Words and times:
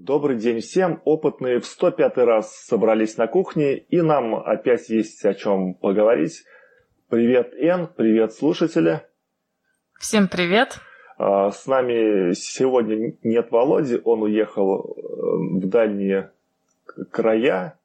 Добрый 0.00 0.36
день 0.36 0.60
всем. 0.60 1.02
Опытные 1.04 1.58
в 1.58 1.66
105 1.66 2.18
раз 2.18 2.54
собрались 2.54 3.16
на 3.16 3.26
кухне, 3.26 3.76
и 3.76 4.00
нам 4.00 4.36
опять 4.36 4.88
есть 4.90 5.24
о 5.24 5.34
чем 5.34 5.74
поговорить. 5.74 6.44
Привет, 7.08 7.52
Эн, 7.54 7.88
привет, 7.88 8.32
слушатели. 8.32 9.02
Всем 9.98 10.28
привет. 10.28 10.78
А, 11.18 11.50
с 11.50 11.66
нами 11.66 12.32
сегодня 12.34 13.16
нет 13.24 13.50
Володи, 13.50 14.00
он 14.04 14.22
уехал 14.22 14.84
э, 14.84 15.00
в 15.56 15.68
дальние 15.68 16.30
края, 17.10 17.76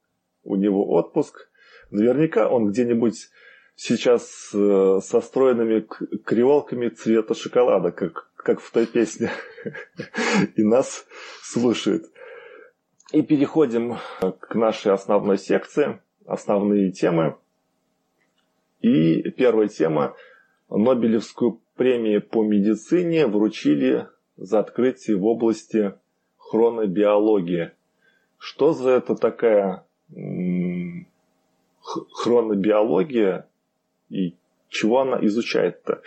у 0.44 0.56
него 0.56 0.88
отпуск. 0.92 1.50
Наверняка 1.90 2.48
он 2.48 2.70
где-нибудь 2.70 3.32
сейчас 3.76 4.52
э, 4.54 5.00
со 5.02 5.20
стройными 5.20 5.84
криволками 6.24 6.90
цвета 6.90 7.34
шоколада, 7.34 7.92
как, 7.92 8.30
как 8.44 8.60
в 8.60 8.72
той 8.72 8.86
песне, 8.86 9.32
и 10.56 10.64
нас 10.64 11.06
слушает. 11.42 12.06
И 13.12 13.22
переходим 13.22 13.98
к 14.40 14.56
нашей 14.56 14.92
основной 14.92 15.38
секции, 15.38 16.00
основные 16.26 16.92
темы. 16.92 17.38
И 18.82 19.30
первая 19.32 19.68
тема– 19.68 20.16
Нобелевскую 20.76 21.62
премию 21.76 22.22
по 22.22 22.44
медицине 22.44 23.28
вручили 23.28 24.08
за 24.38 24.60
открытие 24.60 25.18
в 25.18 25.26
области 25.26 25.94
хронобиологии. 26.38 27.72
Что 28.40 28.74
за 28.74 28.92
это 28.92 29.16
такая 29.16 29.86
хронобиология 31.80 33.48
и 34.10 34.36
чего 34.70 35.02
она 35.02 35.24
изучает-то? 35.26 36.02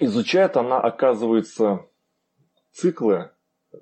Изучает 0.00 0.56
она, 0.56 0.80
оказывается, 0.80 1.86
циклы 2.72 3.30
э, 3.72 3.76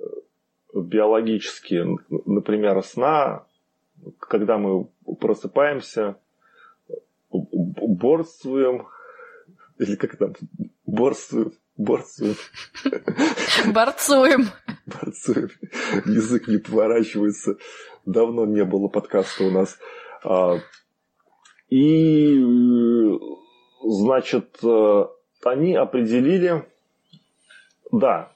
биологические, 0.75 1.99
например, 2.27 2.83
сна, 2.83 3.47
когда 4.19 4.59
мы 4.59 4.89
просыпаемся, 5.21 6.17
борствуем, 7.31 8.89
или 9.79 9.97
как 9.97 10.17
там, 10.17 10.35
борствуем, 10.85 11.53
борствуем. 11.77 12.37
Борцуем. 13.73 14.49
Борцуем. 14.87 15.51
Язык 16.07 16.49
не 16.49 16.59
поворачивается. 16.59 17.57
Давно 18.05 18.47
не 18.47 18.65
было 18.65 18.89
подкаста 18.89 19.45
у 19.45 19.51
нас. 19.51 19.79
А, 20.25 20.59
и, 21.69 22.41
значит, 23.85 24.59
э, 24.63 25.07
они 25.45 25.75
определили, 25.75 26.65
да, 27.93 28.33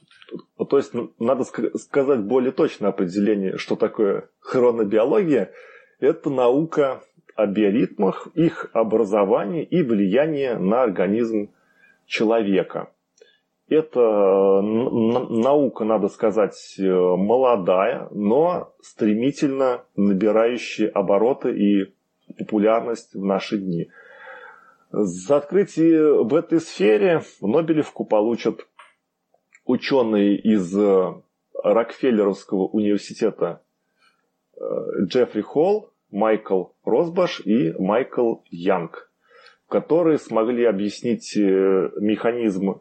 то 0.57 0.77
есть 0.77 0.93
надо 1.19 1.45
сказать 1.45 2.21
более 2.21 2.53
точное 2.53 2.91
определение, 2.91 3.59
что 3.59 3.77
такое 3.77 4.29
хронобиология. 4.41 5.53
Это 6.01 6.31
наука 6.31 7.03
о 7.35 7.47
биоритмах, 7.47 8.29
их 8.35 8.71
образовании 8.73 9.65
и 9.65 9.83
влиянии 9.83 10.51
на 10.51 10.83
организм 10.83 11.51
человека. 12.07 12.91
Это 13.69 14.61
наука, 14.61 15.85
надо 15.85 16.09
сказать, 16.09 16.77
молодая, 16.79 18.09
но 18.11 18.75
стремительно 18.83 19.85
набирающая 19.97 20.89
обороты 20.91 21.57
и 21.57 21.95
популярность 22.39 23.15
в 23.15 23.25
наши 23.25 23.59
дни. 23.59 23.89
За 24.97 25.39
открытие 25.39 26.23
в 26.23 26.33
этой 26.37 26.61
сфере 26.61 27.21
Нобелевку 27.41 28.05
получат 28.05 28.65
ученые 29.65 30.39
из 30.39 30.73
э, 30.79 31.15
Рокфеллеровского 31.65 32.69
университета 32.69 33.61
э, 34.57 34.61
Джеффри 35.07 35.41
Холл, 35.41 35.91
Майкл 36.13 36.67
Росбаш 36.85 37.41
и 37.45 37.73
Майкл 37.77 38.37
Янг, 38.51 39.11
которые 39.69 40.19
смогли 40.19 40.65
объяснить 40.65 41.37
э, 41.37 41.91
механизм 41.97 42.81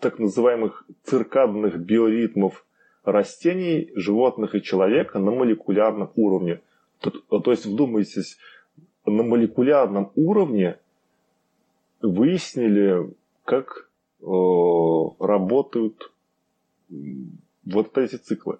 так 0.00 0.18
называемых 0.18 0.84
циркадных 1.04 1.78
биоритмов 1.78 2.66
растений, 3.04 3.92
животных 3.94 4.56
и 4.56 4.62
человека 4.62 5.20
на 5.20 5.30
молекулярном 5.30 6.10
уровне. 6.16 6.62
То, 6.98 7.10
то 7.10 7.50
есть, 7.52 7.64
вдумайтесь, 7.64 8.38
на 9.06 9.22
молекулярном 9.22 10.12
уровне 10.16 10.79
выяснили, 12.00 13.14
как 13.44 13.88
э, 14.20 14.24
работают 15.18 16.10
вот 17.64 17.98
эти 17.98 18.16
циклы. 18.16 18.58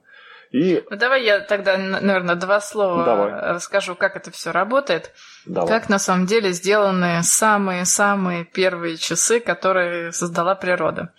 И... 0.50 0.84
Ну, 0.90 0.96
давай 0.96 1.24
я 1.24 1.40
тогда, 1.40 1.76
наверное, 1.76 2.34
два 2.34 2.60
слова 2.60 3.04
давай. 3.04 3.54
расскажу, 3.54 3.94
как 3.94 4.16
это 4.16 4.32
все 4.32 4.50
работает. 4.50 5.12
Давай. 5.46 5.68
Как 5.68 5.88
на 5.88 6.00
самом 6.00 6.26
деле 6.26 6.50
сделаны 6.52 7.22
самые-самые 7.22 8.44
первые 8.44 8.96
часы, 8.96 9.38
которые 9.38 10.10
создала 10.12 10.56
природа. 10.56 11.12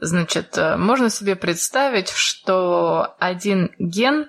Значит, 0.00 0.58
э, 0.58 0.76
можно 0.76 1.08
себе 1.08 1.34
представить, 1.34 2.10
что 2.10 3.16
один 3.18 3.70
ген 3.78 4.28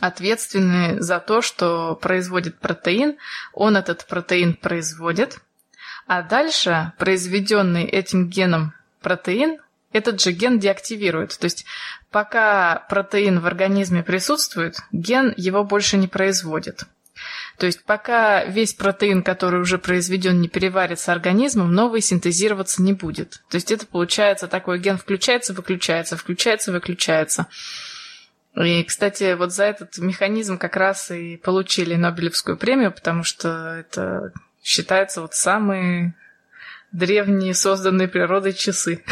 ответственный 0.00 1.00
за 1.00 1.18
то, 1.20 1.42
что 1.42 1.96
производит 1.96 2.58
протеин, 2.58 3.16
он 3.52 3.76
этот 3.76 4.06
протеин 4.06 4.54
производит, 4.54 5.38
а 6.06 6.22
дальше 6.22 6.92
произведенный 6.98 7.84
этим 7.84 8.28
геном 8.28 8.74
протеин 9.00 9.58
этот 9.92 10.20
же 10.20 10.32
ген 10.32 10.58
деактивирует. 10.58 11.38
То 11.38 11.44
есть 11.44 11.64
пока 12.10 12.84
протеин 12.90 13.40
в 13.40 13.46
организме 13.46 14.02
присутствует, 14.02 14.76
ген 14.92 15.32
его 15.36 15.64
больше 15.64 15.96
не 15.96 16.08
производит. 16.08 16.84
То 17.58 17.66
есть 17.66 17.84
пока 17.84 18.44
весь 18.44 18.74
протеин, 18.74 19.22
который 19.22 19.60
уже 19.60 19.78
произведен, 19.78 20.40
не 20.40 20.48
переварится 20.48 21.12
организмом, 21.12 21.72
новый 21.72 22.00
синтезироваться 22.00 22.82
не 22.82 22.92
будет. 22.92 23.42
То 23.48 23.54
есть 23.54 23.70
это 23.70 23.86
получается 23.86 24.48
такой 24.48 24.80
ген 24.80 24.98
включается, 24.98 25.52
выключается, 25.54 26.16
включается, 26.16 26.72
выключается. 26.72 27.46
И, 28.56 28.82
кстати, 28.84 29.34
вот 29.34 29.52
за 29.52 29.64
этот 29.64 29.98
механизм 29.98 30.58
как 30.58 30.76
раз 30.76 31.10
и 31.10 31.36
получили 31.36 31.94
Нобелевскую 31.94 32.56
премию, 32.56 32.92
потому 32.92 33.24
что 33.24 33.76
это 33.76 34.32
считается 34.64 35.20
вот 35.20 35.34
самые 35.34 36.14
древние 36.90 37.54
созданные 37.54 38.08
природой 38.08 38.54
часы. 38.54 39.04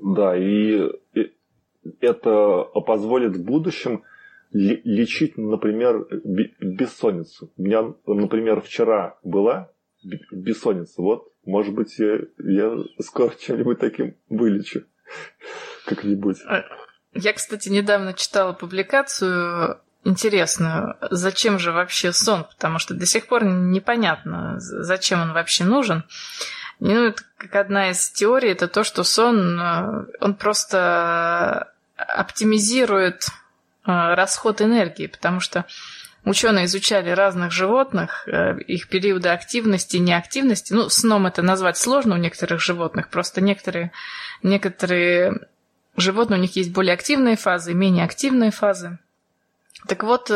Да, 0.00 0.36
и 0.36 0.90
это 2.00 2.64
позволит 2.86 3.36
в 3.36 3.44
будущем 3.44 4.02
лечить, 4.50 5.36
например, 5.36 6.06
бессонницу. 6.60 7.52
У 7.56 7.62
меня, 7.62 7.94
например, 8.06 8.60
вчера 8.60 9.18
была 9.22 9.70
бессонница. 10.02 11.00
Вот, 11.02 11.32
может 11.44 11.74
быть, 11.74 11.98
я, 11.98 12.20
я 12.38 12.78
скоро 13.00 13.32
чем-нибудь 13.38 13.78
таким 13.78 14.16
вылечу. 14.28 14.84
Как-нибудь. 15.86 16.38
А, 16.46 16.64
я, 17.14 17.32
кстати, 17.32 17.68
недавно 17.68 18.14
читала 18.14 18.52
публикацию 18.52 19.80
интересную. 20.04 20.96
Зачем 21.10 21.58
же 21.58 21.72
вообще 21.72 22.12
сон? 22.12 22.44
Потому 22.44 22.78
что 22.78 22.94
до 22.94 23.06
сих 23.06 23.26
пор 23.26 23.44
непонятно, 23.44 24.56
зачем 24.58 25.20
он 25.22 25.32
вообще 25.32 25.64
нужен. 25.64 26.04
Ну, 26.80 27.08
это 27.08 27.22
как 27.36 27.54
одна 27.54 27.90
из 27.90 28.10
теорий, 28.10 28.50
это 28.50 28.66
то, 28.66 28.82
что 28.82 29.04
сон, 29.04 29.60
э, 29.60 30.06
он 30.20 30.34
просто 30.34 31.72
оптимизирует 31.96 33.22
э, 33.22 33.30
расход 33.86 34.60
энергии, 34.60 35.06
потому 35.06 35.38
что 35.38 35.64
ученые 36.24 36.64
изучали 36.64 37.10
разных 37.10 37.52
животных, 37.52 38.26
э, 38.26 38.58
их 38.62 38.88
периоды 38.88 39.28
активности 39.28 39.96
и 39.96 40.00
неактивности. 40.00 40.72
Ну, 40.72 40.88
сном 40.88 41.26
это 41.26 41.42
назвать 41.42 41.76
сложно 41.76 42.16
у 42.16 42.18
некоторых 42.18 42.60
животных, 42.60 43.10
просто 43.10 43.40
некоторые, 43.40 43.92
некоторые 44.42 45.46
животные, 45.96 46.38
у 46.38 46.42
них 46.42 46.56
есть 46.56 46.72
более 46.72 46.94
активные 46.94 47.36
фазы 47.36 47.74
менее 47.74 48.04
активные 48.04 48.50
фазы. 48.50 48.98
Так 49.88 50.02
вот, 50.04 50.30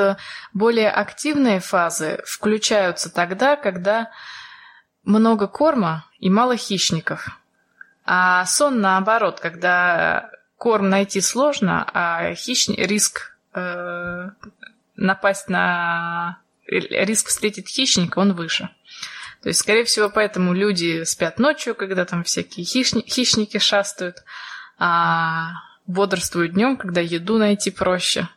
более 0.52 0.90
активные 0.90 1.60
фазы 1.60 2.20
включаются 2.26 3.12
тогда, 3.12 3.56
когда 3.56 4.10
много 5.04 5.46
корма 5.46 6.04
и 6.18 6.28
мало 6.28 6.56
хищников. 6.56 7.38
А 8.04 8.44
сон 8.46 8.80
наоборот, 8.80 9.40
когда 9.40 10.30
корм 10.58 10.88
найти 10.88 11.20
сложно, 11.20 11.88
а 11.92 12.34
хищник, 12.34 12.78
риск 12.78 13.36
э, 13.54 14.30
напасть 14.96 15.48
на... 15.48 16.38
риск 16.66 17.28
встретить 17.28 17.68
хищника, 17.68 18.18
он 18.18 18.32
выше. 18.32 18.68
То 19.42 19.48
есть, 19.48 19.60
скорее 19.60 19.84
всего, 19.84 20.10
поэтому 20.10 20.54
люди 20.54 21.04
спят 21.04 21.38
ночью, 21.38 21.74
когда 21.74 22.04
там 22.04 22.24
всякие 22.24 22.64
хищни, 22.64 23.02
хищники 23.06 23.58
шастают, 23.58 24.16
а 24.78 25.52
бодрствуют 25.86 26.54
днем, 26.54 26.76
когда 26.76 27.00
еду 27.00 27.38
найти 27.38 27.70
проще. 27.70 28.28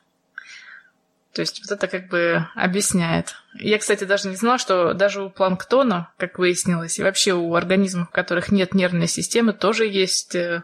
То 1.34 1.42
есть 1.42 1.62
вот 1.62 1.72
это 1.72 1.88
как 1.88 2.10
бы 2.10 2.46
объясняет. 2.56 3.36
Я, 3.54 3.78
кстати, 3.78 4.04
даже 4.04 4.30
не 4.30 4.36
знала, 4.36 4.58
что 4.58 4.94
даже 4.94 5.24
у 5.24 5.30
планктона, 5.30 6.12
как 6.18 6.40
выяснилось, 6.40 6.98
и 6.98 7.04
вообще 7.04 7.34
у 7.34 7.54
организмов, 7.54 8.10
у 8.10 8.14
которых 8.14 8.52
нет 8.52 8.74
нервной 8.74 9.08
системы, 9.08 9.54
тоже 9.54 9.86
есть 9.86 10.34
э, 10.34 10.64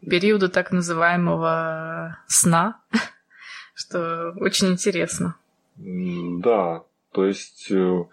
периода 0.00 0.48
так 0.48 0.72
называемого 0.72 2.18
сна, 2.26 2.80
что 3.74 4.32
очень 4.40 4.68
интересно. 4.68 5.36
Да, 5.76 6.82
то 7.12 7.24
есть 7.24 7.70
э, 7.70 8.04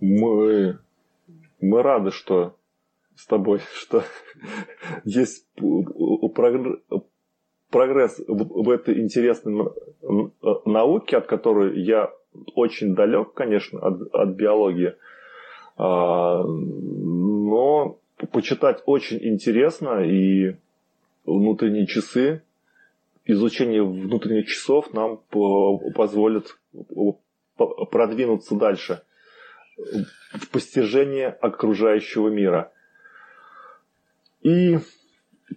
мы, 0.00 0.78
мы 1.60 1.82
рады, 1.82 2.10
что 2.10 2.58
с 3.16 3.26
тобой, 3.26 3.60
что 3.74 4.04
есть 5.04 5.46
прогресс 7.74 8.20
в 8.28 8.70
этой 8.70 9.00
интересной 9.00 9.68
науке, 10.64 11.16
от 11.16 11.26
которой 11.26 11.82
я 11.82 12.08
очень 12.54 12.94
далек, 12.94 13.34
конечно, 13.34 13.80
от, 13.80 14.14
от 14.14 14.28
биологии, 14.36 14.94
а, 15.76 16.44
но 16.44 17.98
почитать 18.30 18.80
очень 18.86 19.18
интересно, 19.20 20.04
и 20.04 20.54
внутренние 21.26 21.88
часы, 21.88 22.44
изучение 23.24 23.82
внутренних 23.82 24.46
часов 24.46 24.94
нам 24.94 25.18
позволит 25.96 26.56
продвинуться 27.56 28.54
дальше 28.54 29.02
в 30.32 30.48
постижение 30.52 31.26
окружающего 31.26 32.28
мира. 32.28 32.70
И 34.42 34.78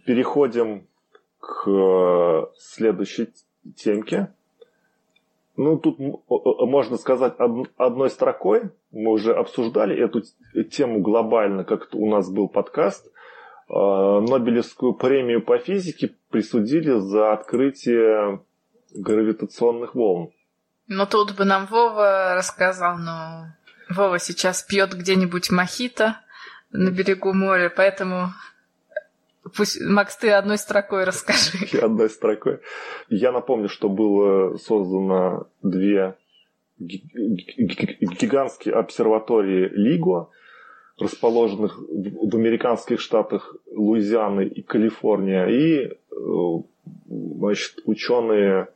переходим 0.08 0.87
к 1.48 2.52
следующей 2.58 3.30
темке. 3.76 4.34
Ну, 5.56 5.78
тут 5.78 5.98
можно 6.30 6.98
сказать 6.98 7.36
одной 7.78 8.10
строкой. 8.10 8.70
Мы 8.92 9.12
уже 9.12 9.34
обсуждали 9.34 9.98
эту 9.98 10.24
тему 10.70 11.00
глобально, 11.00 11.64
как 11.64 11.88
у 11.94 12.08
нас 12.10 12.30
был 12.30 12.48
подкаст. 12.48 13.10
А, 13.70 14.20
Нобелевскую 14.22 14.94
премию 14.94 15.42
по 15.42 15.58
физике 15.58 16.14
присудили 16.30 17.00
за 17.00 17.34
открытие 17.34 18.42
гравитационных 18.94 19.96
волн. 19.96 20.30
Ну, 20.88 21.06
тут 21.06 21.36
бы 21.36 21.46
нам 21.46 21.66
Вова 21.66 22.36
рассказал, 22.36 22.98
но 22.98 23.48
Вова 23.90 24.20
сейчас 24.20 24.64
пьет 24.64 24.94
где-нибудь 24.94 25.50
мохито 25.50 26.20
на 26.72 26.92
берегу 26.92 27.34
моря, 27.34 27.74
поэтому 27.76 28.34
Пусть, 29.56 29.82
Макс, 29.82 30.18
ты 30.18 30.32
одной 30.32 30.58
строкой 30.58 31.04
расскажи. 31.04 31.78
Одной 31.82 32.10
строкой. 32.10 32.60
Я 33.10 33.32
напомню, 33.32 33.70
что 33.70 33.90
было 33.90 34.58
создано 34.58 35.48
две 35.62 36.16
гигантские 36.80 38.76
обсерватории 38.76 39.68
ЛИГО, 39.70 40.30
расположенных 41.00 41.78
в 41.80 42.36
американских 42.36 43.00
штатах 43.00 43.56
Луизианы 43.72 44.46
и 44.46 44.62
Калифорния. 44.62 45.46
И 45.48 45.86
э, 45.86 45.94
значит, 47.08 47.82
ученые 47.86 48.70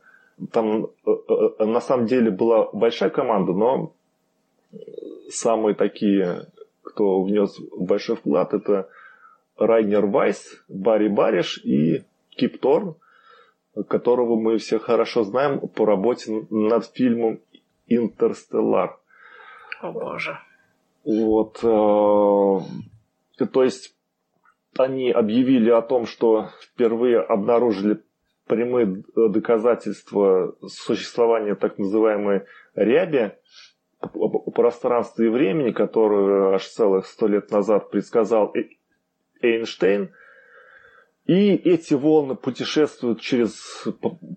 там 0.50 0.84
э, 0.84 1.10
э, 1.58 1.64
на 1.64 1.80
самом 1.80 2.06
деле 2.06 2.30
была 2.30 2.68
большая 2.72 3.10
команда, 3.10 3.52
но 3.52 3.92
самые 5.30 5.74
такие, 5.74 6.46
кто 6.82 7.22
внес 7.22 7.58
большой 7.76 8.16
вклад, 8.16 8.54
это 8.54 8.88
Райнер 9.66 10.06
Вайс, 10.06 10.64
Барри 10.68 11.08
Бариш 11.08 11.58
и 11.64 12.04
Кип 12.30 12.60
Торн, 12.60 12.96
которого 13.88 14.36
мы 14.36 14.58
все 14.58 14.78
хорошо 14.78 15.22
знаем 15.24 15.60
по 15.68 15.84
работе 15.86 16.46
над 16.50 16.86
фильмом 16.86 17.40
«Интерстеллар». 17.86 18.98
О 19.80 19.92
боже. 19.92 20.38
Вот. 21.04 21.58
Э, 21.62 23.46
то 23.46 23.62
есть 23.62 23.96
они 24.78 25.10
объявили 25.10 25.70
о 25.70 25.82
том, 25.82 26.06
что 26.06 26.48
впервые 26.60 27.20
обнаружили 27.20 28.02
прямые 28.46 29.02
доказательства 29.14 30.54
существования 30.66 31.54
так 31.54 31.78
называемой 31.78 32.42
ряби 32.74 33.32
пространства 34.54 35.22
и 35.22 35.28
времени, 35.28 35.70
которую 35.70 36.54
аж 36.54 36.66
целых 36.66 37.06
сто 37.06 37.26
лет 37.28 37.50
назад 37.50 37.90
предсказал 37.90 38.52
Эйнштейн. 39.42 40.10
И 41.26 41.54
эти 41.54 41.94
волны 41.94 42.34
путешествуют 42.34 43.20
через 43.20 43.86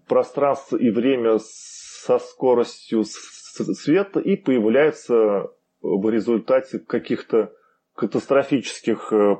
пространство 0.07 0.77
и 0.77 0.91
время 0.91 1.39
со 1.39 2.19
скоростью 2.19 3.03
света 3.05 4.19
и 4.19 4.35
появляются 4.35 5.49
в 5.81 6.09
результате 6.09 6.79
каких-то 6.79 7.53
катастрофических 7.95 9.13
э, 9.13 9.37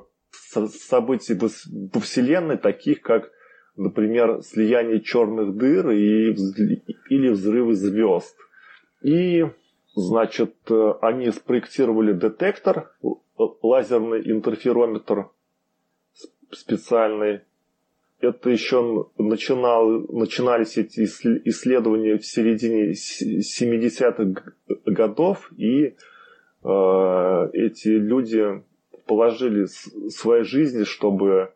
событий 0.69 1.35
во 1.35 1.99
Вселенной, 1.99 2.57
таких 2.57 3.01
как, 3.01 3.31
например, 3.75 4.41
слияние 4.41 5.01
черных 5.01 5.55
дыр 5.55 5.91
и, 5.91 6.33
или 7.09 7.29
взрывы 7.29 7.75
звезд. 7.75 8.35
И, 9.01 9.45
значит, 9.95 10.55
э, 10.69 10.93
они 11.01 11.31
спроектировали 11.31 12.13
детектор, 12.13 12.91
лазерный 13.37 14.21
интерферометр, 14.31 15.29
специальный. 16.55 17.41
Это 18.19 18.49
еще 18.49 19.09
начинал, 19.17 20.05
начинались 20.09 20.77
эти 20.77 21.03
исследования 21.03 22.17
в 22.17 22.25
середине 22.25 22.91
70-х 22.93 24.53
годов, 24.85 25.51
и 25.57 25.95
э, 26.63 27.49
эти 27.53 27.89
люди 27.89 28.63
положили 29.05 29.65
свои 30.09 30.43
жизни, 30.43 30.83
чтобы 30.83 31.51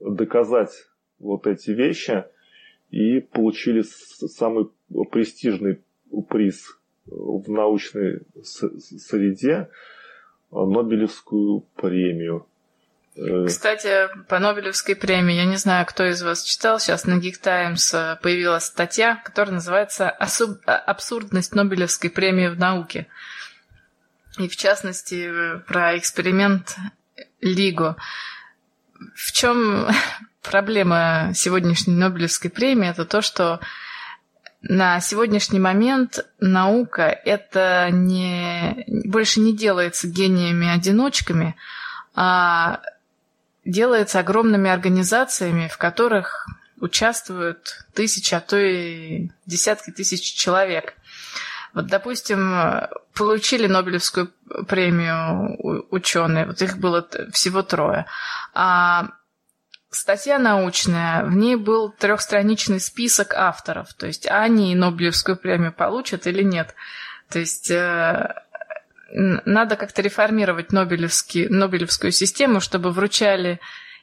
доказать 0.00 0.72
вот 1.18 1.46
эти 1.46 1.70
вещи, 1.70 2.24
и 2.90 3.20
получили 3.20 3.82
самый 3.82 4.68
престижный 5.10 5.80
приз 6.28 6.78
в 7.06 7.50
научной 7.50 8.22
среде 8.42 9.68
Нобелевскую 10.50 11.64
премию. 11.76 12.46
Э, 13.16 13.46
Кстати, 13.46 14.08
по 14.28 14.38
Нобелевской 14.38 14.94
премии, 14.94 15.34
я 15.34 15.44
не 15.44 15.56
знаю, 15.56 15.86
кто 15.86 16.04
из 16.04 16.22
вас 16.22 16.42
читал, 16.42 16.78
сейчас 16.78 17.04
на 17.04 17.14
Geek 17.14 17.38
Times 17.42 17.94
э, 17.94 18.16
появилась 18.22 18.64
статья, 18.64 19.16
которая 19.24 19.54
называется 19.54 20.10
«Абсурдность 20.10 21.54
Нобелевской 21.54 22.10
премии 22.10 22.48
в 22.48 22.58
науке». 22.58 23.06
И 24.38 24.48
в 24.48 24.56
частности, 24.56 25.30
э, 25.30 25.58
про 25.60 25.96
эксперимент 25.96 26.76
Лиго. 27.40 27.96
В 29.14 29.32
чем 29.32 29.88
проблема 30.42 31.30
сегодняшней 31.34 31.94
Нобелевской 31.94 32.50
премии? 32.50 32.90
Это 32.90 33.06
то, 33.06 33.22
что 33.22 33.60
на 34.60 35.00
сегодняшний 35.00 35.60
момент 35.60 36.26
наука 36.38 37.04
это 37.04 37.88
не, 37.90 38.84
больше 39.08 39.40
не 39.40 39.56
делается 39.56 40.06
гениями-одиночками, 40.08 41.56
а 42.14 42.80
делается 43.66 44.20
огромными 44.20 44.70
организациями, 44.70 45.68
в 45.68 45.76
которых 45.76 46.46
участвуют 46.80 47.84
тысячи, 47.94 48.34
а 48.34 48.40
то 48.40 48.56
и 48.56 49.30
десятки 49.44 49.90
тысяч 49.90 50.34
человек. 50.34 50.94
Вот, 51.74 51.88
допустим, 51.88 52.54
получили 53.14 53.66
Нобелевскую 53.66 54.32
премию 54.66 55.58
ученые, 55.90 56.46
вот 56.46 56.62
их 56.62 56.78
было 56.78 57.06
всего 57.32 57.62
трое. 57.62 58.06
А 58.54 59.08
статья 59.90 60.38
научная, 60.38 61.24
в 61.24 61.34
ней 61.34 61.56
был 61.56 61.90
трехстраничный 61.90 62.80
список 62.80 63.34
авторов, 63.34 63.92
то 63.94 64.06
есть 64.06 64.26
они 64.26 64.74
Нобелевскую 64.74 65.36
премию 65.36 65.72
получат 65.72 66.26
или 66.26 66.42
нет. 66.42 66.74
То 67.28 67.40
есть 67.40 67.70
э, 67.70 68.34
надо 69.12 69.76
как-то 69.76 70.02
реформировать 70.02 70.72
Нобелевский, 70.72 71.48
Нобелевскую 71.48 72.12
систему, 72.12 72.60
чтобы 72.60 72.90
вручали 72.90 73.60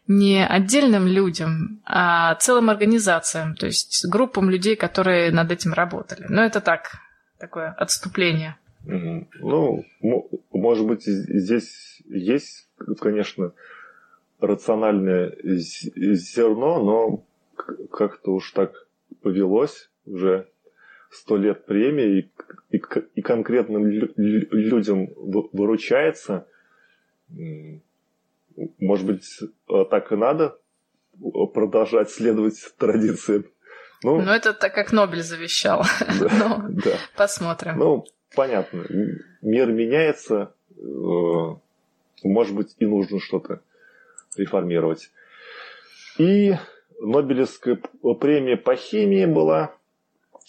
не 0.08 0.46
отдельным 0.46 1.08
людям, 1.08 1.82
а 1.86 2.36
целым 2.36 2.70
организациям, 2.70 3.56
то 3.56 3.66
есть 3.66 4.06
группам 4.10 4.50
людей, 4.50 4.76
которые 4.76 5.32
над 5.32 5.52
этим 5.52 5.74
работали. 5.74 6.26
Но 6.28 6.44
это 6.44 6.60
так, 6.62 6.92
такое 7.38 7.70
отступление. 7.72 8.58
Ну, 8.86 9.86
может 10.52 10.86
быть, 10.86 11.04
здесь 11.04 12.02
есть, 12.06 12.68
конечно, 13.00 13.54
рациональное 14.42 15.34
зерно, 15.44 16.84
но 16.84 17.24
как-то 17.92 18.32
уж 18.32 18.52
так 18.52 18.74
повелось 19.22 19.90
уже 20.06 20.48
сто 21.14 21.38
лет 21.38 21.66
премии, 21.66 22.32
и, 22.72 22.78
и, 22.78 22.82
и 23.16 23.22
конкретным 23.22 23.88
людям 23.88 25.10
выручается. 25.16 26.48
Может 28.80 29.06
быть, 29.06 29.40
так 29.90 30.12
и 30.12 30.16
надо 30.16 30.58
продолжать 31.54 32.10
следовать 32.10 32.60
традициям. 32.78 33.46
Ну, 34.04 34.22
ну 34.22 34.32
это 34.32 34.54
так 34.54 34.74
как 34.74 34.92
Нобель 34.92 35.24
завещал. 35.24 35.84
Да, 36.20 36.30
ну, 36.68 36.82
да. 36.84 36.98
Посмотрим. 37.16 37.78
Ну, 37.78 38.06
понятно. 38.36 38.86
Мир 39.42 39.72
меняется. 39.72 40.54
Э, 40.78 41.56
может 42.24 42.56
быть, 42.56 42.76
и 42.80 42.86
нужно 42.86 43.20
что-то 43.20 43.62
реформировать. 44.36 45.10
И 46.18 46.56
Нобелевская 47.00 47.80
премия 48.20 48.58
по 48.58 48.76
химии 48.76 49.26
была. 49.26 49.74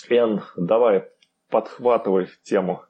Эн, 0.09 0.43
давай, 0.57 1.09
подхватывай 1.51 2.31
тему. 2.43 2.85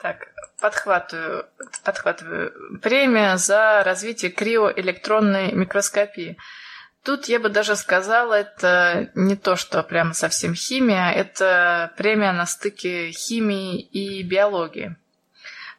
Так, 0.00 0.28
подхватываю, 0.60 1.46
подхватываю. 1.82 2.78
Премия 2.80 3.36
за 3.36 3.82
развитие 3.84 4.30
криоэлектронной 4.30 5.52
микроскопии. 5.52 6.36
Тут 7.02 7.26
я 7.26 7.38
бы 7.38 7.48
даже 7.48 7.76
сказала, 7.76 8.34
это 8.34 9.10
не 9.14 9.36
то, 9.36 9.56
что 9.56 9.82
прямо 9.82 10.14
совсем 10.14 10.54
химия, 10.54 11.10
это 11.10 11.92
премия 11.96 12.32
на 12.32 12.46
стыке 12.46 13.10
химии 13.10 13.80
и 13.80 14.22
биологии. 14.22 14.96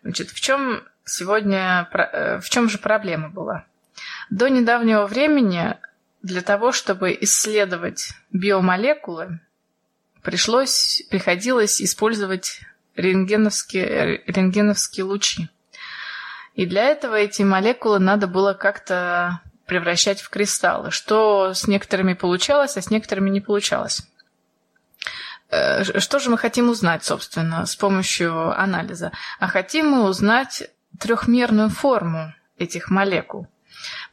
Значит, 0.04 0.30
в 0.30 0.40
чем 0.40 0.84
сегодня, 1.04 1.90
э, 1.92 2.40
в 2.40 2.50
чем 2.50 2.70
же 2.70 2.78
проблема 2.78 3.30
была? 3.30 3.66
До 4.30 4.50
недавнего 4.50 5.06
времени 5.08 5.78
для 6.22 6.42
того, 6.42 6.72
чтобы 6.72 7.18
исследовать 7.22 8.14
биомолекулы, 8.32 9.40
пришлось, 10.26 11.04
приходилось 11.10 11.82
использовать 11.82 12.62
рентгеновские, 12.96 14.24
рентгеновские 14.26 15.06
лучи. 15.06 15.50
И 16.56 16.66
для 16.66 16.86
этого 16.86 17.16
эти 17.16 17.44
молекулы 17.44 18.00
надо 18.00 18.28
было 18.28 18.54
как-то 18.54 19.42
превращать 19.66 20.22
в 20.22 20.30
кристаллы, 20.30 20.92
что 20.92 21.54
с 21.54 21.68
некоторыми 21.68 22.14
получалось, 22.14 22.78
а 22.78 22.82
с 22.82 22.90
некоторыми 22.90 23.30
не 23.30 23.42
получалось. 23.42 24.02
Э, 25.50 26.00
что 26.00 26.20
же 26.20 26.30
мы 26.30 26.38
хотим 26.38 26.70
узнать, 26.70 27.04
собственно, 27.04 27.66
с 27.66 27.76
помощью 27.76 28.58
анализа? 28.60 29.12
А 29.40 29.48
хотим 29.48 29.90
мы 29.90 30.04
узнать 30.04 30.70
трехмерную 31.00 31.70
форму 31.70 32.34
этих 32.58 32.90
молекул. 32.90 33.48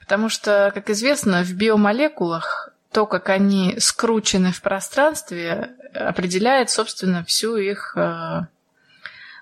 Потому 0.00 0.28
что, 0.28 0.72
как 0.74 0.90
известно, 0.90 1.44
в 1.44 1.52
биомолекулах 1.52 2.71
то, 2.92 3.06
как 3.06 3.28
они 3.28 3.76
скручены 3.78 4.52
в 4.52 4.60
пространстве, 4.60 5.74
определяет, 5.94 6.70
собственно, 6.70 7.24
всю 7.24 7.56
их 7.56 7.96
э, 7.96 8.42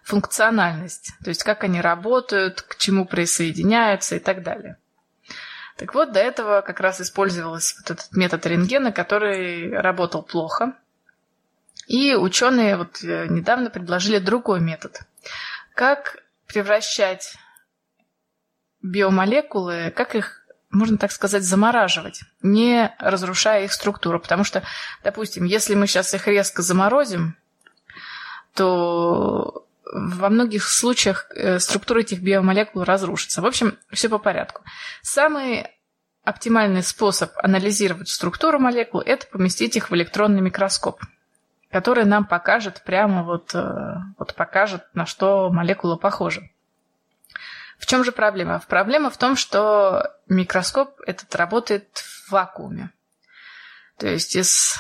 функциональность. 0.03 1.13
То 1.23 1.31
есть, 1.31 1.43
как 1.43 1.65
они 1.65 1.81
работают, 1.81 2.63
к 2.63 2.77
чему 2.77 3.07
присоединяются 3.07 4.17
и 4.17 4.19
так 4.19 4.43
далее. 4.43 4.77
Так 5.77 5.95
вот, 5.95 6.13
до 6.13 6.21
этого 6.21 6.61
как 6.61 6.81
раз 6.81 7.01
использовался 7.01 7.77
вот 7.81 7.91
этот 7.91 8.13
метод 8.13 8.45
рентгена, 8.47 8.93
который 8.93 9.71
работал 9.73 10.23
плохо. 10.23 10.75
И 11.87 12.15
ученые 12.15 12.77
вот 12.77 13.03
э, 13.03 13.27
недавно 13.29 13.71
предложили 13.71 14.19
другой 14.19 14.61
метод. 14.61 15.01
Как 15.75 16.23
превращать 16.47 17.37
биомолекулы, 18.83 19.93
как 19.95 20.15
их, 20.15 20.40
можно 20.71 20.99
так 20.99 21.13
сказать, 21.13 21.43
замораживать, 21.43 22.23
не 22.43 22.95
разрушая 22.99 23.65
их 23.65 23.73
структуру. 23.73 24.21
Потому 24.21 24.45
что, 24.45 24.63
допустим, 25.03 25.45
если 25.45 25.75
мы 25.75 25.87
сейчас 25.87 26.15
их 26.15 26.27
резко 26.29 26.63
заморозим, 26.63 27.37
то 28.55 29.67
во 29.93 30.29
многих 30.29 30.65
случаях 30.69 31.27
э, 31.35 31.59
структура 31.59 32.01
этих 32.01 32.21
биомолекул 32.21 32.85
разрушится. 32.85 33.43
В 33.43 33.47
общем, 33.47 33.77
все 33.91 34.09
по 34.09 34.19
порядку. 34.19 34.63
Самый 35.03 35.67
оптимальный 36.25 36.83
способ 36.83 37.33
анализировать 37.43 38.09
структуру 38.09 38.59
молекул– 38.59 39.01
это 39.05 39.27
поместить 39.27 39.77
их 39.77 39.91
в 39.91 39.95
электронный 39.95 40.41
микроскоп, 40.41 41.03
который 41.71 42.05
нам 42.05 42.25
покажет 42.25 42.83
прямо 42.85 43.25
вот, 43.25 43.55
э, 43.55 43.95
вот 44.19 44.35
покажет, 44.35 44.83
на 44.95 45.07
что 45.07 45.51
молекула 45.51 45.97
похожа. 45.97 46.43
В 47.81 47.87
чем 47.87 48.05
же 48.05 48.13
проблема? 48.13 48.63
Проблема 48.69 49.11
в 49.11 49.17
том, 49.17 49.37
что 49.37 50.15
микроскоп 50.29 51.01
этот 51.07 51.35
работает 51.35 51.89
в 51.97 52.31
вакууме. 52.31 52.91
То 53.97 54.07
есть 54.07 54.37
из 54.37 54.79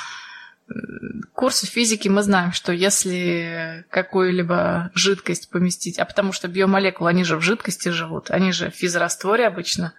курсе 1.32 1.66
физики 1.66 2.08
мы 2.08 2.22
знаем, 2.22 2.52
что 2.52 2.72
если 2.72 3.86
какую-либо 3.88 4.90
жидкость 4.94 5.48
поместить, 5.48 5.98
а 5.98 6.04
потому 6.04 6.32
что 6.32 6.46
биомолекулы, 6.46 7.08
они 7.08 7.24
же 7.24 7.38
в 7.38 7.40
жидкости 7.40 7.88
живут, 7.88 8.30
они 8.30 8.52
же 8.52 8.70
в 8.70 8.74
физрастворе 8.74 9.46
обычно 9.46 9.94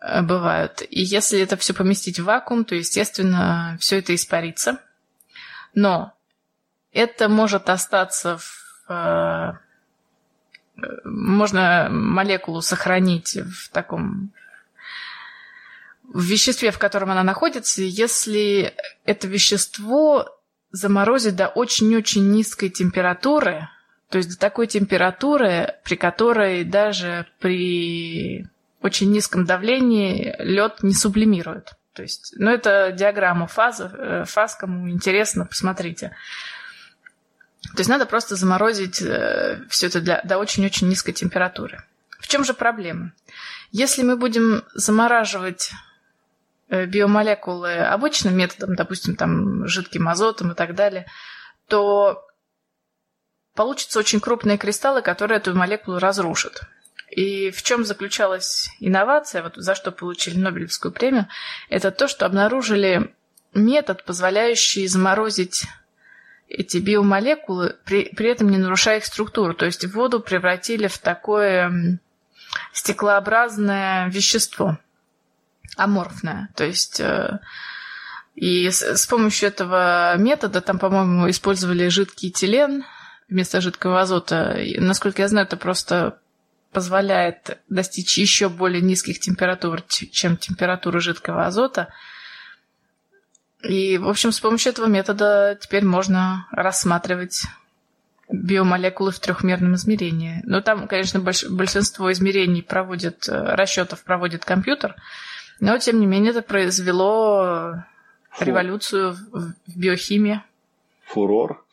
э, 0.00 0.22
бывают. 0.22 0.82
И 0.88 1.02
если 1.02 1.40
это 1.40 1.56
все 1.56 1.74
поместить 1.74 2.20
в 2.20 2.24
вакуум, 2.24 2.64
то, 2.64 2.76
естественно, 2.76 3.76
все 3.80 3.98
это 3.98 4.14
испарится. 4.14 4.78
Но 5.74 6.14
это 6.92 7.28
может 7.28 7.68
остаться 7.68 8.38
в... 8.38 9.60
Можно 11.04 11.88
молекулу 11.90 12.62
сохранить 12.62 13.36
в 13.36 13.70
таком 13.70 14.32
в 16.12 16.22
веществе, 16.22 16.70
в 16.70 16.78
котором 16.78 17.10
она 17.10 17.22
находится, 17.22 17.82
если 17.82 18.74
это 19.04 19.26
вещество 19.26 20.28
заморозить 20.70 21.36
до 21.36 21.48
очень-очень 21.48 22.30
низкой 22.30 22.68
температуры, 22.68 23.68
то 24.10 24.18
есть 24.18 24.30
до 24.30 24.38
такой 24.38 24.66
температуры, 24.66 25.74
при 25.82 25.96
которой 25.96 26.64
даже 26.64 27.26
при 27.40 28.46
очень 28.80 29.10
низком 29.10 29.44
давлении 29.44 30.36
лед 30.38 30.82
не 30.82 30.94
сублимирует. 30.94 31.72
То 31.94 32.02
есть, 32.02 32.34
ну, 32.36 32.50
это 32.50 32.92
диаграмма 32.92 33.46
фаз, 33.46 33.80
э, 33.80 34.24
фаз, 34.26 34.56
кому 34.56 34.90
интересно, 34.90 35.46
посмотрите. 35.46 36.14
То 37.74 37.80
есть 37.80 37.90
надо 37.90 38.06
просто 38.06 38.36
заморозить 38.36 39.02
э, 39.02 39.62
все 39.68 39.86
это 39.86 40.00
для, 40.00 40.22
до 40.22 40.38
очень-очень 40.38 40.88
низкой 40.88 41.12
температуры. 41.12 41.82
В 42.20 42.28
чем 42.28 42.44
же 42.44 42.54
проблема? 42.54 43.12
Если 43.72 44.02
мы 44.02 44.16
будем 44.16 44.64
замораживать 44.74 45.72
Э, 46.74 46.86
биомолекулы 46.86 47.74
обычным 47.74 48.36
методом, 48.36 48.74
допустим, 48.74 49.16
там 49.16 49.66
жидким 49.68 50.08
азотом 50.08 50.52
и 50.52 50.54
так 50.54 50.74
далее, 50.74 51.06
то 51.68 52.26
получатся 53.54 53.98
очень 53.98 54.18
крупные 54.18 54.56
кристаллы, 54.56 55.02
которые 55.02 55.38
эту 55.38 55.54
молекулу 55.54 55.98
разрушат. 55.98 56.62
И 57.10 57.50
в 57.50 57.62
чем 57.62 57.84
заключалась 57.84 58.70
инновация, 58.80 59.42
вот 59.42 59.56
за 59.56 59.74
что 59.74 59.92
получили 59.92 60.38
Нобелевскую 60.38 60.90
премию, 60.90 61.28
это 61.68 61.90
то, 61.90 62.08
что 62.08 62.26
обнаружили 62.26 63.14
метод, 63.52 64.02
позволяющий 64.04 64.86
заморозить 64.88 65.66
эти 66.48 66.78
биомолекулы, 66.78 67.76
при, 67.84 68.14
при 68.14 68.28
этом 68.28 68.50
не 68.50 68.58
нарушая 68.58 68.98
их 68.98 69.04
структуру. 69.04 69.54
То 69.54 69.66
есть 69.66 69.84
воду 69.86 70.20
превратили 70.20 70.86
в 70.86 70.98
такое 70.98 71.98
стеклообразное 72.72 74.08
вещество 74.08 74.78
аморфная. 75.76 76.50
То 76.54 76.64
есть 76.64 77.00
э, 77.00 77.40
и 78.34 78.68
с 78.70 79.06
помощью 79.06 79.48
этого 79.48 80.16
метода 80.16 80.60
там, 80.60 80.78
по-моему, 80.78 81.30
использовали 81.30 81.88
жидкий 81.88 82.30
этилен 82.30 82.84
вместо 83.28 83.60
жидкого 83.60 84.00
азота. 84.00 84.52
И, 84.52 84.78
насколько 84.78 85.22
я 85.22 85.28
знаю, 85.28 85.46
это 85.46 85.56
просто 85.56 86.18
позволяет 86.72 87.58
достичь 87.68 88.18
еще 88.18 88.48
более 88.48 88.82
низких 88.82 89.20
температур, 89.20 89.82
чем 89.82 90.36
температура 90.36 90.98
жидкого 90.98 91.46
азота. 91.46 91.88
И, 93.68 93.98
в 93.98 94.08
общем, 94.08 94.32
с 94.32 94.40
помощью 94.40 94.72
этого 94.72 94.86
метода 94.86 95.58
теперь 95.60 95.84
можно 95.84 96.46
рассматривать 96.50 97.44
биомолекулы 98.30 99.10
в 99.10 99.18
трехмерном 99.18 99.74
измерении. 99.74 100.40
Но 100.44 100.60
там, 100.60 100.88
конечно, 100.88 101.18
больш- 101.18 101.48
большинство 101.48 102.10
измерений 102.12 102.62
проводит, 102.62 103.28
э, 103.28 103.54
расчетов 103.54 104.02
проводит 104.02 104.44
компьютер, 104.44 104.96
но, 105.60 105.78
тем 105.78 106.00
не 106.00 106.06
менее, 106.06 106.30
это 106.30 106.42
произвело 106.42 107.84
Фу. 108.30 108.44
революцию 108.44 109.16
в 109.32 109.54
биохимии. 109.78 110.42
Фурор. 111.06 111.64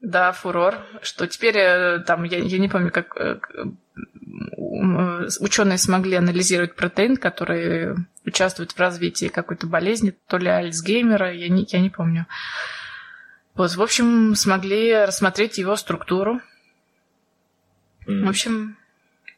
Да, 0.00 0.32
фурор. 0.32 0.76
Что 1.02 1.26
теперь 1.26 1.56
э, 1.56 1.98
там, 2.00 2.24
я, 2.24 2.38
я 2.38 2.58
не 2.58 2.68
помню, 2.68 2.92
как 2.92 3.16
э, 3.16 3.40
ученые 5.40 5.78
смогли 5.78 6.14
анализировать 6.14 6.76
протеин, 6.76 7.16
который 7.16 7.96
участвует 8.24 8.72
в 8.72 8.78
развитии 8.78 9.26
какой-то 9.26 9.66
болезни, 9.66 10.14
то 10.28 10.38
ли 10.38 10.48
Альцгеймера, 10.48 11.32
я 11.32 11.48
не, 11.48 11.66
я 11.68 11.80
не 11.80 11.90
помню. 11.90 12.26
Вот, 13.54 13.74
в 13.74 13.82
общем, 13.82 14.36
смогли 14.36 14.94
рассмотреть 14.94 15.58
его 15.58 15.74
структуру. 15.74 16.40
Mm. 18.06 18.24
В 18.24 18.28
общем, 18.28 18.76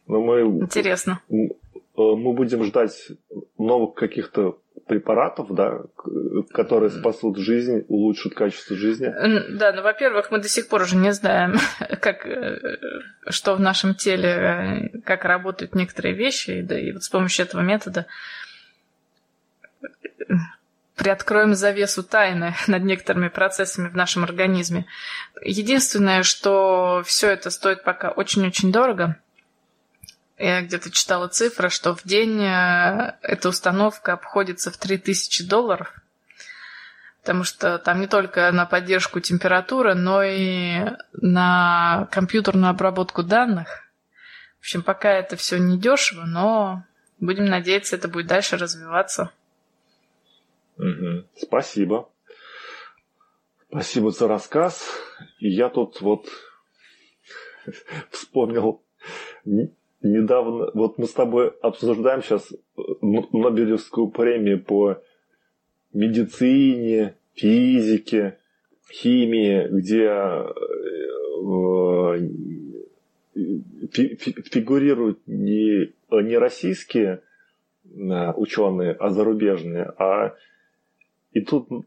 Но 0.07 0.21
мы, 0.21 0.41
интересно. 0.63 1.21
Э, 1.31 1.37
мы 1.97 2.35
будем 2.35 2.65
ждать 2.65 3.13
новых 3.57 3.95
каких-то 3.95 4.59
препаратов, 4.91 5.55
да, 5.55 5.83
которые 6.53 6.91
спасут 6.91 7.39
жизнь, 7.39 7.85
улучшат 7.87 8.35
качество 8.35 8.77
жизни? 8.77 9.07
Да, 9.57 9.73
ну, 9.73 9.83
во-первых, 9.83 10.33
мы 10.33 10.41
до 10.41 10.49
сих 10.49 10.69
пор 10.69 10.83
уже 10.83 10.97
не 10.97 11.13
знаем, 11.13 11.55
как, 12.01 12.27
э, 12.27 12.59
что 13.29 13.55
в 13.55 13.61
нашем 13.61 13.95
теле, 13.95 14.29
э, 14.29 14.99
как 15.05 15.25
работают 15.25 15.77
некоторые 15.77 16.17
вещи, 16.17 16.61
да, 16.63 16.77
и 16.77 16.91
вот 16.91 17.05
с 17.05 17.09
помощью 17.09 17.47
этого 17.47 17.61
метода 17.61 18.07
приоткроем 20.97 21.55
завесу 21.55 22.03
тайны 22.03 22.55
над 22.67 22.83
некоторыми 22.83 23.29
процессами 23.29 23.89
в 23.89 23.95
нашем 23.95 24.25
организме. 24.25 24.87
Единственное, 25.41 26.25
что 26.25 27.03
все 27.07 27.31
это 27.31 27.51
стоит 27.51 27.85
пока 27.85 28.11
очень-очень 28.11 28.73
дорого– 28.73 29.17
я 30.41 30.63
где-то 30.63 30.91
читала 30.91 31.29
цифры, 31.29 31.69
что 31.69 31.95
в 31.95 32.03
день 32.05 32.43
э, 32.43 33.15
эта 33.21 33.51
установка 33.51 34.15
обходится 34.15 34.71
в 34.71 34.79
3000 34.79 35.47
долларов. 35.47 35.95
Потому 37.21 37.45
что 37.45 37.79
там 37.79 38.01
не 38.01 38.07
только 38.07 38.51
на 38.51 38.65
поддержку 38.65 39.21
температуры, 39.21 39.95
но 39.95 40.23
и 40.23 40.81
на 41.13 42.09
компьютерную 42.11 42.71
обработку 42.71 43.23
данных. 43.23 43.91
В 44.57 44.61
общем, 44.61 44.83
пока 44.83 45.11
это 45.11 45.37
все 45.37 45.59
не 45.59 45.79
дешево, 45.79 46.25
но 46.25 46.85
будем 47.19 47.45
надеяться, 47.45 47.97
это 47.97 48.09
будет 48.09 48.27
дальше 48.27 48.57
развиваться. 48.57 49.31
Угу. 50.79 51.27
Спасибо. 51.37 52.09
Спасибо 53.69 54.11
за 54.11 54.27
рассказ. 54.27 54.89
И 55.39 55.51
я 55.51 55.69
тут 55.69 56.01
вот 56.01 56.27
вспомнил 58.11 58.83
недавно, 60.03 60.71
вот 60.75 60.99
мы 60.99 61.07
с 61.07 61.13
тобой 61.13 61.51
обсуждаем 61.63 62.23
сейчас 62.23 62.53
Нобелевскую 63.03 64.09
премию 64.09 64.63
по 64.63 64.99
медицине, 65.93 67.17
физике, 67.35 68.39
химии, 68.91 69.69
где 69.69 70.05
э, 70.05 70.51
фигурируют 74.51 75.21
не, 75.27 75.93
не 76.11 76.39
российские 76.39 77.23
э, 77.85 78.33
ученые, 78.33 78.93
а 78.93 79.11
зарубежные. 79.11 79.85
А 79.99 80.35
и 81.33 81.41
тут 81.41 81.69
э, 81.71 81.79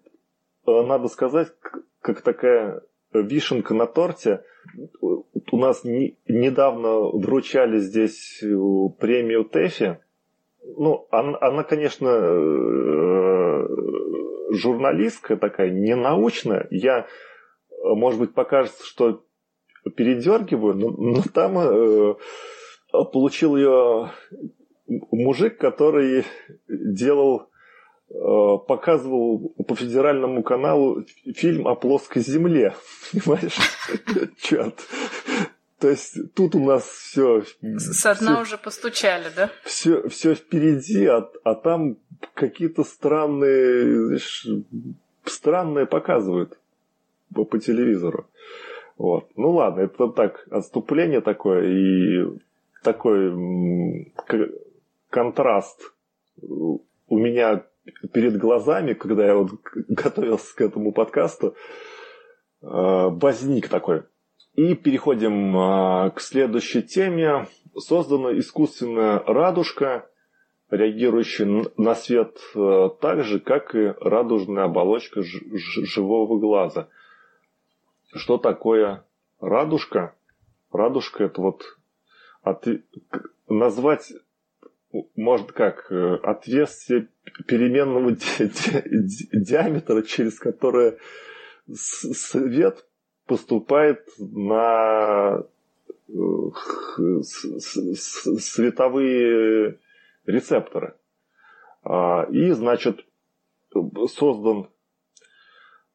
надо 0.66 1.08
сказать, 1.08 1.54
как 2.02 2.22
такая 2.22 2.82
вишенка 3.14 3.74
на 3.74 3.86
торте. 3.86 4.44
У 5.54 5.58
нас 5.58 5.84
не, 5.84 6.18
недавно 6.28 7.12
вручали 7.16 7.78
здесь 7.78 8.40
премию 9.00 9.46
ТЭФИ. 9.46 10.00
Ну, 10.64 11.06
она, 11.12 11.38
она 11.42 11.64
конечно, 11.64 12.10
журналистская 14.50 15.38
такая, 15.38 15.70
не 15.70 15.96
научная. 15.96 16.66
Я, 16.72 17.06
может 17.84 18.20
быть, 18.20 18.34
покажется, 18.34 18.84
что 18.84 19.26
передергиваю, 19.96 20.74
но, 20.74 20.90
но 20.90 21.22
там 21.32 21.60
э, 21.60 22.16
получил 23.12 23.56
ее 23.56 24.10
мужик, 24.88 25.60
который 25.60 26.26
делал, 26.68 27.50
э, 28.10 28.14
показывал 28.68 29.54
по 29.68 29.76
федеральному 29.76 30.42
каналу 30.42 31.04
фильм 31.36 31.68
о 31.68 31.76
плоской 31.76 32.24
земле. 32.24 32.74
Понимаешь? 33.12 33.60
Черт. 34.42 34.80
То 35.84 35.90
есть 35.90 36.34
тут 36.34 36.56
у 36.56 36.64
нас 36.64 36.86
все... 36.86 37.44
Со 37.78 38.16
дна 38.16 38.36
все, 38.36 38.42
уже 38.42 38.58
постучали, 38.58 39.26
да? 39.36 39.52
Все, 39.66 40.08
все 40.08 40.34
впереди, 40.34 41.06
а, 41.08 41.30
а 41.44 41.56
там 41.56 41.98
какие-то 42.36 42.86
странные, 42.86 44.06
знаешь, 44.06 44.48
странные 45.26 45.86
показывают 45.86 46.58
по, 47.36 47.44
по 47.44 47.60
телевизору. 47.60 48.30
Вот. 48.98 49.30
Ну 49.36 49.50
ладно, 49.50 49.82
это 49.82 50.08
так, 50.08 50.48
отступление 50.50 51.20
такое 51.20 51.68
и 51.68 52.40
такой 52.82 54.10
контраст 55.10 55.82
у 56.42 56.80
меня 57.10 57.66
перед 58.14 58.38
глазами, 58.38 58.94
когда 58.94 59.26
я 59.26 59.36
вот 59.36 59.52
готовился 59.90 60.56
к 60.56 60.62
этому 60.62 60.94
подкасту, 60.94 61.58
э, 62.62 62.68
возник 62.70 63.68
такой. 63.68 64.04
И 64.56 64.76
переходим 64.76 65.58
а, 65.58 66.10
к 66.12 66.22
следующей 66.22 66.84
теме. 66.84 67.48
Создана 67.76 68.38
искусственная 68.38 69.20
радужка, 69.20 70.08
реагирующая 70.70 71.66
на 71.78 71.96
свет 71.96 72.40
а, 72.56 72.90
так 72.90 73.24
же, 73.24 73.40
как 73.40 73.74
и 73.74 73.94
радужная 74.00 74.66
оболочка 74.66 75.24
живого 75.24 76.38
глаза. 76.38 76.88
Что 78.14 78.38
такое 78.38 79.04
радужка? 79.40 80.14
Радужка 80.72 81.24
это 81.24 81.42
вот 81.42 81.64
от... 82.44 82.68
назвать 83.50 84.14
может 85.16 85.52
как 85.52 85.92
э, 85.92 86.16
отверстие 86.22 87.08
переменного 87.48 88.12
диаметра, 88.12 90.04
через 90.04 90.38
которое 90.38 90.98
свет 91.74 92.86
поступает 93.26 94.08
на 94.18 95.44
э, 96.10 96.14
световые 98.40 99.80
рецепторы. 100.26 100.96
А, 101.84 102.24
и, 102.30 102.52
значит, 102.52 103.06
создан, 103.72 104.70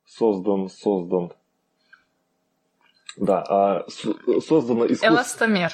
создан, 0.04 0.68
создан, 0.68 1.32
да, 3.16 3.44
а 3.48 3.86
создано 3.88 4.86
искусство... 4.86 5.06
Эластомер. 5.06 5.72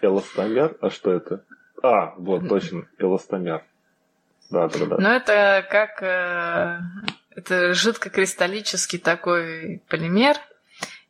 Эластомер? 0.00 0.76
А 0.80 0.90
что 0.90 1.12
это? 1.12 1.44
А, 1.82 2.14
вот, 2.16 2.48
точно, 2.48 2.88
эластомер. 2.98 3.64
Да, 4.50 4.68
да, 4.68 4.86
да. 4.86 4.96
Ну, 4.98 5.08
это 5.08 5.66
как 5.70 6.02
э, 6.02 6.80
это 7.36 7.74
жидкокристаллический 7.74 8.98
такой 8.98 9.82
полимер, 9.88 10.36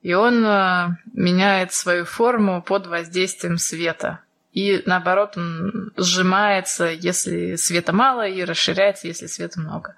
и 0.03 0.15
он 0.15 0.45
э, 0.45 0.89
меняет 1.13 1.73
свою 1.73 2.05
форму 2.05 2.63
под 2.63 2.87
воздействием 2.87 3.59
света. 3.59 4.21
И 4.53 4.83
наоборот, 4.87 5.37
он 5.37 5.93
сжимается, 5.97 6.87
если 6.87 7.57
света 7.57 7.93
мало, 7.93 8.29
и 8.29 8.45
расширяется, 8.45 9.09
если 9.09 9.27
света 9.27 9.61
много. 9.61 9.95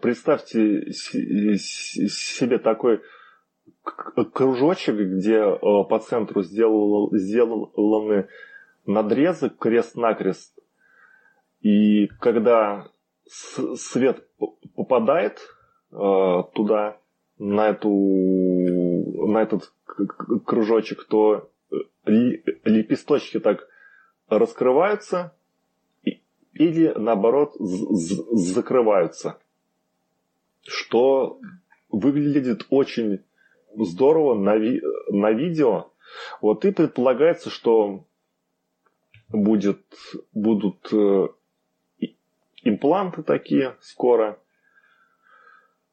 Представьте 0.00 0.92
себе 0.92 2.58
такой 2.58 3.00
кружочек, 4.32 4.94
где 4.94 5.38
э, 5.38 5.58
по 5.60 5.98
центру 5.98 6.42
сделал, 6.42 7.10
сделаны 7.16 8.28
надрезы 8.86 9.50
крест-накрест. 9.50 10.58
И 11.60 12.06
когда 12.20 12.88
свет 13.26 14.26
попадает 14.74 15.40
э, 15.90 16.42
туда, 16.54 16.98
на, 17.38 17.68
эту, 17.68 17.90
на 19.26 19.42
этот 19.42 19.72
кружочек, 20.46 21.04
то 21.04 21.50
э, 21.70 21.76
лепесточки 22.64 23.40
так 23.40 23.68
раскрываются 24.28 25.34
или 26.52 26.92
наоборот 26.96 27.54
закрываются. 27.58 29.38
Что 30.62 31.40
выглядит 31.90 32.66
очень 32.70 33.24
здорово 33.74 34.34
на, 34.34 34.56
ви 34.56 34.80
на 35.08 35.32
видео. 35.32 35.90
Вот 36.40 36.64
и 36.64 36.72
предполагается, 36.72 37.50
что 37.50 38.04
будет, 39.30 39.82
будут 40.32 40.92
э, 40.92 41.28
импланты 42.62 43.22
такие 43.22 43.76
скоро. 43.80 44.38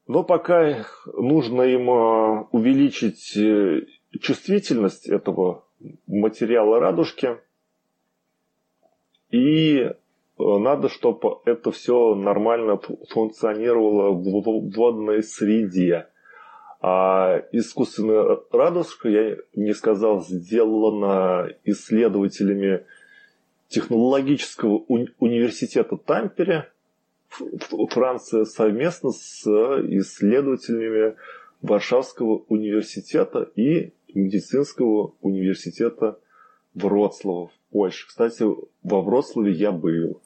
Но 0.08 0.24
пока 0.24 0.86
нужно 1.06 1.62
им 1.64 1.90
э, 1.90 2.48
увеличить 2.52 3.38
э, 3.38 3.86
чувствительность 4.20 5.08
этого 5.08 5.66
материала 6.08 6.80
радужки. 6.80 7.38
И 9.30 9.78
э, 9.82 9.94
надо, 10.38 10.90
чтобы 10.90 11.38
это 11.46 11.72
все 11.72 12.16
нормально 12.16 12.80
функционировало 13.10 14.12
в 14.12 14.74
водной 14.76 15.22
среде. 15.22 16.08
А 16.82 17.44
искусственная 17.52 18.40
радужка, 18.52 19.10
я 19.10 19.38
не 19.54 19.74
сказал, 19.74 20.22
сделана 20.22 21.50
исследователями 21.66 22.86
технологического 23.70 24.84
уни- 24.90 25.14
университета 25.20 25.96
Тампере, 25.96 26.70
Франция, 27.92 28.46
совместно 28.46 29.12
с 29.12 29.46
исследователями 29.46 31.16
Варшавского 31.62 32.44
университета 32.50 33.50
и 33.56 33.94
медицинского 34.14 35.14
университета 35.22 36.20
Вроцлава 36.74 37.48
в 37.48 37.52
Польше. 37.72 38.08
Кстати, 38.08 38.44
во 38.84 39.02
Вроцлаве 39.02 39.52
я 39.52 39.72
был. 39.72 40.22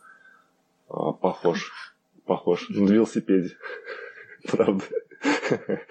А, 0.89 1.11
похож. 1.11 1.93
Похож. 2.25 2.69
На 2.69 2.89
велосипеде. 2.89 3.57
Правда. 4.49 4.83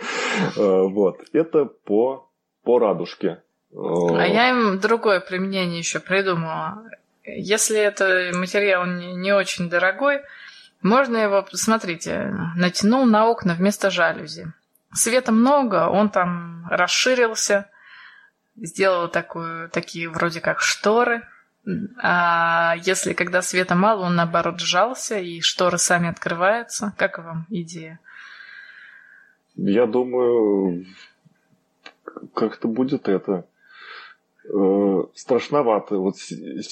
А, 0.57 0.83
вот. 0.85 1.21
Это 1.33 1.67
по, 1.67 2.29
по 2.63 2.79
радужке. 2.79 3.43
А 3.75 4.27
я 4.27 4.51
им 4.51 4.81
другое 4.81 5.21
применение 5.21 5.79
еще 5.79 6.01
придумала. 6.01 6.89
Если 7.25 7.79
это 7.79 8.33
материал 8.35 8.85
не, 8.85 9.33
очень 9.33 9.71
дорогой, 9.71 10.23
можно 10.83 11.17
его, 11.17 11.47
смотрите, 11.53 12.35
натянул 12.57 13.07
на 13.07 13.29
окна 13.29 13.55
вместо 13.55 13.91
жалюзи. 13.91 14.53
Света 14.93 15.31
много, 15.31 15.89
он 15.89 16.11
там 16.11 16.67
расширился, 16.69 17.71
сделала 18.57 19.09
такую, 19.09 19.71
такие 19.71 20.09
вроде 20.09 20.41
как 20.41 20.61
шторы. 20.61 21.23
А 22.03 22.75
если 22.83 23.13
когда 23.13 23.41
света 23.41 23.77
мало, 23.77 24.07
он 24.07 24.17
наоборот 24.17 24.59
сжался, 24.59 25.19
и 25.19 25.41
шторы 25.41 25.79
сами 25.79 26.09
открываются. 26.09 26.93
Как 26.99 27.19
вам 27.19 27.47
идея? 27.51 28.01
Я 29.55 29.87
думаю, 29.87 30.87
как-то 32.35 32.67
будет 32.67 33.09
это 33.09 33.47
э, 34.45 35.03
страшновато. 35.15 35.99
Вот 35.99 36.17
сидишь 36.19 36.65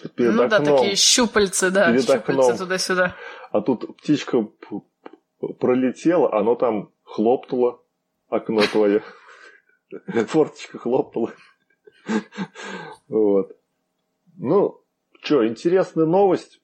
перед 0.00 0.34
ну, 0.34 0.42
окном. 0.44 0.60
Ну 0.60 0.64
да, 0.64 0.76
такие 0.76 0.96
щупальцы, 0.96 1.70
да, 1.70 1.90
перед 1.90 2.02
щупальца 2.02 2.32
окном, 2.32 2.56
туда-сюда. 2.56 3.14
А 3.52 3.60
тут 3.60 3.96
птичка 3.96 4.48
пролетела, 5.58 6.32
оно 6.32 6.54
там 6.54 6.90
хлопнуло, 7.02 7.80
окно 8.28 8.62
твое. 8.62 9.02
Форточка 10.28 10.78
хлопнула. 10.78 11.32
Вот. 13.08 13.56
Ну, 14.36 14.80
что, 15.22 15.46
интересная 15.46 16.06
новость. 16.06 16.60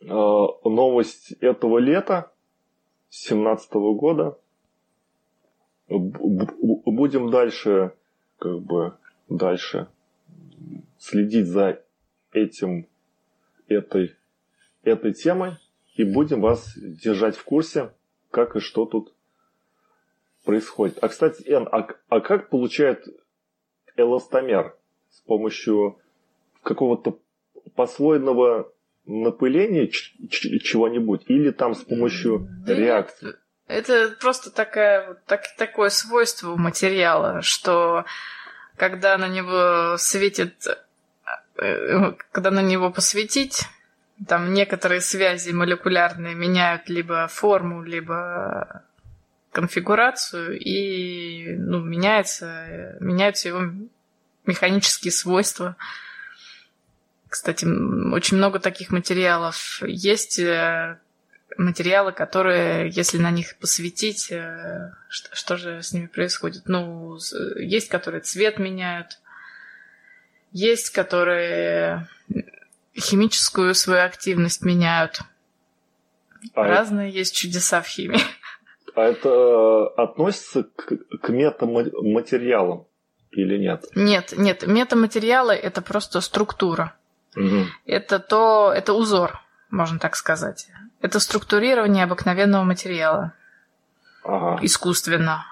Э, 0.00 0.06
новость 0.08 1.32
этого 1.40 1.78
лета, 1.78 2.32
17 3.10 3.72
года. 3.72 4.38
Будем 5.88 7.30
дальше, 7.30 7.92
как 8.42 8.60
бы, 8.60 8.94
дальше 9.28 9.86
следить 10.98 11.46
за 11.46 11.80
этим, 12.32 12.88
этой, 13.68 14.16
этой 14.82 15.12
темой 15.12 15.58
и 15.94 16.02
будем 16.02 16.40
вас 16.40 16.76
держать 16.76 17.36
в 17.36 17.44
курсе, 17.44 17.92
как 18.32 18.56
и 18.56 18.58
что 18.58 18.84
тут 18.84 19.14
происходит. 20.44 20.98
А, 21.00 21.06
кстати, 21.06 21.44
Эн, 21.48 21.68
а, 21.70 21.86
а 22.08 22.20
как 22.20 22.50
получает 22.50 23.06
эластомер? 23.96 24.76
С 25.10 25.20
помощью 25.20 26.00
какого-то 26.64 27.20
послойного 27.76 28.72
напыления 29.06 29.86
чего-нибудь 29.86 31.26
или 31.28 31.52
там 31.52 31.74
с 31.74 31.84
помощью 31.84 32.48
да 32.66 32.74
реакции? 32.74 33.26
Нет. 33.26 33.41
Это 33.72 34.14
просто 34.20 34.50
такая, 34.50 35.16
так, 35.26 35.42
такое 35.56 35.88
свойство 35.88 36.56
материала, 36.56 37.42
что 37.42 38.04
когда 38.76 39.16
на 39.16 39.28
него 39.28 39.96
светит, 39.96 40.66
э, 41.56 42.12
когда 42.32 42.50
на 42.50 42.60
него 42.60 42.90
посветить, 42.90 43.64
там 44.28 44.52
некоторые 44.52 45.00
связи 45.00 45.50
молекулярные 45.50 46.34
меняют 46.34 46.88
либо 46.88 47.26
форму, 47.28 47.82
либо 47.82 48.82
конфигурацию, 49.52 50.58
и 50.58 51.56
ну, 51.56 51.80
меняется, 51.80 52.96
меняются 53.00 53.48
его 53.48 53.72
механические 54.46 55.12
свойства. 55.12 55.76
Кстати, 57.28 57.64
очень 57.64 58.36
много 58.36 58.58
таких 58.58 58.90
материалов 58.90 59.82
есть, 59.82 60.38
э, 60.38 60.98
материалы, 61.58 62.12
которые, 62.12 62.90
если 62.90 63.18
на 63.18 63.30
них 63.30 63.56
посветить, 63.58 64.30
э, 64.30 64.92
что, 65.08 65.34
что 65.34 65.56
же 65.56 65.82
с 65.82 65.92
ними 65.92 66.06
происходит? 66.06 66.62
Ну, 66.66 67.18
есть, 67.56 67.88
которые 67.88 68.20
цвет 68.20 68.58
меняют, 68.58 69.20
есть, 70.52 70.90
которые 70.90 72.08
химическую 72.96 73.74
свою 73.74 74.04
активность 74.04 74.62
меняют. 74.64 75.20
А 76.54 76.66
Разные 76.66 77.08
это... 77.08 77.18
есть 77.18 77.34
чудеса 77.34 77.80
в 77.80 77.86
химии. 77.86 78.20
А 78.94 79.04
это 79.04 79.28
э, 79.28 80.02
относится 80.02 80.64
к, 80.64 80.96
к 81.22 81.28
метаматериалам 81.30 82.86
или 83.30 83.56
нет? 83.56 83.86
Нет, 83.94 84.34
нет. 84.36 84.66
Метаматериалы 84.66 85.54
это 85.54 85.80
просто 85.80 86.20
структура. 86.20 86.94
Угу. 87.34 87.66
Это 87.86 88.18
то, 88.18 88.72
это 88.74 88.92
узор, 88.92 89.40
можно 89.70 89.98
так 89.98 90.16
сказать. 90.16 90.68
Это 91.02 91.20
структурирование 91.20 92.04
обыкновенного 92.04 92.64
материала. 92.64 93.34
Ага. 94.24 94.58
Искусственно 94.62 95.44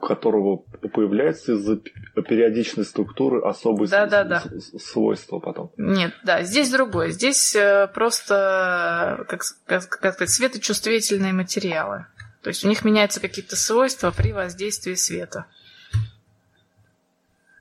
которого 0.00 0.58
появляется 0.92 1.52
из-за 1.52 1.76
периодичной 1.76 2.84
структуры 2.84 3.40
особые 3.40 3.88
да, 3.88 4.06
с- 4.06 4.10
да, 4.10 4.24
да. 4.24 4.42
свойства 4.78 5.38
потом. 5.38 5.72
Нет, 5.76 6.14
да, 6.24 6.42
здесь 6.42 6.70
другое. 6.70 7.10
Здесь 7.10 7.56
э, 7.56 7.88
просто, 7.92 9.24
как, 9.28 9.42
как, 9.66 9.88
как 9.88 10.14
сказать, 10.14 10.30
светочувствительные 10.30 11.32
материалы. 11.32 12.06
То 12.42 12.48
есть 12.48 12.64
у 12.64 12.68
них 12.68 12.84
меняются 12.84 13.20
какие-то 13.20 13.56
свойства 13.56 14.10
при 14.10 14.32
воздействии 14.32 14.94
света. 14.94 15.46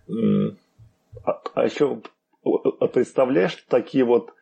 А, 0.10 1.42
а 1.56 1.66
еще 1.66 2.02
представляешь 2.94 3.58
такие 3.68 4.04
вот 4.04 4.34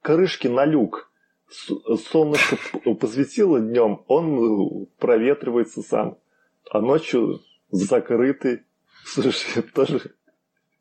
крышки 0.00 0.46
на 0.46 0.64
люк? 0.64 1.10
Солнышко 1.48 2.56
посветило 3.00 3.60
днем, 3.60 4.02
он 4.08 4.86
проветривается 4.98 5.82
сам 5.82 6.18
а 6.70 6.80
ночью 6.80 7.42
закрытый. 7.70 8.62
Слушай, 9.04 9.50
это 9.56 9.72
тоже 9.72 10.00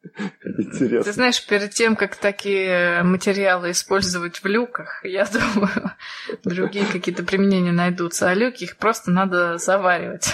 интересно. 0.43 1.03
Ты 1.03 1.13
знаешь, 1.13 1.45
перед 1.45 1.71
тем, 1.71 1.95
как 1.95 2.15
такие 2.15 3.03
материалы 3.03 3.71
использовать 3.71 4.37
в 4.37 4.45
люках, 4.45 5.01
я 5.03 5.25
думаю, 5.25 5.91
другие 6.43 6.85
какие-то 6.85 7.23
применения 7.23 7.71
найдутся. 7.71 8.29
А 8.29 8.33
люки 8.33 8.63
их 8.63 8.77
просто 8.77 9.11
надо 9.11 9.57
заваривать. 9.57 10.29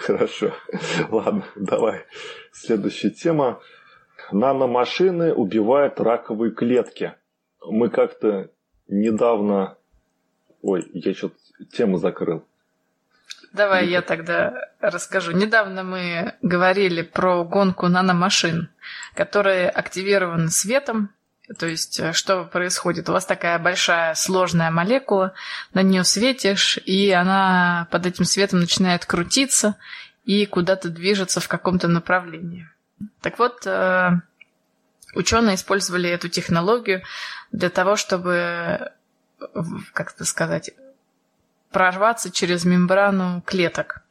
Хорошо. 0.00 0.54
Ладно, 1.10 1.44
давай. 1.56 2.04
Следующая 2.52 3.10
тема. 3.10 3.60
Наномашины 4.30 5.34
убивают 5.34 6.00
раковые 6.00 6.52
клетки. 6.52 7.14
Мы 7.66 7.90
как-то 7.90 8.50
недавно... 8.88 9.76
Ой, 10.62 10.88
я 10.92 11.14
что-то 11.14 11.36
тему 11.72 11.98
закрыл. 11.98 12.44
Давай 13.52 13.86
я 13.86 14.02
тогда 14.02 14.52
расскажу. 14.80 15.30
Недавно 15.30 15.84
мы 15.84 16.34
говорили 16.42 17.02
про 17.02 17.44
гонку 17.44 17.86
наномашин, 17.86 18.68
которые 19.14 19.68
активированы 19.68 20.48
светом. 20.48 21.10
То 21.58 21.66
есть, 21.66 22.00
э, 22.00 22.12
что 22.12 22.44
происходит? 22.44 23.08
У 23.08 23.12
вас 23.12 23.26
такая 23.26 23.58
большая 23.60 24.14
сложная 24.14 24.70
молекула, 24.70 25.34
на 25.72 25.82
нее 25.82 26.02
светишь, 26.02 26.78
и 26.78 27.10
она 27.12 27.86
под 27.92 28.06
этим 28.06 28.24
светом 28.24 28.60
начинает 28.60 29.04
крутиться 29.04 29.76
и 30.24 30.46
куда-то 30.46 30.88
движется 30.88 31.40
в 31.40 31.46
каком-то 31.46 31.86
направлении. 31.86 32.68
Так 33.20 33.38
вот, 33.38 33.66
э, 33.66 34.10
ученые 35.14 35.54
использовали 35.54 36.08
эту 36.08 36.28
технологию 36.28 37.02
для 37.54 37.70
того, 37.70 37.94
чтобы, 37.94 38.90
как 39.92 40.12
это 40.12 40.24
сказать, 40.24 40.72
прорваться 41.70 42.30
через 42.30 42.64
мембрану 42.64 43.42
клеток. 43.46 44.02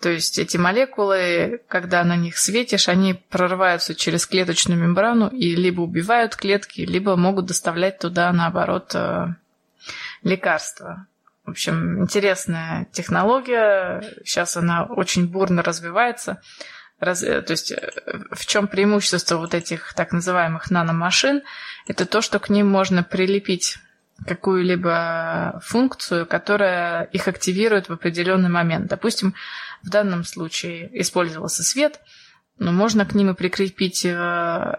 То 0.00 0.10
есть 0.10 0.38
эти 0.38 0.58
молекулы, 0.58 1.62
когда 1.66 2.04
на 2.04 2.16
них 2.16 2.36
светишь, 2.36 2.88
они 2.88 3.14
прорываются 3.14 3.94
через 3.94 4.26
клеточную 4.26 4.78
мембрану 4.78 5.28
и 5.28 5.56
либо 5.56 5.80
убивают 5.80 6.36
клетки, 6.36 6.82
либо 6.82 7.16
могут 7.16 7.46
доставлять 7.46 7.98
туда, 7.98 8.30
наоборот, 8.32 8.94
э, 8.94 9.28
лекарства. 10.22 11.06
В 11.46 11.50
общем, 11.50 12.02
интересная 12.02 12.86
технология. 12.92 14.02
Сейчас 14.24 14.58
она 14.58 14.84
очень 14.84 15.26
бурно 15.26 15.62
развивается. 15.62 16.42
Раз, 17.00 17.22
э, 17.22 17.40
то 17.40 17.52
есть 17.52 17.72
э, 17.72 17.90
в 18.30 18.44
чем 18.44 18.68
преимущество 18.68 19.36
вот 19.38 19.54
этих 19.54 19.94
так 19.94 20.12
называемых 20.12 20.70
наномашин? 20.70 21.42
Это 21.86 22.06
то, 22.06 22.20
что 22.20 22.38
к 22.38 22.48
ним 22.48 22.68
можно 22.68 23.02
прилепить 23.02 23.78
какую-либо 24.26 25.60
функцию, 25.64 26.26
которая 26.26 27.04
их 27.04 27.28
активирует 27.28 27.88
в 27.88 27.92
определенный 27.92 28.48
момент. 28.48 28.86
Допустим, 28.86 29.34
в 29.82 29.90
данном 29.90 30.24
случае 30.24 30.88
использовался 31.00 31.62
свет, 31.62 32.00
но 32.58 32.72
можно 32.72 33.04
к 33.04 33.14
ним 33.14 33.30
и 33.30 33.34
прикрепить 33.34 34.04
э, 34.04 34.76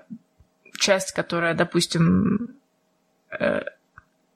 часть, 0.78 1.12
которая, 1.12 1.54
допустим, 1.54 2.56
э, 3.38 3.62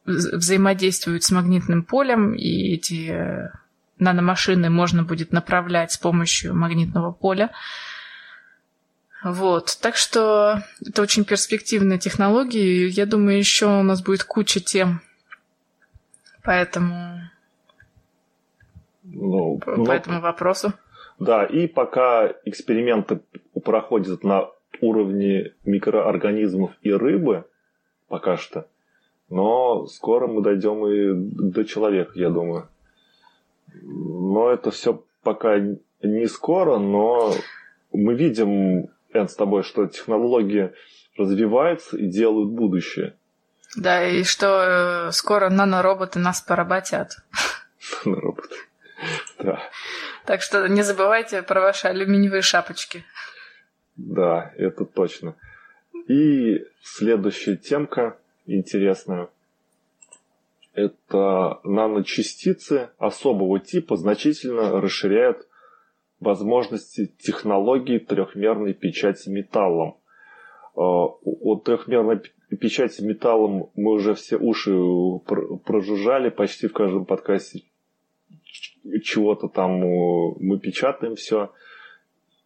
взаимодействует 0.05 1.23
с 1.23 1.31
магнитным 1.31 1.83
полем, 1.83 2.33
и 2.33 2.73
эти 2.73 3.09
э, 3.09 3.51
наномашины 3.99 4.69
можно 4.69 5.03
будет 5.03 5.31
направлять 5.31 5.91
с 5.91 5.97
помощью 5.97 6.55
магнитного 6.55 7.11
поля. 7.11 7.51
Вот, 9.23 9.77
так 9.81 9.95
что 9.95 10.63
это 10.85 11.01
очень 11.01 11.25
перспективные 11.25 11.99
технологии. 11.99 12.87
Я 12.89 13.05
думаю, 13.05 13.37
еще 13.37 13.65
у 13.65 13.83
нас 13.83 14.01
будет 14.01 14.23
куча 14.23 14.61
тем. 14.61 15.01
Поэтому... 16.43 17.21
Ну, 19.03 19.57
по 19.57 19.75
ну, 19.75 19.91
этому 19.91 20.21
вопросу. 20.21 20.73
Да, 21.19 21.43
и 21.43 21.67
пока 21.67 22.33
эксперименты 22.45 23.19
проходят 23.63 24.23
на 24.23 24.49
уровне 24.79 25.53
микроорганизмов 25.65 26.71
и 26.81 26.93
рыбы, 26.93 27.43
пока 28.07 28.37
что, 28.37 28.67
но 29.29 29.85
скоро 29.87 30.27
мы 30.27 30.41
дойдем 30.41 30.87
и 30.87 31.51
до 31.51 31.65
человека, 31.65 32.11
я 32.15 32.29
думаю. 32.29 32.69
Но 33.83 34.49
это 34.49 34.71
все 34.71 35.03
пока 35.23 35.59
не 36.01 36.27
скоро, 36.27 36.77
но 36.77 37.33
мы 37.91 38.15
видим, 38.15 38.89
Эн, 39.13 39.27
с 39.27 39.35
тобой, 39.35 39.63
что 39.63 39.87
технологии 39.87 40.73
развиваются 41.17 41.97
и 41.97 42.07
делают 42.07 42.49
будущее. 42.49 43.15
Да, 43.75 44.07
и 44.07 44.23
что 44.23 45.07
э, 45.07 45.11
скоро 45.11 45.49
нанороботы 45.49 46.19
нас 46.19 46.41
поработят. 46.41 47.17
Нанороботы. 48.05 48.55
Да. 49.39 49.61
Так 50.25 50.41
что 50.41 50.67
не 50.67 50.81
забывайте 50.81 51.41
про 51.41 51.61
ваши 51.61 51.87
алюминиевые 51.87 52.41
шапочки. 52.41 53.03
Да, 53.95 54.53
это 54.57 54.85
точно. 54.85 55.35
И 56.07 56.65
следующая 56.81 57.55
темка 57.57 58.17
интересная. 58.45 59.29
Это 60.73 61.59
наночастицы 61.63 62.89
особого 62.97 63.59
типа 63.59 63.95
значительно 63.97 64.79
расширяют 64.79 65.48
возможности 66.19 67.07
технологии 67.19 67.99
трехмерной 67.99 68.73
печати 68.73 69.29
металлом. 69.29 69.97
О 70.75 71.19
а, 71.25 71.59
трехмерной 71.59 72.21
печати 72.59 73.01
металлом 73.01 73.69
мы 73.75 73.93
уже 73.93 74.13
все 74.15 74.37
уши 74.37 74.71
прожужжали 75.65 76.29
почти 76.29 76.67
в 76.67 76.73
каждом 76.73 77.05
подкасте. 77.05 77.63
Чего-то 79.03 79.47
там 79.47 79.79
мы 79.79 80.59
печатаем 80.59 81.15
все. 81.15 81.51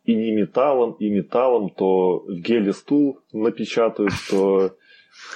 И 0.03 0.15
не 0.15 0.31
металлом, 0.31 0.93
и 0.99 1.09
металлом, 1.09 1.69
то 1.69 2.19
в 2.19 2.33
геле 2.41 2.73
стул 2.73 3.19
напечатают, 3.31 4.11
то... 4.29 4.75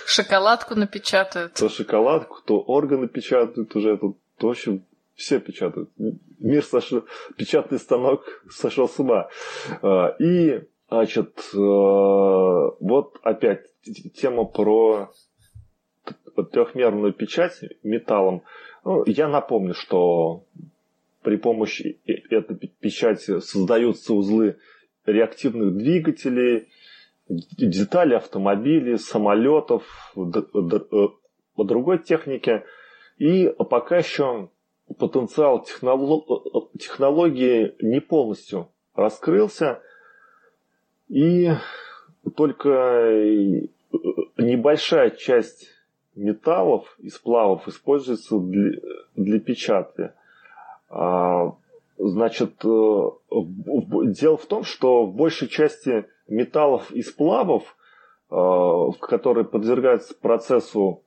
Шоколадку 0.05 0.75
напечатают. 0.75 1.53
То 1.53 1.69
шоколадку, 1.69 2.41
то 2.45 2.59
органы 2.59 3.07
печатают 3.07 3.73
уже. 3.75 3.97
Тут, 3.97 4.17
в 4.39 4.47
общем, 4.47 4.83
все 5.17 5.39
печатают. 5.39 5.89
Мир 6.39 6.63
сошел, 6.63 7.03
печатный 7.35 7.79
станок 7.79 8.23
сошел 8.49 8.87
с 8.87 8.97
ума. 8.99 9.29
А, 9.81 10.15
и, 10.19 10.61
значит, 10.89 11.37
э, 11.53 11.57
вот 11.57 13.19
опять 13.23 13.65
тема 14.15 14.45
про 14.45 15.11
трехмерную 16.51 17.13
печать 17.13 17.59
металлом. 17.83 18.43
Ну, 18.85 19.03
я 19.07 19.27
напомню, 19.27 19.73
что 19.73 20.45
при 21.23 21.35
помощи 21.35 21.99
этой 22.05 22.55
печати 22.79 23.39
создаются 23.39 24.13
узлы 24.13 24.57
реактивных 25.07 25.75
двигателей, 25.75 26.67
детали 27.27 28.13
автомобилей, 28.13 28.99
самолетов, 28.99 29.83
э, 30.15 31.07
другой 31.57 32.03
техники. 32.03 32.63
И 33.17 33.51
пока 33.69 33.97
еще 33.97 34.49
потенциал 34.97 35.63
технологии 35.63 37.75
не 37.81 37.99
полностью 37.99 38.69
раскрылся, 38.95 39.81
и 41.09 41.51
только 42.35 42.71
небольшая 44.37 45.11
часть 45.11 45.69
металлов 46.15 46.95
и 46.99 47.09
сплавов 47.09 47.67
используется 47.67 48.39
для, 48.39 48.79
для 49.15 49.39
печати. 49.39 50.11
А, 50.89 51.53
значит, 51.97 52.63
э, 52.63 52.69
дело 52.69 54.37
в 54.37 54.45
том, 54.45 54.63
что 54.63 55.05
в 55.05 55.13
большей 55.13 55.47
части 55.47 56.05
металлов 56.27 56.91
и 56.91 57.01
сплавов, 57.01 57.75
э, 58.29 58.89
которые 58.99 59.45
подвергаются 59.45 60.15
процессу 60.15 61.03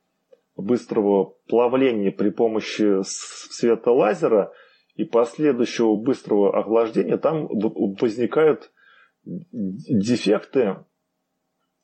быстрого 0.56 1.34
плавления 1.48 2.10
при 2.10 2.30
помощи 2.30 3.02
света 3.04 3.90
лазера 3.90 4.52
и 4.94 5.04
последующего 5.04 5.96
быстрого 5.96 6.58
охлаждения, 6.58 7.16
там 7.16 7.48
возникают 7.48 8.70
дефекты 9.24 10.76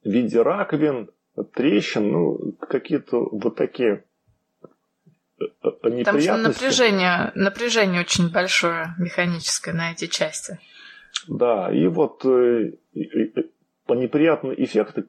в 0.03 0.09
виде 0.09 0.43
раковин, 0.43 1.11
трещин, 1.55 2.11
ну, 2.11 2.53
какие-то 2.61 3.29
вот 3.31 3.57
такие 3.57 4.05
неприятности. 5.39 6.05
Там 6.05 6.21
что 6.21 6.37
напряжение, 6.37 7.33
напряжение 7.35 8.01
очень 8.01 8.31
большое 8.31 8.95
механическое 8.99 9.73
на 9.73 9.93
эти 9.93 10.07
части. 10.07 10.59
Да, 11.29 11.73
и 11.73 11.87
вот 11.89 12.25
э, 12.25 12.73
неприятные 13.89 14.63
эффекты, 14.65 15.03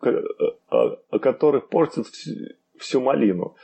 которые 1.21 1.61
портят 1.61 2.07
всю 2.79 3.01
малину. 3.01 3.55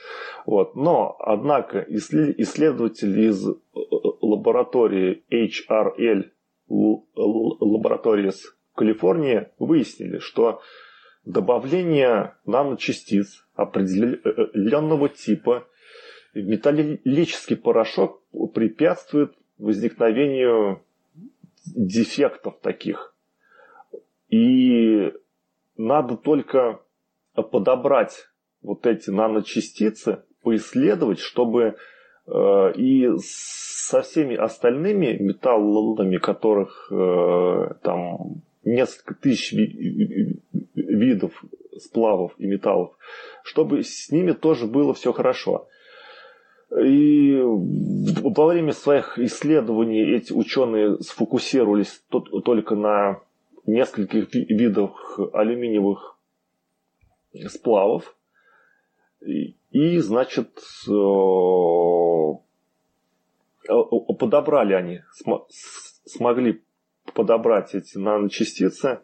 Вот. 0.46 0.76
Но, 0.76 1.16
однако, 1.20 1.86
исследователи 1.88 3.30
из 3.30 3.48
э, 3.48 3.54
лаборатории 4.22 5.24
HRL 5.32 6.30
в 6.68 7.04
Калифорнии 8.76 9.48
выяснили, 9.60 10.18
что 10.20 10.62
добавление 11.26 12.36
наночастиц 12.46 13.46
определенного 13.56 15.10
типа 15.10 15.68
в 16.34 16.38
металлический 16.38 17.56
порошок 17.56 18.22
препятствует 18.54 19.34
возникновению 19.58 20.82
дефектов 21.66 22.60
таких. 22.62 23.16
И 24.30 25.14
надо 25.78 26.18
только 26.18 26.82
подобрать 27.36 28.28
вот 28.64 28.86
эти 28.88 29.10
наночастицы, 29.10 30.20
поисследовать, 30.42 31.20
чтобы 31.20 31.76
э, 32.28 32.74
и 32.76 33.10
со 33.20 34.02
всеми 34.02 34.36
остальными 34.36 35.18
металлами, 35.20 36.18
которых 36.18 36.88
э, 36.92 37.74
там 37.82 38.42
несколько 38.64 39.14
тысяч 39.14 39.54
видов 40.76 41.44
сплавов 41.78 42.34
и 42.38 42.46
металлов, 42.46 42.92
чтобы 43.44 43.84
с 43.84 44.10
ними 44.12 44.32
тоже 44.32 44.68
было 44.68 44.94
все 44.94 45.12
хорошо. 45.12 45.68
И 46.72 47.40
во 47.40 48.48
время 48.48 48.72
своих 48.72 49.20
исследований 49.20 50.16
эти 50.16 50.34
ученые 50.34 50.98
сфокусировались 51.02 52.02
только 52.10 52.76
на 52.76 53.20
нескольких 53.66 54.34
видах 54.34 55.20
алюминиевых 55.34 56.18
сплавов. 57.48 58.16
И, 59.26 60.00
значит, 60.00 60.60
э, 60.88 60.92
подобрали 64.20 64.74
они, 64.74 65.02
смогли 66.06 66.62
подобрать 67.14 67.74
эти 67.76 67.98
наночастицы. 67.98 69.00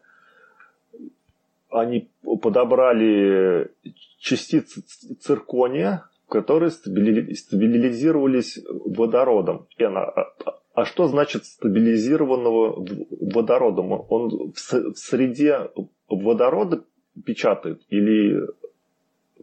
Они 1.69 2.09
подобрали 2.41 3.71
частицы 4.17 4.81
циркония, 5.19 6.05
которые 6.27 6.71
стабилизировались 6.71 8.59
водородом. 8.67 9.67
А, 9.79 10.33
а 10.73 10.85
что 10.85 11.07
значит 11.07 11.45
стабилизированного 11.45 12.85
водородом? 13.21 13.91
Он 14.09 14.53
в 14.53 14.97
среде 14.97 15.69
водорода 16.07 16.83
печатает 17.25 17.81
или 17.89 18.39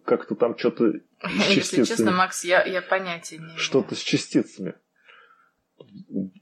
как-то 0.07 0.35
там 0.35 0.57
что-то 0.57 0.93
с 1.23 1.49
частицами? 1.49 1.55
Если 1.55 1.85
честно, 1.85 2.11
Макс, 2.13 2.45
я, 2.45 2.65
я 2.65 2.81
понятия 2.81 3.37
не 3.37 3.45
имею. 3.45 3.59
Что-то 3.59 3.95
с 3.95 3.99
частицами. 3.99 4.75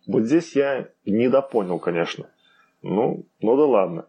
Вот 0.06 0.24
здесь 0.24 0.54
я 0.54 0.88
недопонял, 1.04 1.80
конечно. 1.80 2.30
Ну, 2.82 3.26
ну 3.40 3.56
да 3.56 3.64
ладно. 3.64 4.08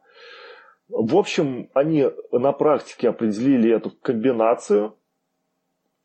В 0.87 1.17
общем, 1.17 1.69
они 1.73 2.07
на 2.31 2.51
практике 2.51 3.09
определили 3.09 3.73
эту 3.73 3.89
комбинацию, 3.89 4.95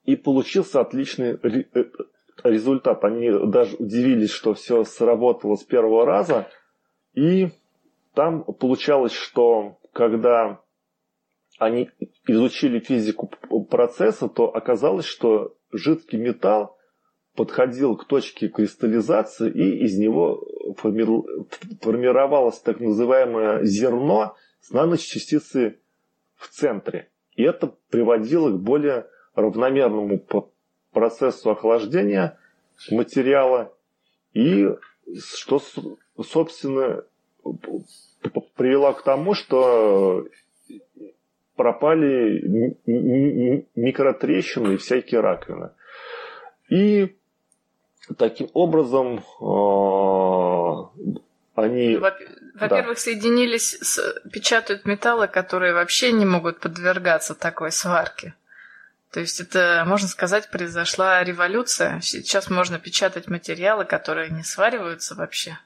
и 0.05 0.17
получился 0.17 0.81
отличный 0.81 1.35
э, 1.35 1.85
результат. 2.45 3.05
Они 3.05 3.31
даже 3.47 3.77
удивились, 3.77 4.31
что 4.31 4.55
все 4.55 4.85
сработало 4.85 5.57
с 5.57 5.63
первого 5.63 6.05
раза. 6.05 6.49
И 7.15 7.49
там 8.15 8.43
получалось, 8.43 9.13
что 9.13 9.79
когда 9.93 10.61
они 11.61 11.90
изучили 12.27 12.81
физику 12.81 13.31
процесса, 13.68 14.29
то 14.29 14.49
оказалось, 14.49 15.05
что 15.05 15.55
жидкий 15.70 16.18
металл 16.18 16.79
подходил 17.37 17.96
к 17.96 18.07
точке 18.07 18.49
кристаллизации, 18.49 19.51
и 19.51 19.85
из 19.85 19.99
него 19.99 20.42
формировалось 20.79 22.59
так 22.61 22.81
называемое 22.81 23.62
зерно 23.64 24.37
с 24.62 24.70
наночастицей 24.70 25.79
в 26.35 26.49
центре. 26.49 27.11
И 27.37 27.42
это 27.42 27.75
приводило 27.90 28.51
к 28.51 28.59
более 28.59 29.07
равномерному 29.35 30.18
процессу 30.92 31.51
охлаждения 31.51 32.38
материала 32.90 33.77
и 34.33 34.66
что, 35.18 35.61
собственно, 36.23 37.05
привело 38.57 38.94
к 38.94 39.03
тому, 39.03 39.35
что 39.35 40.25
пропали 41.61 42.75
микротрещины 43.77 44.75
и 44.75 44.77
всякие 44.79 45.20
раковины. 45.20 45.70
И 46.70 47.14
таким 48.16 48.49
образом 48.55 49.23
а, 49.42 50.88
они... 51.55 51.99
Во-первых, 51.99 52.96
да. 52.96 53.01
соединились, 53.01 53.77
с... 53.83 54.23
печатают 54.33 54.87
металлы, 54.87 55.29
которые 55.29 55.75
вообще 55.75 56.12
не 56.12 56.25
могут 56.25 56.61
подвергаться 56.61 57.35
такой 57.35 57.73
сварке. 57.73 58.35
То 59.12 59.20
есть 59.20 59.38
это, 59.38 59.85
можно 59.87 60.09
сказать, 60.09 60.51
произошла 60.51 61.23
революция. 61.23 62.01
Сейчас 62.01 62.49
можно 62.49 62.79
печатать 62.79 63.29
материалы, 63.29 63.85
которые 63.85 64.31
не 64.31 64.44
свариваются 64.44 65.14
вообще. 65.14 65.59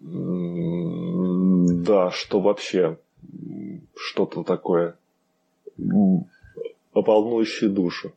Да, 0.00 2.10
что 2.10 2.40
вообще 2.40 2.98
что-то 3.98 4.44
такое 4.44 4.96
волнующее 6.94 7.70
душу. 7.70 8.14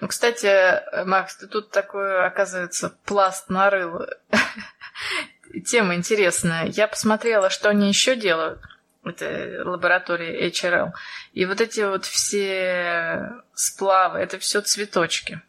Ну, 0.00 0.08
кстати, 0.08 1.04
Макс, 1.04 1.36
ты 1.36 1.46
тут 1.46 1.70
такой, 1.70 2.24
оказывается, 2.24 2.96
пласт 3.04 3.48
нарыл. 3.48 4.06
Тема 5.64 5.94
интересная. 5.94 6.66
Я 6.66 6.86
посмотрела, 6.86 7.50
что 7.50 7.68
они 7.68 7.88
еще 7.88 8.16
делают. 8.16 8.60
Это 9.04 9.62
лаборатория 9.64 10.48
HRL. 10.48 10.90
И 11.32 11.46
вот 11.46 11.60
эти 11.60 11.80
вот 11.80 12.04
все 12.04 13.32
сплавы, 13.54 14.18
это 14.18 14.38
все 14.38 14.60
цветочки. 14.60 15.40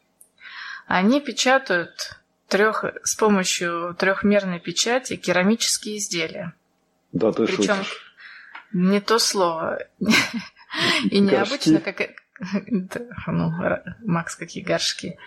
Они 0.85 1.19
печатают 1.19 2.17
трех, 2.47 2.85
с 3.03 3.15
помощью 3.15 3.95
трехмерной 3.97 4.59
печати 4.59 5.15
керамические 5.15 5.97
изделия. 5.97 6.53
Да, 7.11 7.31
ты 7.31 7.45
Причем 7.45 7.77
шутишь. 7.77 8.06
Не 8.73 9.01
то 9.01 9.19
слово. 9.19 9.79
И 11.09 11.19
необычно, 11.19 11.79
как... 11.79 12.01
Ну, 13.27 13.51
Макс, 14.05 14.35
какие 14.35 14.63
горшки. 14.63 15.17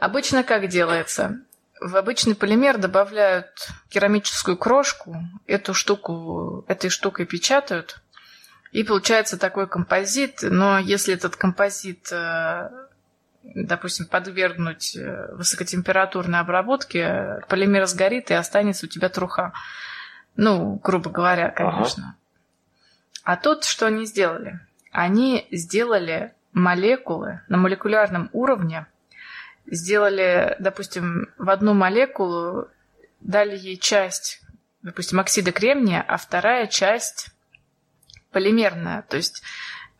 Обычно 0.00 0.42
как 0.42 0.66
делается? 0.66 1.40
В 1.80 1.96
обычный 1.96 2.34
полимер 2.34 2.78
добавляют 2.78 3.68
керамическую 3.88 4.56
крошку, 4.56 5.16
эту 5.46 5.74
штуку, 5.74 6.64
этой 6.68 6.90
штукой 6.90 7.26
печатают, 7.26 8.02
и 8.72 8.84
получается 8.84 9.38
такой 9.38 9.68
композит, 9.68 10.38
но 10.42 10.78
если 10.78 11.14
этот 11.14 11.36
композит, 11.36 12.10
э, 12.10 12.70
допустим, 13.42 14.06
подвергнуть 14.06 14.96
э, 14.96 15.34
высокотемпературной 15.34 16.40
обработке, 16.40 17.40
полимер 17.48 17.86
сгорит 17.86 18.30
и 18.30 18.34
останется 18.34 18.86
у 18.86 18.88
тебя 18.88 19.08
труха. 19.08 19.52
Ну, 20.36 20.80
грубо 20.82 21.10
говоря, 21.10 21.50
конечно. 21.50 22.04
Ага. 22.04 22.21
А 23.24 23.36
тут 23.36 23.64
что 23.64 23.86
они 23.86 24.04
сделали? 24.04 24.60
Они 24.90 25.46
сделали 25.50 26.34
молекулы 26.52 27.40
на 27.48 27.56
молекулярном 27.56 28.28
уровне, 28.32 28.86
сделали, 29.66 30.56
допустим, 30.58 31.28
в 31.38 31.48
одну 31.50 31.72
молекулу, 31.74 32.68
дали 33.20 33.56
ей 33.56 33.78
часть, 33.78 34.42
допустим, 34.82 35.20
оксида 35.20 35.52
кремния, 35.52 36.04
а 36.06 36.16
вторая 36.16 36.66
часть 36.66 37.30
полимерная. 38.32 39.02
То 39.02 39.16
есть 39.16 39.42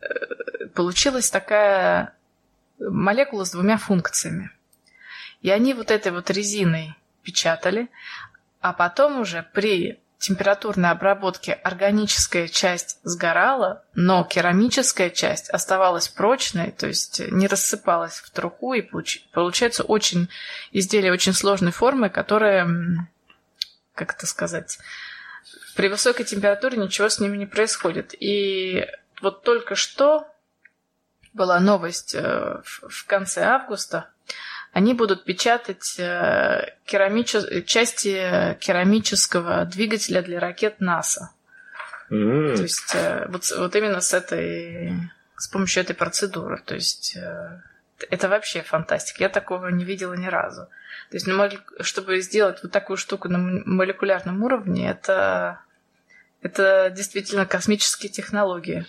э, 0.01 0.67
получилась 0.75 1.31
такая 1.31 2.13
молекула 2.79 3.45
с 3.45 3.51
двумя 3.51 3.77
функциями. 3.77 4.51
И 5.41 5.49
они 5.49 5.73
вот 5.73 5.91
этой 5.91 6.11
вот 6.11 6.29
резиной 6.29 6.95
печатали, 7.23 7.89
а 8.59 8.73
потом 8.73 9.19
уже 9.19 9.47
при 9.53 9.99
температурной 10.23 10.89
обработки 10.89 11.51
органическая 11.51 12.47
часть 12.47 12.97
сгорала, 13.03 13.83
но 13.93 14.23
керамическая 14.23 15.09
часть 15.09 15.49
оставалась 15.49 16.07
прочной, 16.07 16.71
то 16.71 16.87
есть 16.87 17.19
не 17.29 17.45
рассыпалась 17.47 18.19
в 18.19 18.29
труху, 18.29 18.73
и 18.73 18.81
получ... 18.81 19.21
получается 19.33 19.83
очень 19.83 20.29
изделие 20.71 21.11
очень 21.11 21.33
сложной 21.33 21.73
формы, 21.73 22.09
которое, 22.09 22.65
как 23.95 24.13
это 24.13 24.25
сказать, 24.25 24.79
при 25.75 25.89
высокой 25.89 26.23
температуре 26.23 26.77
ничего 26.77 27.09
с 27.09 27.19
ними 27.19 27.35
не 27.35 27.45
происходит. 27.45 28.15
И 28.17 28.87
вот 29.21 29.43
только 29.43 29.75
что 29.75 30.25
была 31.33 31.59
новость 31.59 32.15
э, 32.15 32.61
в 32.63 33.05
конце 33.07 33.43
августа, 33.43 34.12
они 34.73 34.95
будут 34.95 35.23
печатать 35.23 35.99
э, 35.99 36.73
керамичес... 36.85 37.65
части 37.65 38.57
керамического 38.59 39.65
двигателя 39.65 40.21
для 40.23 40.39
ракет 40.39 40.81
НАСА. 40.81 41.29
Mm. 42.09 42.55
То 42.55 42.61
есть 42.63 42.95
э, 42.95 43.27
вот, 43.29 43.43
вот 43.55 43.75
именно 43.75 44.01
с 44.01 44.13
этой, 44.13 44.93
с 45.37 45.47
помощью 45.47 45.83
этой 45.83 45.95
процедуры. 45.95 46.59
То 46.65 46.73
есть 46.73 47.15
э, 47.15 47.61
это 48.09 48.27
вообще 48.27 48.63
фантастика. 48.63 49.23
Я 49.23 49.29
такого 49.29 49.67
не 49.67 49.85
видела 49.85 50.15
ни 50.15 50.27
разу. 50.27 50.67
То 51.11 51.17
есть, 51.17 51.29
чтобы 51.81 52.19
сделать 52.21 52.63
вот 52.63 52.71
такую 52.71 52.97
штуку 52.97 53.29
на 53.29 53.37
молекулярном 53.37 54.41
уровне, 54.41 54.89
это, 54.89 55.59
это 56.41 56.89
действительно 56.89 57.45
космические 57.45 58.11
технологии. 58.11 58.87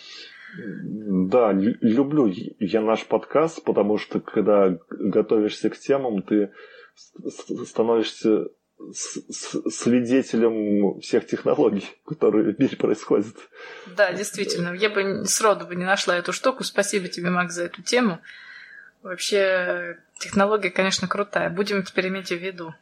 Да, 0.57 1.53
люблю 1.53 2.33
я 2.59 2.81
наш 2.81 3.07
подкаст, 3.07 3.64
потому 3.64 3.99
что 3.99 4.21
когда 4.21 4.79
готовишься 4.90 5.71
к 5.71 5.79
темам, 5.79 6.23
ты 6.23 6.53
становишься 7.64 8.49
свидетелем 8.93 11.01
всех 11.01 11.27
технологий, 11.27 11.88
которые 12.07 12.53
в 12.53 12.59
мире 12.59 12.77
происходят. 12.77 13.35
Да, 13.97 14.12
действительно. 14.12 14.75
Я 14.75 14.90
бы 14.90 15.25
сроду 15.25 15.67
бы 15.67 15.75
не 15.75 15.85
нашла 15.85 16.17
эту 16.17 16.33
штуку. 16.33 16.64
Спасибо 16.64 17.09
тебе, 17.09 17.31
Макс, 17.31 17.55
за 17.55 17.64
эту 17.64 17.83
тему. 17.83 18.21
Вообще, 19.03 19.99
технология, 20.19 20.71
конечно, 20.71 21.09
крутая. 21.09 21.51
Будем 21.51 21.83
теперь 21.83 22.09
иметь 22.09 22.29
в 22.29 22.37
виду. 22.37 22.75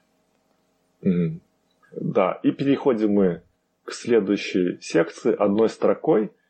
Да, 1.92 2.40
и 2.42 2.52
переходим 2.52 3.12
мы 3.12 3.42
к 3.84 3.92
следующей 3.92 4.80
секции 4.80 5.34
одной 5.34 5.68
строкой– 5.68 6.32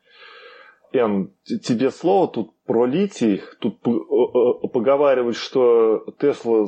Эн, 0.93 1.33
тебе 1.43 1.89
слово 1.89 2.27
тут 2.31 2.63
про 2.65 2.85
литий. 2.85 3.41
Тут 3.59 3.81
поговаривают, 3.81 5.35
что 5.35 6.05
Тесла 6.19 6.67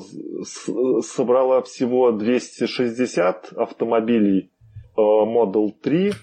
собрала 1.01 1.61
всего 1.61 2.11
260 2.11 3.53
автомобилей 3.53 4.51
э, 4.97 4.99
Model 4.99 5.71
3. 5.79 6.13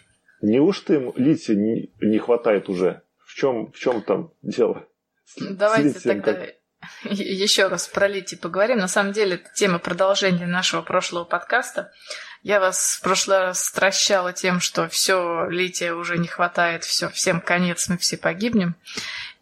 Неужто 0.43 0.95
им 0.95 1.13
лития 1.15 1.55
не 1.57 2.19
хватает 2.19 2.69
уже? 2.69 3.03
В 3.25 3.35
чем, 3.35 3.71
в 3.71 3.79
чем 3.79 4.03
там 4.03 4.33
дело? 4.43 4.85
Давайте 5.39 5.99
тогда 6.01 6.35
как... 6.35 6.55
еще 7.05 7.69
раз 7.69 7.87
про 7.87 8.09
литий 8.09 8.37
поговорим. 8.37 8.79
На 8.79 8.89
самом 8.89 9.13
деле, 9.13 9.37
это 9.37 9.49
тема 9.55 9.79
продолжения 9.79 10.47
нашего 10.47 10.83
прошлого 10.83 11.25
подкаста. 11.25 11.93
Я 12.43 12.59
вас 12.59 12.97
в 12.97 13.03
прошлый 13.03 13.39
раз 13.39 13.65
стращала 13.65 14.33
тем, 14.33 14.59
что 14.59 14.89
все, 14.89 15.47
лития 15.49 15.95
уже 15.95 16.19
не 16.19 16.27
хватает, 16.27 16.83
все, 16.83 17.09
всем 17.09 17.41
конец, 17.41 17.89
мы 17.89 17.99
все 17.99 18.17
погибнем. 18.17 18.75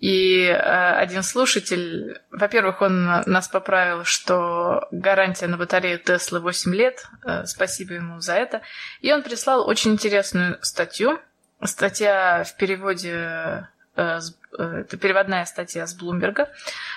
И 0.00 0.44
э, 0.44 0.54
один 0.54 1.22
слушатель, 1.22 2.20
во-первых, 2.30 2.82
он 2.82 3.04
нас 3.04 3.48
поправил, 3.48 4.04
что 4.04 4.86
гарантия 4.90 5.46
на 5.46 5.56
батарею 5.56 5.98
Теслы 5.98 6.40
8 6.40 6.74
лет. 6.74 7.06
Э, 7.24 7.46
спасибо 7.46 7.94
ему 7.94 8.20
за 8.20 8.34
это. 8.34 8.60
И 9.00 9.12
он 9.12 9.22
прислал 9.22 9.66
очень 9.66 9.92
интересную 9.92 10.58
статью. 10.62 11.20
Статья 11.62 12.44
в 12.44 12.56
переводе 12.56 13.68
это 14.00 14.96
переводная 14.96 15.44
статья 15.44 15.86
с 15.86 15.94
Блумберга, 15.94 16.50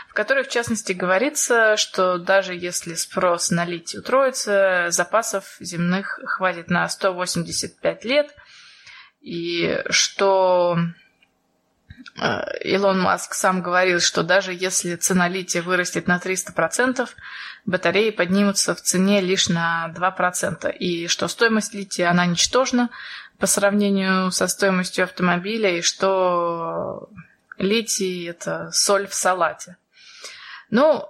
в 0.10 0.14
которой, 0.14 0.44
в 0.44 0.50
частности, 0.50 0.94
говорится, 0.94 1.78
что 1.78 2.18
даже 2.18 2.54
если 2.54 2.96
спрос 2.96 3.52
на 3.52 3.66
литий 3.66 4.00
утроится, 4.00 4.88
запасов 4.90 5.58
земных 5.60 6.20
хватит 6.26 6.70
на 6.70 6.88
185 6.88 8.06
лет, 8.06 8.36
и 9.22 9.82
что 9.90 10.78
э, 12.20 12.58
Илон 12.64 13.00
Маск 13.00 13.34
сам 13.34 13.62
говорил, 13.62 14.00
что 14.02 14.24
даже 14.24 14.54
если 14.54 14.96
цена 14.96 15.30
лития 15.30 15.62
вырастет 15.62 16.08
на 16.08 16.18
300%, 16.18 17.08
батареи 17.66 18.10
поднимутся 18.10 18.76
в 18.76 18.82
цене 18.82 19.22
лишь 19.22 19.48
на 19.48 19.94
2%, 19.96 20.76
и 20.76 21.08
что 21.08 21.28
стоимость 21.28 21.74
лития, 21.74 22.10
она 22.10 22.26
ничтожна, 22.26 22.90
по 23.44 23.48
сравнению 23.48 24.32
со 24.32 24.48
стоимостью 24.48 25.04
автомобиля, 25.04 25.78
и 25.78 25.82
что 25.82 27.10
литий– 27.58 28.30
это 28.30 28.72
соль 28.72 29.06
в 29.06 29.14
салате. 29.14 29.76
Ну, 30.70 31.10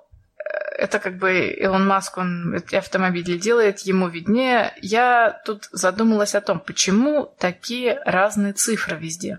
это 0.76 0.98
как 0.98 1.20
бы 1.20 1.50
Илон 1.50 1.86
Маск, 1.86 2.18
он 2.18 2.60
автомобили 2.72 3.38
делает, 3.38 3.82
ему 3.82 4.08
виднее. 4.08 4.74
Я 4.82 5.44
тут 5.46 5.70
задумалась 5.72 6.34
о 6.34 6.42
том, 6.42 6.60
почему 6.60 7.32
такие 7.38 8.02
разные 8.04 8.54
цифры 8.54 8.98
везде. 8.98 9.38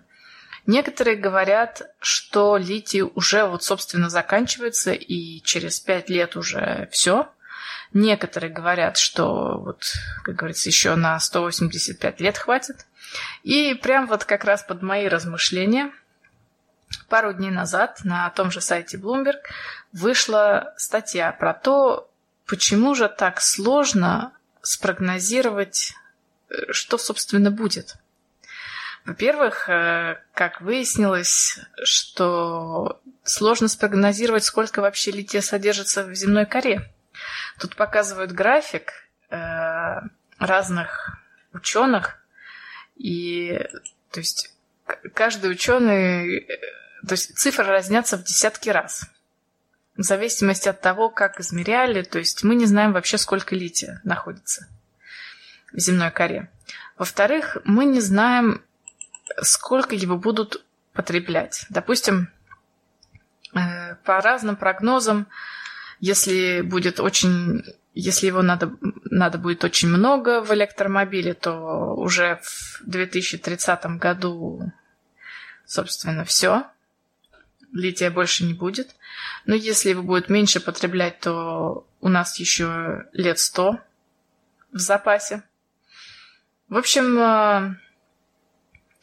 Некоторые 0.64 1.16
говорят, 1.16 1.82
что 1.99 2.57
литий 2.57 3.03
уже 3.03 3.45
вот, 3.47 3.64
собственно, 3.64 4.09
заканчивается, 4.09 4.92
и 4.92 5.40
через 5.40 5.80
пять 5.80 6.09
лет 6.09 6.36
уже 6.36 6.88
все. 6.92 7.28
Некоторые 7.95 8.53
говорят, 8.53 8.99
что 8.99 9.57
вот, 9.57 9.95
как 10.24 10.34
говорится, 10.34 10.68
еще 10.68 10.97
на 10.97 11.18
185 11.18 12.20
лет 12.20 12.36
хватит. 12.36 12.86
И 13.45 13.74
прям 13.74 14.09
вот 14.09 14.24
как 14.24 14.42
раз 14.45 14.64
под 14.64 14.82
мои 14.82 15.07
размышления 15.07 15.92
пару 17.09 17.32
дней 17.32 17.53
назад 17.53 18.01
на 18.03 18.28
том 18.30 18.51
же 18.51 18.61
сайте 18.61 18.97
Bloomberg 18.97 19.38
вышла 19.92 20.74
статья 20.76 21.30
про 21.30 21.55
то, 21.55 22.11
почему 22.47 22.97
же 22.97 23.09
так 23.09 23.40
сложно 23.40 24.32
спрогнозировать, 24.61 25.95
э, 26.51 26.72
что, 26.72 26.99
собственно, 26.99 27.53
будет. 27.53 27.95
Во-первых, 29.05 29.68
э, 29.68 30.18
как 30.32 30.61
выяснилось, 30.61 31.61
что 31.84 33.01
сложно 33.22 33.68
спрогнозировать, 33.68 34.45
сколько 34.45 34.80
вообще 34.80 35.12
лития 35.12 35.42
содержится 35.42 36.05
в 36.05 36.14
земной 36.14 36.47
коре. 36.47 36.90
Тут 37.59 37.76
показывают 37.76 38.32
график 38.32 38.92
э, 39.30 40.00
разных 40.38 41.18
ученых, 41.52 42.18
и 42.96 43.66
то 44.11 44.20
есть 44.20 44.52
каждый 45.14 45.50
ученый, 45.50 46.46
то 47.07 47.12
есть 47.12 47.36
цифры 47.38 47.64
разнятся 47.64 48.16
в 48.16 48.24
десятки 48.24 48.68
раз. 48.68 49.07
В 49.96 50.02
зависимости 50.02 50.68
от 50.68 50.80
того, 50.80 51.09
как 51.09 51.38
измеряли, 51.38 52.02
то 52.02 52.18
есть 52.18 52.42
мы 52.42 52.57
не 52.57 52.66
знаем 52.66 52.92
вообще, 52.92 53.16
сколько 53.16 53.55
лития 53.55 54.00
находится 54.02 54.68
в 55.72 55.78
земной 55.78 56.11
коре. 56.11 56.50
Во-вторых, 56.98 57.59
мы 57.64 57.84
не 57.84 58.00
знаем, 58.00 58.64
сколько 59.42 59.94
его 59.94 60.16
будут 60.16 60.64
потреблять. 60.92 61.66
Допустим, 61.68 62.28
э, 63.55 63.96
по 64.05 64.20
разным 64.20 64.57
прогнозам, 64.57 65.26
если 66.05 66.61
будет 66.61 67.00
очень, 67.00 67.64
если 67.94 68.26
его 68.26 68.42
надо, 68.42 68.76
надо 69.05 69.38
будет 69.38 69.64
очень 69.64 69.88
много 69.88 70.42
в 70.42 70.52
электромобиле, 70.52 71.32
то 71.32 71.94
уже 71.94 72.40
в 72.42 72.82
2030 72.84 73.86
году, 73.96 74.70
собственно, 75.64 76.26
все, 76.26 76.66
лития 77.72 78.11
больше 78.11 78.44
не 78.44 78.52
будет. 78.52 78.94
Но 79.46 79.55
если 79.55 79.90
его 79.90 80.02
будет 80.02 80.28
меньше 80.28 80.61
потреблять, 80.61 81.20
то 81.20 81.86
у 82.02 82.09
нас 82.09 82.38
еще 82.38 83.07
лет 83.14 83.38
сто 83.38 83.78
в 84.72 84.78
запасе. 84.78 85.42
В 86.68 86.76
общем, 86.76 87.18
э, 87.18 87.76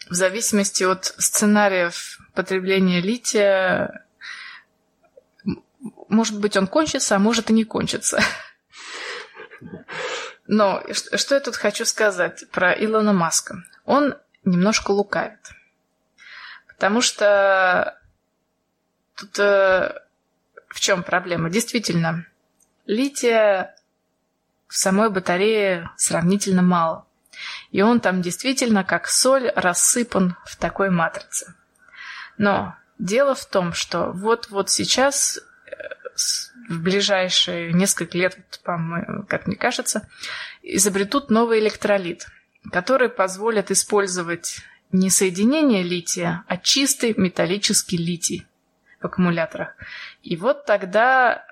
в 0.08 0.14
зависимости 0.14 0.84
от 0.84 1.06
сценариев 1.18 2.20
потребления 2.36 3.02
лития, 3.02 4.06
может 6.12 6.40
быть, 6.40 6.58
он 6.58 6.68
кончится, 6.68 7.16
а 7.16 7.20
может 7.20 7.50
и 7.50 7.54
не 7.54 7.64
кончится. 7.64 8.22
Но 10.48 10.84
что 10.92 11.36
я 11.36 11.42
тут 11.42 11.56
хочу 11.56 11.86
сказать 11.86 12.44
про 12.52 12.74
Илона 12.74 13.14
Маска? 13.14 13.64
Он 13.86 14.16
немножко 14.44 14.92
лукавит. 14.92 15.40
Потому 16.68 17.02
что 17.02 17.98
тут 19.16 19.40
э, 19.40 20.02
в 20.68 20.80
чем 20.80 21.04
проблема? 21.04 21.50
Действительно, 21.50 22.26
лития 22.86 23.76
в 24.68 24.76
самой 24.76 25.10
батарее 25.10 25.90
сравнительно 25.96 26.62
мало. 26.62 27.06
И 27.72 27.82
он 27.82 28.00
там 28.00 28.22
действительно 28.22 28.84
как 28.84 29.08
соль 29.08 29.50
рассыпан 29.56 30.36
в 30.46 30.58
такой 30.58 30.90
матрице. 30.90 31.56
Но 32.38 32.76
дело 32.98 33.36
в 33.36 33.46
том, 33.46 33.74
что 33.74 34.12
вот-вот 34.12 34.70
сейчас, 34.70 35.40
в 36.70 36.82
ближайшие 36.82 37.74
несколько 37.74 38.18
лет, 38.18 38.38
как 38.64 39.48
мне 39.48 39.56
кажется, 39.56 40.08
изобретут 40.62 41.30
новый 41.30 41.60
электролит, 41.60 42.28
который 42.72 43.10
позволит 43.10 43.72
использовать 43.72 44.60
не 44.92 45.10
соединение 45.10 45.84
лития, 45.84 46.44
а 46.48 46.58
чистый 46.58 47.14
металлический 47.16 47.98
литий 47.98 48.46
в 49.00 49.06
аккумуляторах. 49.06 49.76
И 50.22 50.36
вот 50.36 50.66
тогда 50.66 51.46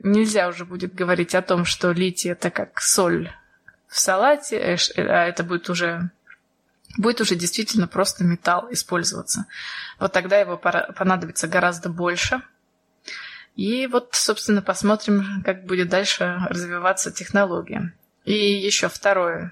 нельзя 0.00 0.48
уже 0.48 0.64
будет 0.64 0.94
говорить 0.94 1.34
о 1.34 1.42
том, 1.42 1.64
что 1.64 1.92
литий 1.92 2.32
это 2.32 2.50
как 2.50 2.80
соль 2.80 3.32
в 3.88 3.98
салате, 3.98 4.56
э, 4.56 4.76
а 4.96 5.26
это 5.26 5.44
будет 5.44 5.70
уже 5.70 6.10
будет 6.96 7.20
уже 7.20 7.34
действительно 7.34 7.88
просто 7.88 8.24
металл 8.24 8.68
использоваться. 8.70 9.46
Вот 9.98 10.12
тогда 10.12 10.38
его 10.38 10.56
понадобится 10.56 11.48
гораздо 11.48 11.88
больше. 11.88 12.42
И 13.56 13.86
вот, 13.86 14.10
собственно, 14.12 14.62
посмотрим, 14.62 15.42
как 15.44 15.64
будет 15.64 15.88
дальше 15.88 16.38
развиваться 16.48 17.12
технология. 17.12 17.92
И 18.24 18.34
еще 18.34 18.88
второй, 18.88 19.50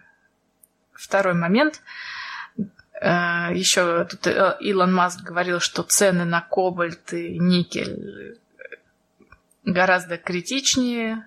второй 0.93 1.35
момент. 1.35 1.83
Э, 3.01 3.51
еще 3.53 4.05
тут 4.05 4.27
э, 4.27 4.57
Илон 4.61 4.93
Маск 4.93 5.23
говорил, 5.23 5.61
что 5.61 5.83
цены 5.83 6.25
на 6.25 6.41
кобальт 6.41 7.13
и 7.13 7.39
никель 7.39 8.39
гораздо 9.65 10.19
критичнее, 10.19 11.25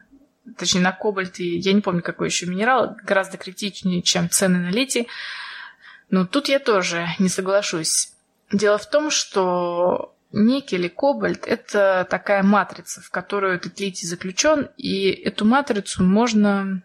точнее 0.58 0.82
на 0.82 0.92
кобальт 0.92 1.40
и 1.40 1.58
я 1.58 1.74
не 1.74 1.82
помню 1.82 2.02
какой 2.02 2.28
еще 2.28 2.46
минерал, 2.46 2.98
гораздо 3.04 3.38
критичнее, 3.38 4.02
чем 4.02 4.30
цены 4.30 4.60
на 4.60 4.70
литий. 4.70 5.08
Но 6.10 6.26
тут 6.26 6.50
я 6.50 6.60
тоже 6.60 7.08
не 7.20 7.30
соглашусь. 7.30 8.12
Дело 8.52 8.78
в 8.78 8.90
том, 8.90 9.10
что 9.10 10.15
никель 10.36 10.86
и 10.86 10.90
кобальт– 10.90 11.46
это 11.48 12.06
такая 12.10 12.44
матрица, 12.44 13.02
в 13.02 13.10
которую 13.10 13.56
этот 13.56 13.80
литий 13.80 14.08
заключен, 14.08 14.70
и 14.78 15.10
эту 15.10 15.46
матрицу 15.46 16.04
можно 16.04 16.84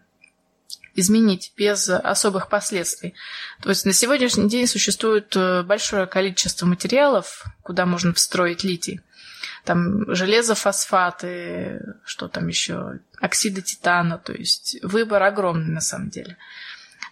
изменить 0.95 1.53
без 1.55 1.89
особых 1.89 2.49
последствий. 2.49 3.13
То 3.61 3.69
есть 3.69 3.85
на 3.85 3.93
сегодняшний 3.93 4.49
день 4.49 4.67
существует 4.67 5.35
э, 5.35 5.63
большое 5.63 6.05
количество 6.05 6.65
материалов, 6.65 7.45
куда 7.63 7.85
можно 7.85 8.13
встроить 8.13 8.63
литий 8.63 9.01
там 9.63 10.13
железофосфаты, 10.13 11.95
что 12.03 12.27
там 12.27 12.47
еще, 12.47 12.99
оксиды 13.19 13.61
титана, 13.61 14.17
то 14.17 14.33
есть 14.33 14.77
выбор 14.81 15.23
огромный 15.23 15.71
на 15.71 15.81
самом 15.81 16.09
деле. 16.09 16.37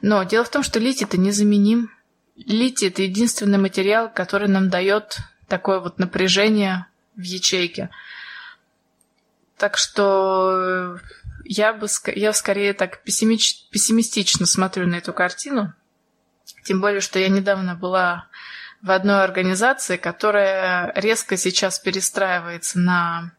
Но 0.02 0.24
дело 0.24 0.44
в 0.44 0.50
том, 0.50 0.64
что 0.64 0.80
литий-то 0.80 1.18
незаменим. 1.18 1.92
Литий– 2.36 2.88
это 2.90 3.02
единственный 3.02 3.58
материал, 3.58 4.10
который 4.12 4.48
нам 4.48 4.70
дает 4.70 5.18
такое 5.50 5.80
вот 5.80 6.00
напряжение 6.00 6.86
в 7.16 7.22
ячейке. 7.22 7.90
Так 9.58 9.78
что 9.78 10.98
я 11.44 11.74
бы 11.74 11.88
я 12.16 12.32
скорее 12.32 12.74
так 12.74 13.04
пессимистично 13.04 14.46
смотрю 14.46 14.88
на 14.88 14.96
эту 14.96 15.12
картину. 15.12 15.74
Тем 16.64 16.80
более, 16.80 17.02
что 17.02 17.20
я 17.20 17.28
недавно 17.28 17.76
была 17.76 18.28
в 18.82 18.92
одной 18.92 19.24
организации, 19.24 19.98
которая 19.98 20.94
резко 20.96 21.36
сейчас 21.38 21.80
перестраивается 21.80 22.80
на 22.80 23.34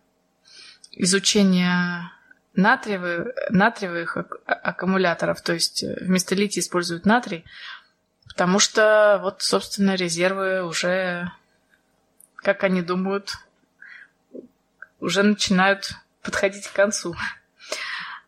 изучение 0.92 2.10
натриевых, 2.54 3.28
натриевых 3.50 4.16
аккумуляторов, 4.46 5.40
то 5.40 5.52
есть 5.52 5.82
э, 5.82 5.96
вместо 6.00 6.34
лития 6.34 6.62
используют 6.62 7.06
натрий, 7.06 7.44
потому 8.28 8.58
что 8.58 9.18
вот, 9.22 9.42
собственно, 9.42 9.94
резервы 9.94 10.64
уже, 10.64 11.30
как 12.42 12.64
они 12.64 12.82
думают, 12.82 13.38
уже 15.00 15.22
начинают 15.22 15.92
подходить 16.22 16.66
к 16.66 16.72
концу. 16.72 17.16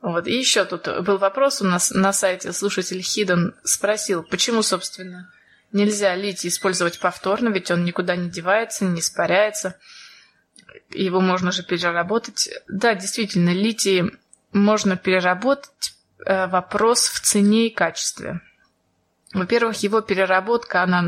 Вот. 0.01 0.27
И 0.27 0.37
еще 0.37 0.65
тут 0.65 0.89
был 1.03 1.19
вопрос 1.19 1.63
у 1.63 1.65
нас 1.65 1.91
на 1.91 2.13
сайте, 2.13 2.53
слушатель 2.53 3.01
Хиден 3.01 3.55
спросил, 3.65 4.23
почему, 4.23 4.63
собственно, 4.63 5.31
Нельзя 5.73 6.15
литий 6.15 6.51
использовать 6.51 7.01
повторно, 7.01 7.49
ведь 7.49 7.71
он 7.71 7.85
никуда 7.85 8.15
не 8.15 8.29
девается, 8.29 8.85
не 8.85 9.01
испаряется. 9.01 9.77
Его 10.91 11.21
можно 11.21 11.51
же 11.51 11.63
переработать. 11.63 12.51
Да, 12.69 12.95
действительно, 12.95 13.51
литий 13.51 14.13
можно 14.53 14.99
переработать. 14.99 15.95
Э, 16.25 16.47
вопрос 16.47 17.07
в 17.07 17.21
цене 17.21 17.69
и 17.69 17.75
качестве. 17.75 18.41
Во-первых, 19.33 19.83
его 19.83 20.03
переработка, 20.03 20.83
она, 20.83 21.05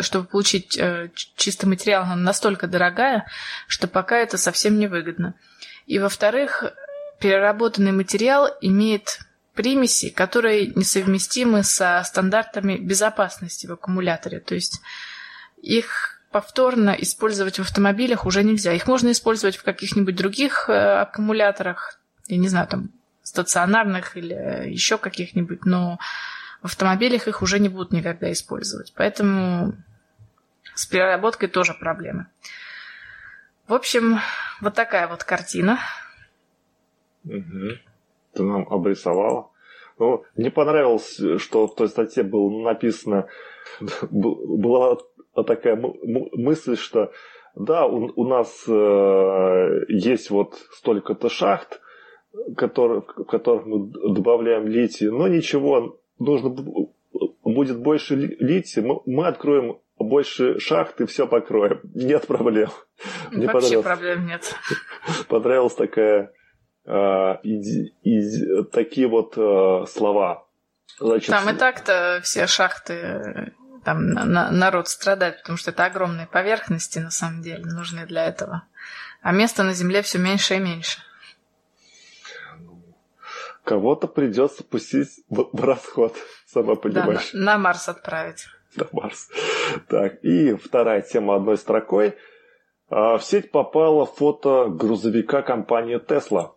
чтобы 0.00 0.26
получить 0.26 0.76
э, 0.78 1.10
чистый 1.36 1.66
материал, 1.66 2.04
она 2.04 2.16
настолько 2.16 2.66
дорогая, 2.66 3.26
что 3.66 3.88
пока 3.88 4.16
это 4.18 4.38
совсем 4.38 4.78
невыгодно. 4.78 5.34
И 5.86 5.98
во-вторых, 5.98 6.64
переработанный 7.18 7.92
материал 7.92 8.48
имеет 8.60 9.20
примеси, 9.54 10.10
которые 10.10 10.68
несовместимы 10.68 11.62
со 11.62 12.02
стандартами 12.04 12.76
безопасности 12.78 13.66
в 13.66 13.72
аккумуляторе. 13.72 14.40
То 14.40 14.54
есть 14.54 14.80
их 15.60 16.20
повторно 16.30 16.90
использовать 16.90 17.58
в 17.58 17.62
автомобилях 17.62 18.24
уже 18.26 18.42
нельзя. 18.42 18.72
Их 18.72 18.86
можно 18.86 19.12
использовать 19.12 19.56
в 19.56 19.62
каких-нибудь 19.62 20.16
других 20.16 20.68
э, 20.68 21.00
аккумуляторах, 21.00 22.00
я 22.26 22.38
не 22.38 22.48
знаю, 22.48 22.66
там 22.66 22.90
стационарных 23.22 24.16
или 24.16 24.68
еще 24.70 24.98
каких-нибудь, 24.98 25.64
но 25.64 25.98
в 26.62 26.66
автомобилях 26.66 27.28
их 27.28 27.42
уже 27.42 27.58
не 27.58 27.68
будут 27.68 27.92
никогда 27.92 28.30
использовать. 28.32 28.92
Поэтому 28.96 29.74
с 30.74 30.86
переработкой 30.86 31.48
тоже 31.48 31.74
проблемы. 31.74 32.26
В 33.66 33.74
общем, 33.74 34.18
вот 34.60 34.74
такая 34.74 35.08
вот 35.08 35.24
картина. 35.24 35.78
Угу 37.24 37.78
ты 38.32 38.42
нам 38.42 38.66
обрисовала. 38.68 39.50
Ну, 39.98 40.24
мне 40.36 40.50
понравилось, 40.50 41.20
что 41.38 41.66
в 41.66 41.74
той 41.74 41.88
статье 41.88 42.22
было 42.22 42.50
написано, 42.62 43.28
была 44.10 44.98
такая 45.34 45.76
мысль, 45.76 46.76
что 46.76 47.12
да, 47.54 47.86
у, 47.86 48.10
у 48.16 48.24
нас 48.26 48.64
э, 48.66 49.84
есть 49.88 50.30
вот 50.30 50.54
столько-то 50.72 51.28
шахт, 51.28 51.80
который, 52.56 53.02
в 53.02 53.24
которых 53.24 53.66
мы 53.66 53.90
добавляем 54.14 54.66
литий, 54.66 55.10
но 55.10 55.28
ничего, 55.28 56.00
нужно 56.22 56.50
будет 57.42 57.78
больше 57.78 58.16
лития, 58.16 58.84
мы, 59.06 59.26
откроем 59.26 59.78
больше 59.98 60.58
шахт 60.58 61.00
и 61.00 61.06
все 61.06 61.26
покроем. 61.26 61.80
Нет 61.94 62.26
проблем. 62.26 62.70
Мне 63.30 63.46
Вообще 63.46 63.82
проблем 63.82 64.26
нет. 64.26 64.54
Понравилась 65.28 65.74
такая 65.74 66.32
э, 66.84 66.90
иди, 67.42 67.94
иди, 68.02 68.64
такие 68.72 69.06
вот 69.06 69.34
э, 69.36 69.86
слова. 69.88 70.46
Значит, 70.98 71.30
там 71.30 71.48
и 71.48 71.56
так-то 71.56 72.20
все 72.22 72.46
шахты, 72.46 73.52
там 73.84 74.10
на, 74.10 74.50
народ 74.50 74.88
страдает, 74.88 75.38
потому 75.38 75.56
что 75.56 75.70
это 75.70 75.84
огромные 75.84 76.26
поверхности 76.26 76.98
на 76.98 77.10
самом 77.10 77.42
деле 77.42 77.64
нужны 77.64 78.06
для 78.06 78.26
этого. 78.26 78.64
А 79.22 79.32
места 79.32 79.62
на 79.62 79.72
Земле 79.72 80.02
все 80.02 80.18
меньше 80.18 80.56
и 80.56 80.58
меньше. 80.58 81.00
Кого-то 83.64 84.08
придется 84.08 84.64
пустить 84.64 85.08
в, 85.28 85.48
в 85.52 85.64
расход, 85.64 86.16
сама 86.46 86.74
понимаешь. 86.74 87.30
Да, 87.32 87.38
на, 87.38 87.44
на 87.44 87.58
Марс 87.58 87.88
отправить. 87.88 88.46
На 88.74 88.88
Марс. 88.90 89.28
Так, 89.88 90.24
и 90.24 90.54
вторая 90.54 91.02
тема 91.02 91.36
одной 91.36 91.56
строкой. 91.56 92.16
А, 92.88 93.18
в 93.18 93.24
сеть 93.24 93.52
попало 93.52 94.04
фото 94.04 94.66
грузовика 94.68 95.42
компании 95.42 95.98
Tesla. 95.98 96.54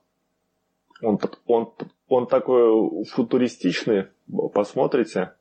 Он, 1.01 1.20
он, 1.45 1.74
он 2.08 2.28
такой 2.28 3.06
футуристичный, 3.06 4.08
посмотрите. 4.53 5.34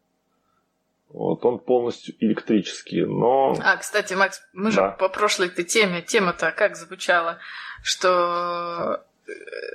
Вот 1.08 1.44
он 1.44 1.60
полностью 1.60 2.14
электрический, 2.18 3.04
но... 3.04 3.56
А, 3.62 3.76
кстати, 3.76 4.14
Макс, 4.14 4.42
мы 4.52 4.72
да. 4.72 4.90
же 4.90 4.96
по 4.98 5.08
прошлой 5.08 5.46
этой 5.46 5.64
теме, 5.64 6.02
тема-то 6.02 6.50
как 6.50 6.76
звучала, 6.76 7.38
что 7.82 9.04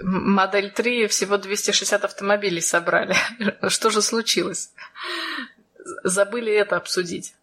модель 0.01 0.71
3 0.71 1.07
всего 1.07 1.37
260 1.37 2.03
автомобилей 2.05 2.61
собрали. 2.61 3.15
Что 3.67 3.89
же 3.89 4.01
случилось? 4.01 4.71
Забыли 6.03 6.53
это 6.53 6.77
обсудить. 6.77 7.35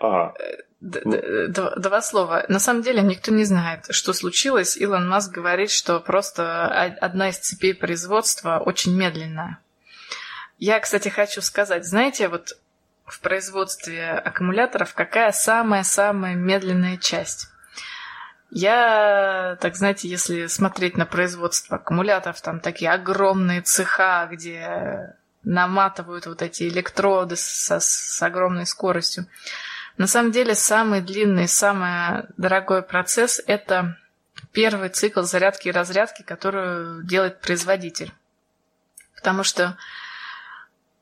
А. 0.00 0.34
Два 0.80 2.02
слова. 2.02 2.44
На 2.48 2.58
самом 2.58 2.82
деле 2.82 3.00
никто 3.00 3.32
не 3.32 3.44
знает, 3.44 3.86
что 3.90 4.12
случилось. 4.12 4.76
Илон 4.76 5.08
Маск 5.08 5.32
говорит, 5.32 5.70
что 5.70 5.98
просто 5.98 6.66
одна 7.00 7.30
из 7.30 7.38
цепей 7.38 7.74
производства 7.74 8.58
очень 8.58 8.94
медленная. 8.94 9.60
Я, 10.58 10.78
кстати, 10.80 11.08
хочу 11.08 11.40
сказать, 11.40 11.86
знаете, 11.86 12.28
вот 12.28 12.58
в 13.06 13.20
производстве 13.20 14.10
аккумуляторов 14.10 14.94
какая 14.94 15.32
самая-самая 15.32 16.34
медленная 16.34 16.98
часть? 16.98 17.48
Я, 18.56 19.58
так 19.60 19.74
знаете, 19.74 20.06
если 20.06 20.46
смотреть 20.46 20.96
на 20.96 21.06
производство 21.06 21.76
аккумуляторов, 21.76 22.40
там 22.40 22.60
такие 22.60 22.92
огромные 22.92 23.62
цеха, 23.62 24.28
где 24.30 25.16
наматывают 25.42 26.26
вот 26.26 26.40
эти 26.40 26.68
электроды 26.68 27.34
со, 27.34 27.80
с 27.80 28.22
огромной 28.22 28.64
скоростью. 28.66 29.26
На 29.96 30.06
самом 30.06 30.30
деле 30.30 30.54
самый 30.54 31.00
длинный, 31.00 31.48
самый 31.48 32.26
дорогой 32.36 32.82
процесс– 32.82 33.42
это 33.48 33.98
первый 34.52 34.88
цикл 34.88 35.22
зарядки 35.22 35.66
и 35.66 35.72
разрядки, 35.72 36.22
который 36.22 37.04
делает 37.04 37.40
производитель. 37.40 38.12
Потому 39.16 39.42
что 39.42 39.76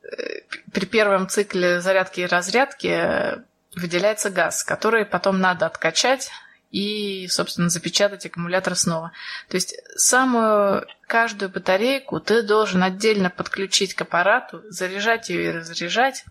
э, 0.03 0.41
при 0.73 0.87
первом 0.87 1.29
цикле 1.29 1.83
зарядки 1.83 2.21
и 2.21 2.27
разрядки 2.27 3.43
выделяется 3.77 4.31
газ, 4.31 4.65
который 4.65 5.05
потом 5.05 5.39
надо 5.39 5.67
откачать 5.67 6.31
и, 6.73 7.29
собственно, 7.29 7.69
запечатать 7.69 8.27
аккумулятор 8.27 8.75
снова. 8.75 9.13
То 9.49 9.57
есть 9.57 9.77
самую 9.95 10.87
каждую 11.07 11.51
батарейку 11.51 12.19
ты 12.19 12.43
должен 12.43 12.83
отдельно 12.83 13.31
подключить 13.31 13.95
к 13.95 14.01
аппарату, 14.01 14.63
заряжать 14.71 15.29
ее 15.29 15.45
и 15.45 15.51
разряжать, 15.53 16.25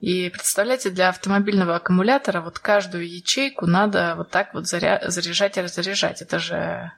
и 0.00 0.28
представляете, 0.30 0.90
для 0.90 1.10
автомобильного 1.10 1.76
аккумулятора 1.76 2.40
вот 2.40 2.58
каждую 2.58 3.08
ячейку 3.08 3.66
надо 3.66 4.14
вот 4.16 4.30
так 4.30 4.54
вот 4.54 4.66
заря... 4.66 5.02
заряжать 5.06 5.56
и 5.56 5.60
разряжать. 5.60 6.22
Это 6.22 6.38
же 6.38 6.90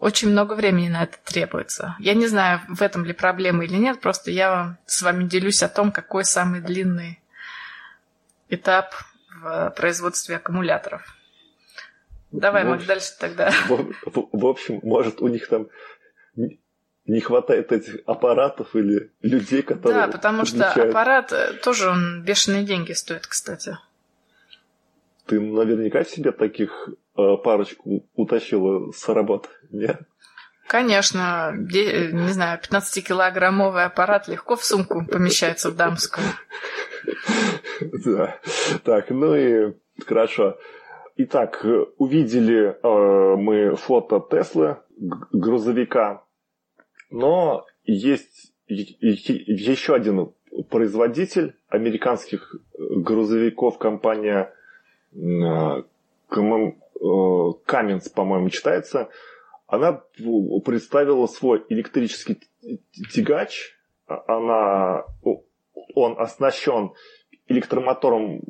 очень 0.00 0.30
много 0.30 0.54
времени 0.54 0.88
на 0.88 1.04
это 1.04 1.16
требуется. 1.24 1.94
Я 2.00 2.14
не 2.14 2.26
знаю, 2.26 2.60
в 2.68 2.82
этом 2.82 3.04
ли 3.04 3.12
проблема 3.12 3.64
или 3.64 3.76
нет, 3.76 4.00
просто 4.00 4.30
я 4.30 4.76
с 4.86 5.00
вами 5.00 5.24
делюсь 5.24 5.62
о 5.62 5.68
том, 5.68 5.92
какой 5.92 6.24
самый 6.24 6.60
длинный 6.60 7.20
этап 8.48 8.94
в 9.40 9.72
производстве 9.76 10.36
аккумуляторов. 10.36 11.19
Давай, 12.32 12.64
Мак, 12.64 12.86
дальше 12.86 13.12
тогда. 13.18 13.50
В, 13.68 13.92
в, 14.06 14.28
в 14.32 14.46
общем, 14.46 14.80
может, 14.82 15.20
у 15.20 15.28
них 15.28 15.48
там 15.48 15.68
не 17.06 17.20
хватает 17.20 17.72
этих 17.72 17.98
аппаратов 18.06 18.76
или 18.76 19.10
людей, 19.22 19.62
которые... 19.62 20.06
Да, 20.06 20.08
потому 20.08 20.44
что 20.44 20.70
аппарат 20.70 21.32
э, 21.32 21.54
тоже 21.54 21.88
он 21.88 22.22
бешеные 22.22 22.64
деньги 22.64 22.92
стоит, 22.92 23.26
кстати. 23.26 23.76
Ты 25.26 25.40
наверняка 25.40 26.04
себе 26.04 26.30
таких 26.30 26.70
э, 27.16 27.36
парочку 27.42 28.06
утащила 28.14 28.92
с 28.92 29.08
работы, 29.08 29.48
нет? 29.70 30.00
Конечно, 30.68 31.52
не 31.52 32.32
знаю, 32.32 32.60
15-килограммовый 32.60 33.86
аппарат 33.86 34.28
легко 34.28 34.54
в 34.54 34.64
сумку 34.64 35.04
помещается 35.04 35.70
в 35.70 35.76
дамскую. 35.76 36.26
Да. 38.04 38.38
Так, 38.84 39.08
ну 39.08 39.34
и 39.34 39.72
хорошо. 40.06 40.58
Итак, 41.16 41.64
увидели 41.98 42.76
э, 42.82 43.36
мы 43.36 43.76
фото 43.76 44.20
Теслы, 44.20 44.78
грузовика 45.32 46.24
но 47.10 47.66
есть 47.84 48.52
еще 48.70 49.94
один 49.94 50.32
производитель 50.68 51.56
американских 51.68 52.54
грузовиков, 52.78 53.78
компания 53.78 54.52
Cummins, 55.12 56.62
по-моему, 58.14 58.48
читается. 58.50 59.08
Она 59.66 60.02
представила 60.64 61.26
свой 61.26 61.64
электрический 61.68 62.38
тягач. 63.12 63.76
Она, 64.06 65.04
он 65.94 66.20
оснащен 66.20 66.92
электромотором 67.46 68.42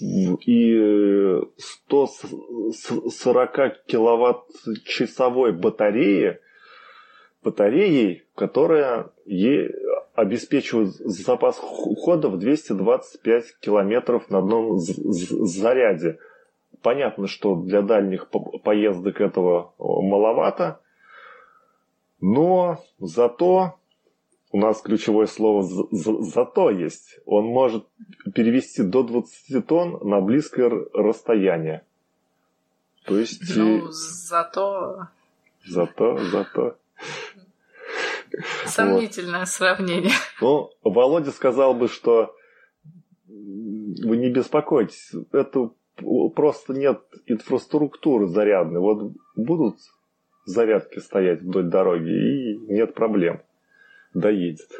и 0.00 1.40
140 1.56 3.84
киловатт-часовой 3.86 5.52
батареи 5.52 6.40
батареей, 7.46 8.24
которая 8.34 9.12
ей 9.24 9.70
обеспечивает 10.14 10.94
запас 10.94 11.56
хода 11.58 12.28
в 12.28 12.38
225 12.38 13.60
километров 13.60 14.28
на 14.30 14.38
одном 14.38 14.78
заряде. 14.78 16.18
Понятно, 16.82 17.28
что 17.28 17.54
для 17.54 17.82
дальних 17.82 18.28
поездок 18.64 19.20
этого 19.20 19.74
маловато, 19.78 20.80
но 22.20 22.78
зато 22.98 23.74
у 24.56 24.58
нас 24.58 24.80
ключевое 24.80 25.26
слово 25.26 25.62
«зато» 25.90 26.70
есть. 26.70 27.18
Он 27.26 27.44
может 27.44 27.86
перевести 28.34 28.82
до 28.82 29.02
20 29.02 29.66
тонн 29.66 29.98
на 30.08 30.22
близкое 30.22 30.70
расстояние. 30.94 31.84
То 33.04 33.18
есть... 33.18 33.42
Ну, 33.54 33.88
зато... 33.90 35.08
Зато, 35.62 36.16
зато. 36.30 36.78
Сомнительное 38.64 39.40
вот. 39.40 39.48
сравнение. 39.48 40.12
Ну, 40.40 40.70
Володя 40.82 41.32
сказал 41.32 41.74
бы, 41.74 41.88
что 41.88 42.34
вы 43.26 44.16
не 44.16 44.30
беспокойтесь, 44.30 45.12
это 45.32 45.70
просто 46.34 46.72
нет 46.72 47.02
инфраструктуры 47.26 48.26
зарядной. 48.26 48.80
Вот 48.80 49.12
будут 49.36 49.76
зарядки 50.46 50.98
стоять 50.98 51.42
вдоль 51.42 51.68
дороги, 51.68 52.08
и 52.08 52.72
нет 52.72 52.94
проблем. 52.94 53.42
Доедет. 54.16 54.70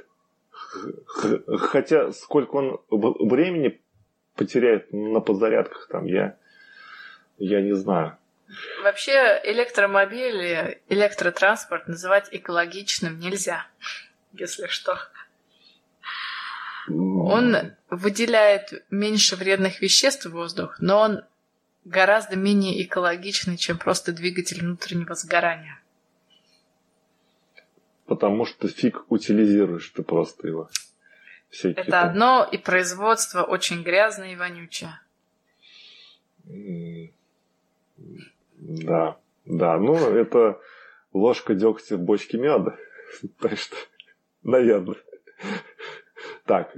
Хотя 1.59 2.11
сколько 2.12 2.57
он 2.57 2.80
времени 2.91 3.80
потеряет 4.34 4.93
на 4.93 5.20
подзарядках, 5.20 5.89
там 5.91 6.07
я, 6.07 6.37
я 7.37 7.61
не 7.61 7.74
знаю. 7.74 8.16
Вообще 8.82 9.39
электромобили, 9.45 10.80
электротранспорт 10.89 11.87
называть 11.87 12.28
экологичным 12.30 13.18
нельзя, 13.18 13.66
если 14.32 14.68
что. 14.68 14.99
Он 16.89 17.74
выделяет 17.91 18.84
меньше 18.91 19.37
вредных 19.37 19.82
веществ 19.82 20.26
в 20.26 20.30
воздух, 20.30 20.76
но 20.80 21.01
он 21.01 21.24
гораздо 21.84 22.37
менее 22.37 22.82
экологичный, 22.82 23.59
чем 23.59 23.76
просто 23.76 24.12
двигатель 24.12 24.61
внутреннего 24.61 25.14
сгорания. 25.14 25.78
Потому 28.07 28.45
что 28.47 28.69
фиг 28.69 29.05
утилизируешь 29.09 29.89
ты 29.91 30.03
просто 30.03 30.47
его. 30.47 30.69
Всякие 31.51 31.83
Это 31.83 31.91
там. 31.91 32.09
одно, 32.09 32.49
и 32.51 32.59
производство 32.59 33.43
очень 33.43 33.83
грязное 33.83 34.33
и 34.33 34.37
вонючее. 34.37 35.01
Да, 38.59 39.17
да, 39.45 39.79
ну 39.79 39.97
это 39.97 40.61
ложка 41.13 41.55
дегтя 41.55 41.97
в 41.97 42.01
бочке 42.01 42.39
меда. 42.39 42.77
Так 43.41 43.59
что, 43.59 43.77
наверное. 44.43 44.97
Так, 46.45 46.75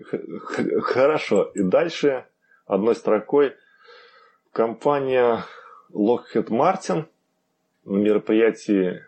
хорошо. 0.82 1.50
И 1.54 1.62
дальше 1.62 2.26
одной 2.66 2.94
строкой 2.94 3.54
компания 4.52 5.44
Lockheed 5.90 6.48
Martin 6.48 7.06
на 7.84 7.96
мероприятии 7.96 9.04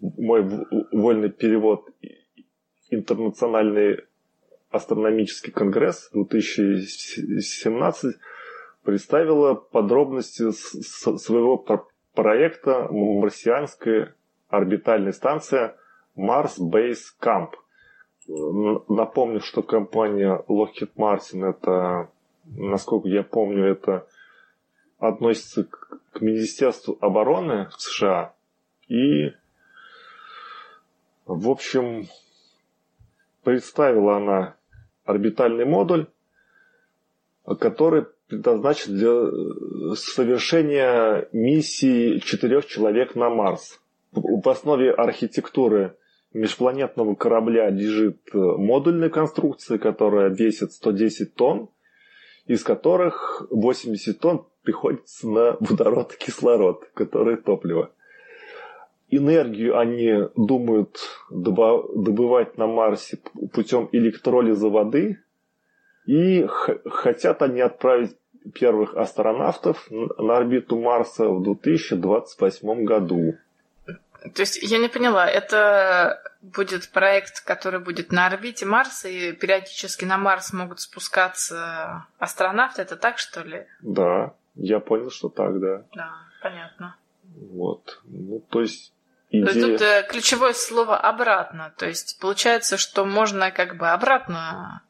мой 0.00 0.42
вольный 0.92 1.30
перевод 1.30 1.88
Интернациональный 2.90 4.00
астрономический 4.70 5.52
конгресс 5.52 6.10
2017 6.12 8.16
представила 8.82 9.54
подробности 9.54 10.50
своего 10.50 11.56
проекта 12.14 12.88
марсианская 12.90 14.14
орбитальная 14.48 15.12
станция 15.12 15.76
Mars 16.16 16.58
Base 16.60 17.14
Camp. 17.20 17.50
Напомню, 18.88 19.40
что 19.40 19.62
компания 19.62 20.42
Lockheed 20.48 20.92
Martin 20.96 21.48
это, 21.48 22.10
насколько 22.44 23.08
я 23.08 23.22
помню, 23.22 23.72
это 23.72 24.06
относится 24.98 25.64
к 25.64 26.20
Министерству 26.20 26.96
обороны 27.00 27.68
США. 27.76 28.34
И, 28.88 29.32
в 31.34 31.48
общем, 31.48 32.06
представила 33.42 34.16
она 34.16 34.56
орбитальный 35.04 35.64
модуль, 35.64 36.06
который 37.58 38.06
предназначен 38.28 38.96
для 38.96 39.96
совершения 39.96 41.28
миссии 41.32 42.18
четырех 42.18 42.66
человек 42.66 43.14
на 43.14 43.30
Марс. 43.30 43.80
В 44.12 44.48
основе 44.48 44.92
архитектуры 44.92 45.96
межпланетного 46.32 47.14
корабля 47.14 47.70
лежит 47.70 48.18
модульная 48.32 49.10
конструкция, 49.10 49.78
которая 49.78 50.28
весит 50.28 50.72
110 50.72 51.34
тонн, 51.34 51.68
из 52.46 52.62
которых 52.62 53.46
80 53.50 54.18
тонн 54.18 54.46
приходится 54.62 55.28
на 55.28 55.56
водород 55.60 56.14
и 56.14 56.24
кислород, 56.24 56.84
которые 56.94 57.36
топливо. 57.36 57.90
Энергию 59.14 59.78
они 59.78 60.30
думают 60.36 60.98
добывать 61.28 62.56
на 62.56 62.66
Марсе 62.66 63.18
путем 63.52 63.90
электролиза 63.92 64.70
воды, 64.70 65.18
и 66.06 66.46
хотят 66.48 67.42
они 67.42 67.60
отправить 67.60 68.16
первых 68.54 68.96
астронавтов 68.96 69.86
на 69.90 70.38
орбиту 70.38 70.80
Марса 70.80 71.28
в 71.28 71.42
2028 71.42 72.84
году. 72.84 73.34
То 74.34 74.40
есть 74.40 74.62
я 74.62 74.78
не 74.78 74.88
поняла, 74.88 75.28
это 75.28 76.22
будет 76.40 76.88
проект, 76.88 77.44
который 77.44 77.80
будет 77.80 78.12
на 78.12 78.26
орбите 78.28 78.64
Марса, 78.64 79.10
и 79.10 79.32
периодически 79.32 80.06
на 80.06 80.16
Марс 80.16 80.54
могут 80.54 80.80
спускаться 80.80 82.06
астронавты, 82.18 82.80
это 82.80 82.96
так, 82.96 83.18
что 83.18 83.42
ли? 83.42 83.66
Да, 83.82 84.32
я 84.54 84.80
понял, 84.80 85.10
что 85.10 85.28
так, 85.28 85.60
да. 85.60 85.82
Да, 85.94 86.12
понятно. 86.40 86.96
Вот. 87.52 88.00
Ну, 88.04 88.42
то 88.48 88.62
есть 88.62 88.94
идея... 89.32 89.54
Тут 89.54 89.80
э, 89.80 90.06
ключевое 90.08 90.52
слово 90.52 90.96
«обратно». 90.96 91.72
То 91.76 91.86
есть 91.86 92.18
получается, 92.20 92.76
что 92.76 93.04
можно 93.04 93.50
как 93.50 93.76
бы 93.76 93.88
обратно 93.88 94.82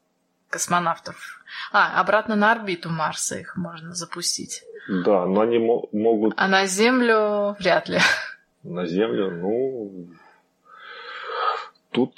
космонавтов. 0.49 1.43
А, 1.71 1.99
обратно 1.99 2.35
на 2.35 2.51
орбиту 2.51 2.89
Марса 2.89 3.39
их 3.39 3.55
можно 3.55 3.93
запустить. 3.93 4.63
Да, 4.87 5.25
но 5.25 5.41
они 5.41 5.57
могут... 5.57 6.33
А 6.37 6.47
на 6.47 6.65
Землю 6.65 7.55
вряд 7.59 7.89
ли. 7.89 7.99
На 8.63 8.85
Землю, 8.85 9.31
ну... 9.31 10.07
Тут... 11.91 12.15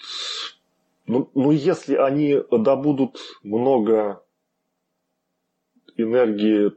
Ну, 1.08 1.30
ну 1.36 1.52
если 1.52 1.96
они 1.96 2.42
добудут 2.52 3.20
много 3.44 4.24
энергии 5.96 6.72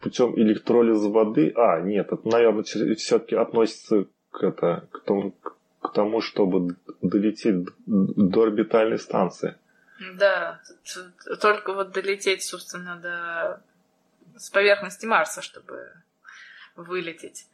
путем 0.00 0.36
электролиза 0.38 1.08
воды... 1.08 1.52
А, 1.54 1.80
нет, 1.80 2.12
это, 2.12 2.26
наверное, 2.28 2.64
все-таки 2.64 3.36
относится 3.36 4.06
это, 4.42 4.88
к, 4.90 5.00
тому, 5.04 5.34
к 5.80 5.92
тому, 5.92 6.20
чтобы 6.20 6.76
долететь 7.02 7.68
до 7.86 8.42
орбитальной 8.42 8.98
станции. 8.98 9.56
Да, 10.18 10.60
только 11.40 11.72
вот 11.72 11.92
долететь, 11.92 12.42
собственно, 12.42 12.96
до 12.96 13.62
с 14.38 14.50
поверхности 14.50 15.06
Марса, 15.06 15.42
чтобы 15.42 15.90
вылететь. 16.76 17.46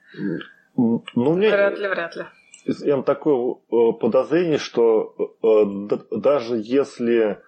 Ну, 0.76 1.04
мне... 1.14 1.50
Вряд 1.50 1.78
ли, 1.78 1.88
вряд 1.88 2.16
ли. 2.16 2.24
Я 2.64 3.02
такое 3.02 3.54
э, 3.54 3.92
подозрение, 4.00 4.58
что 4.58 5.14
э, 5.42 6.16
даже 6.16 6.56
если 6.56 7.38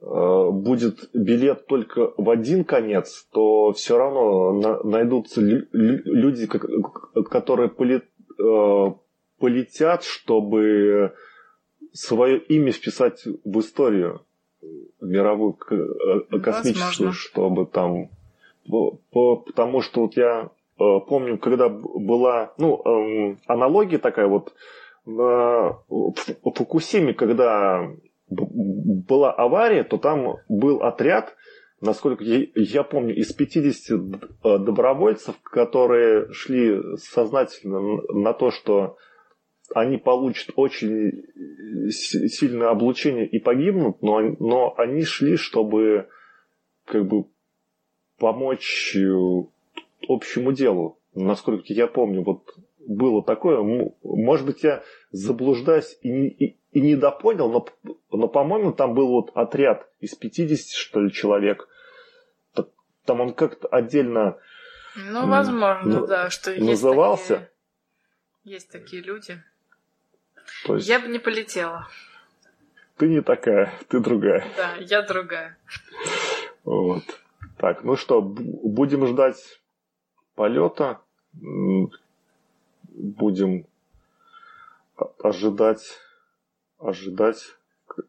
э, 0.00 0.50
будет 0.50 1.08
билет 1.14 1.66
только 1.66 2.12
в 2.16 2.28
один 2.28 2.64
конец, 2.64 3.26
то 3.32 3.72
все 3.72 3.96
равно 3.96 4.82
найдутся 4.84 5.40
люди, 5.40 6.46
которые 6.46 7.70
полетят, 9.38 10.04
чтобы 10.04 11.14
свое 11.92 12.38
имя 12.38 12.72
вписать 12.72 13.24
в 13.44 13.60
историю 13.60 14.24
мировую 15.00 15.58
э, 15.70 16.38
космическую, 16.38 17.08
Возможно. 17.08 17.12
чтобы 17.12 17.66
там... 17.66 18.08
Потому 19.10 19.80
что 19.80 20.02
вот 20.02 20.16
я 20.16 20.50
э, 20.78 21.00
помню, 21.08 21.38
когда 21.38 21.68
была 21.68 22.52
ну, 22.58 22.80
эм, 22.84 23.38
аналогия 23.46 23.98
такая 23.98 24.28
вот 24.28 24.54
на 25.04 25.78
Фукусиме, 25.88 27.12
когда 27.12 27.88
была 28.28 29.32
авария, 29.32 29.82
то 29.82 29.98
там 29.98 30.36
был 30.48 30.82
отряд, 30.82 31.34
насколько 31.82 32.24
я, 32.24 32.82
помню, 32.84 33.14
из 33.14 33.32
50 33.32 33.90
э, 33.90 34.58
добровольцев, 34.58 35.34
которые 35.42 36.32
шли 36.32 36.80
сознательно 36.96 38.00
на 38.12 38.32
то, 38.32 38.50
что 38.50 38.96
они 39.74 39.98
получат 39.98 40.52
очень 40.56 41.24
сильное 41.90 42.68
облучение 42.68 43.26
и 43.26 43.38
погибнут, 43.38 44.00
но, 44.00 44.20
но 44.38 44.74
они 44.76 45.02
шли, 45.04 45.36
чтобы 45.36 46.08
как 46.84 47.06
бы 47.06 47.24
помочь 48.18 48.96
э, 48.96 49.12
общему 50.08 50.52
делу. 50.52 50.98
Насколько 51.14 51.72
я 51.72 51.88
помню, 51.88 52.22
вот 52.22 52.54
было 52.78 53.24
такое. 53.24 53.60
Может 54.02 54.46
быть, 54.46 54.62
я 54.62 54.82
заблуждаюсь 55.10 55.98
и, 56.02 56.28
и, 56.28 56.56
и 56.70 56.80
недопонял, 56.80 57.50
но, 57.50 57.66
но, 58.12 58.28
по-моему, 58.28 58.72
там 58.72 58.94
был 58.94 59.08
вот 59.08 59.30
отряд 59.34 59.88
из 60.00 60.14
50, 60.14 60.70
что 60.70 61.00
ли, 61.00 61.12
человек. 61.12 61.68
Там 63.04 63.20
он 63.20 63.34
как-то 63.34 63.68
отдельно 63.68 64.38
ну, 64.94 65.26
возможно, 65.26 66.06
да, 66.06 66.30
что 66.30 66.52
назывался. 66.60 67.50
Есть 68.44 68.70
такие, 68.70 68.98
есть 68.98 69.02
такие 69.02 69.02
люди. 69.02 69.42
То 70.66 70.76
есть... 70.76 70.88
Я 70.88 71.00
бы 71.00 71.08
не 71.08 71.18
полетела. 71.18 71.88
Ты 72.96 73.08
не 73.08 73.22
такая, 73.22 73.72
ты 73.88 74.00
другая. 74.00 74.46
Да, 74.56 74.74
я 74.76 75.02
другая. 75.02 75.56
Вот. 76.64 77.04
Так, 77.56 77.84
ну 77.84 77.96
что, 77.96 78.20
будем 78.20 79.06
ждать 79.06 79.60
полета. 80.34 81.00
Будем 82.94 83.66
ожидать, 85.18 85.98
ожидать, 86.78 87.56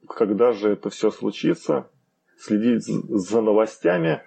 когда 0.10 0.52
же 0.52 0.72
это 0.72 0.90
все 0.90 1.10
случится, 1.10 1.90
следить 2.38 2.84
за 2.84 3.42
новостями. 3.42 4.22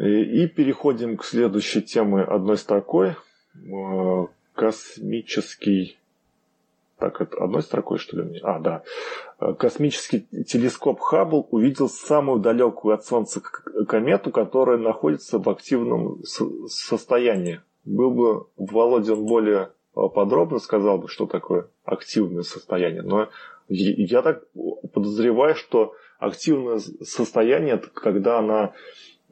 И, 0.00 0.46
переходим 0.46 1.16
к 1.16 1.24
следующей 1.24 1.82
теме 1.82 2.22
одной 2.22 2.56
строкой. 2.56 3.16
Э, 3.54 4.26
космический 4.54 5.98
так, 7.00 7.18
это 7.22 7.42
одной 7.42 7.62
строкой, 7.62 7.98
что 7.98 8.20
ли? 8.20 8.40
А, 8.42 8.58
да. 8.58 8.82
Космический 9.58 10.26
телескоп 10.44 11.00
Хаббл 11.00 11.48
увидел 11.50 11.88
самую 11.88 12.40
далекую 12.40 12.94
от 12.94 13.06
Солнца 13.06 13.40
комету, 13.88 14.30
которая 14.30 14.76
находится 14.76 15.38
в 15.38 15.48
активном 15.48 16.22
состоянии. 16.68 17.62
Был 17.86 18.10
бы 18.10 18.46
Володя 18.58 19.16
более 19.16 19.70
а, 19.94 20.08
подробно 20.08 20.58
сказал 20.58 20.98
бы, 20.98 21.08
что 21.08 21.26
такое 21.26 21.68
активное 21.84 22.42
состояние. 22.42 23.02
Но 23.02 23.30
я 23.68 24.20
так 24.20 24.44
подозреваю, 24.92 25.54
что 25.54 25.94
активное 26.18 26.78
состояние 26.78 27.76
это 27.76 27.88
когда 27.88 28.38
она 28.40 28.74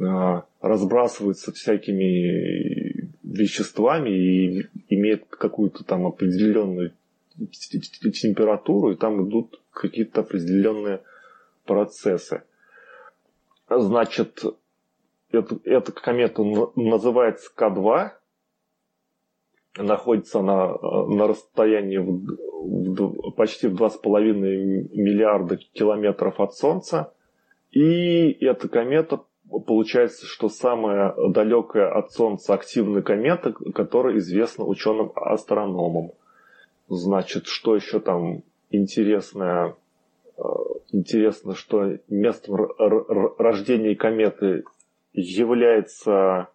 а, 0.01 0.45
разбрасывается 0.61 1.53
всякими 1.53 3.09
веществами 3.23 4.11
и 4.11 4.69
имеет 4.89 5.27
какую-то 5.27 5.85
там 5.85 6.07
определенную 6.07 6.93
температуру, 7.37 8.93
и 8.93 8.97
там 8.97 9.29
идут 9.29 9.61
какие-то 9.71 10.21
определенные 10.21 11.03
процессы. 11.65 12.43
Значит, 13.69 14.43
эта, 15.31 15.59
эта 15.65 15.93
комета 15.93 16.43
называется 16.43 17.51
К2. 17.55 18.11
находится 19.77 20.41
на, 20.41 20.77
на 21.07 21.29
расстоянии 21.29 21.99
в, 21.99 22.25
в, 22.59 23.31
почти 23.33 23.69
в 23.69 23.75
2,5 23.75 24.33
миллиарда 24.33 25.57
километров 25.57 26.41
от 26.41 26.55
Солнца. 26.55 27.13
И 27.71 28.33
эта 28.45 28.69
комета 28.69 29.21
получается, 29.67 30.27
что 30.27 30.49
самая 30.49 31.15
далекая 31.31 31.91
от 31.91 32.13
Солнца 32.13 32.55
активная 32.55 33.03
комета, 33.03 33.53
которая 33.53 34.19
известна 34.19 34.65
ученым-астрономам. 34.65 36.13
Значит, 36.89 37.47
что 37.47 37.75
еще 37.75 38.01
там 38.01 38.43
интересное? 38.71 39.77
Э, 40.37 40.43
интересно, 40.93 41.55
что 41.55 41.99
местом 42.09 42.57
рождения 43.39 43.95
кометы 43.95 44.65
является 45.13 46.49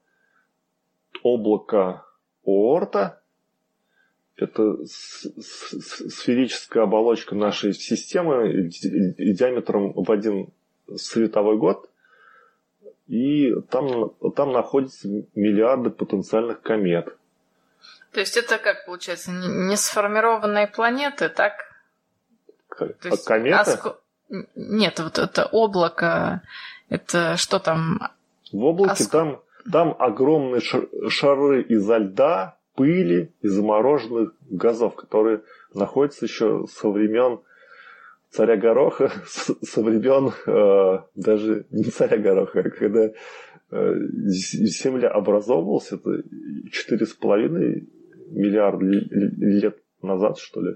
облако 1.24 2.06
Оорта. 2.46 3.22
Это 4.36 4.78
сферическая 4.86 6.84
оболочка 6.84 7.36
нашей 7.36 7.74
системы 7.74 8.70
диаметром 8.70 9.94
в 9.94 10.12
один 10.12 10.50
световой 10.96 11.58
год. 11.58 11.90
И 13.14 13.54
там, 13.70 14.10
там 14.36 14.54
находятся 14.54 15.08
миллиарды 15.36 15.92
потенциальных 15.92 16.64
комет. 16.64 17.16
То 18.12 18.22
есть 18.22 18.38
это 18.38 18.58
как 18.58 18.88
получается? 18.88 19.32
Не 19.32 19.78
сформированные 19.78 20.66
планеты, 20.66 21.30
так? 21.30 21.54
То 22.76 22.96
есть, 23.04 23.24
комета? 23.24 23.62
Оско... 23.62 23.98
Нет, 24.56 25.00
вот 25.00 25.20
это 25.20 25.46
облако, 25.46 26.42
это 26.90 27.38
что 27.38 27.60
там? 27.60 28.00
В 28.52 28.64
облаке 28.64 29.04
Оск... 29.04 29.12
там, 29.12 29.42
там 29.72 29.96
огромные 30.00 30.62
шары 30.62 31.62
изо 31.62 31.98
льда, 31.98 32.58
пыли 32.74 33.32
и 33.42 33.48
замороженных 33.48 34.32
газов, 34.50 34.96
которые 34.96 35.44
находятся 35.76 36.26
еще 36.26 36.66
со 36.66 36.90
времен 36.90 37.42
царя 38.34 38.58
Гороха, 38.58 39.12
со 39.28 39.82
времен 39.82 40.34
э, 40.48 41.04
даже 41.16 41.66
не 41.70 41.84
царя 41.86 42.18
Гороха, 42.18 42.62
а 42.62 42.70
когда 42.70 43.06
э, 43.06 43.94
Земля 44.26 45.10
образовывалась, 45.10 45.92
это 45.92 46.24
четыре 46.72 47.06
с 47.06 47.14
половиной 47.14 47.88
миллиарда 48.32 48.86
лет 48.86 49.78
назад, 50.02 50.40
что 50.40 50.62
ли. 50.62 50.76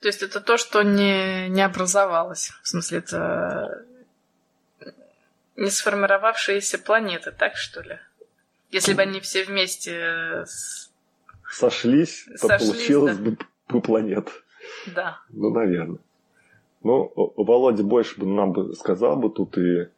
То 0.00 0.08
есть 0.08 0.22
это 0.22 0.40
то, 0.40 0.56
что 0.56 0.82
не, 0.82 1.48
не 1.48 1.62
образовалось. 1.62 2.52
В 2.62 2.68
смысле, 2.68 2.98
это 2.98 3.84
не 5.56 5.70
сформировавшиеся 5.70 6.78
планеты, 6.78 7.32
так 7.32 7.56
что 7.56 7.82
ли? 7.82 7.98
Если 8.70 8.94
бы 8.94 9.02
они 9.02 9.18
все 9.18 9.44
вместе 9.44 10.44
с... 10.46 10.92
сошлись, 11.50 12.26
то 12.40 12.48
сошлись, 12.48 12.70
получилось 12.70 13.16
да. 13.16 13.36
бы 13.68 13.80
планет. 13.80 14.28
Да. 14.94 15.20
Ну, 15.30 15.50
наверное. 15.50 15.98
Ну, 16.82 17.12
Володя 17.36 17.82
больше 17.82 18.20
бы 18.20 18.26
нам 18.26 18.52
бы 18.52 18.74
сказал 18.74 19.16
бы 19.16 19.30
тут 19.30 19.58
и 19.58 19.88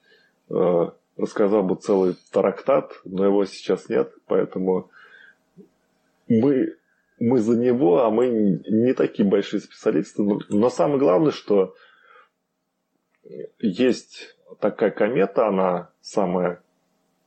э, 0.48 0.90
рассказал 1.16 1.62
бы 1.62 1.76
целый 1.76 2.16
тарактат, 2.32 2.92
но 3.04 3.24
его 3.24 3.44
сейчас 3.44 3.88
нет, 3.88 4.12
поэтому 4.26 4.90
мы, 6.28 6.76
мы 7.18 7.38
за 7.38 7.58
него, 7.58 8.04
а 8.04 8.10
мы 8.10 8.28
не 8.66 8.94
такие 8.94 9.28
большие 9.28 9.60
специалисты. 9.60 10.22
Но, 10.22 10.40
но 10.48 10.70
самое 10.70 10.98
главное, 10.98 11.32
что 11.32 11.74
есть 13.58 14.36
такая 14.60 14.90
комета, 14.90 15.46
она 15.46 15.90
самая, 16.00 16.62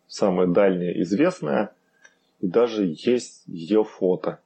самая 0.07 0.47
дальняя 0.47 0.99
известная, 1.01 1.73
и 2.39 2.47
даже 2.47 2.85
есть 2.85 3.43
ее 3.45 3.83
фото. 3.83 4.39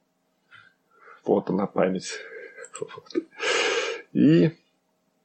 Фото 1.24 1.54
на 1.54 1.68
память. 1.68 2.20
И 4.14 4.52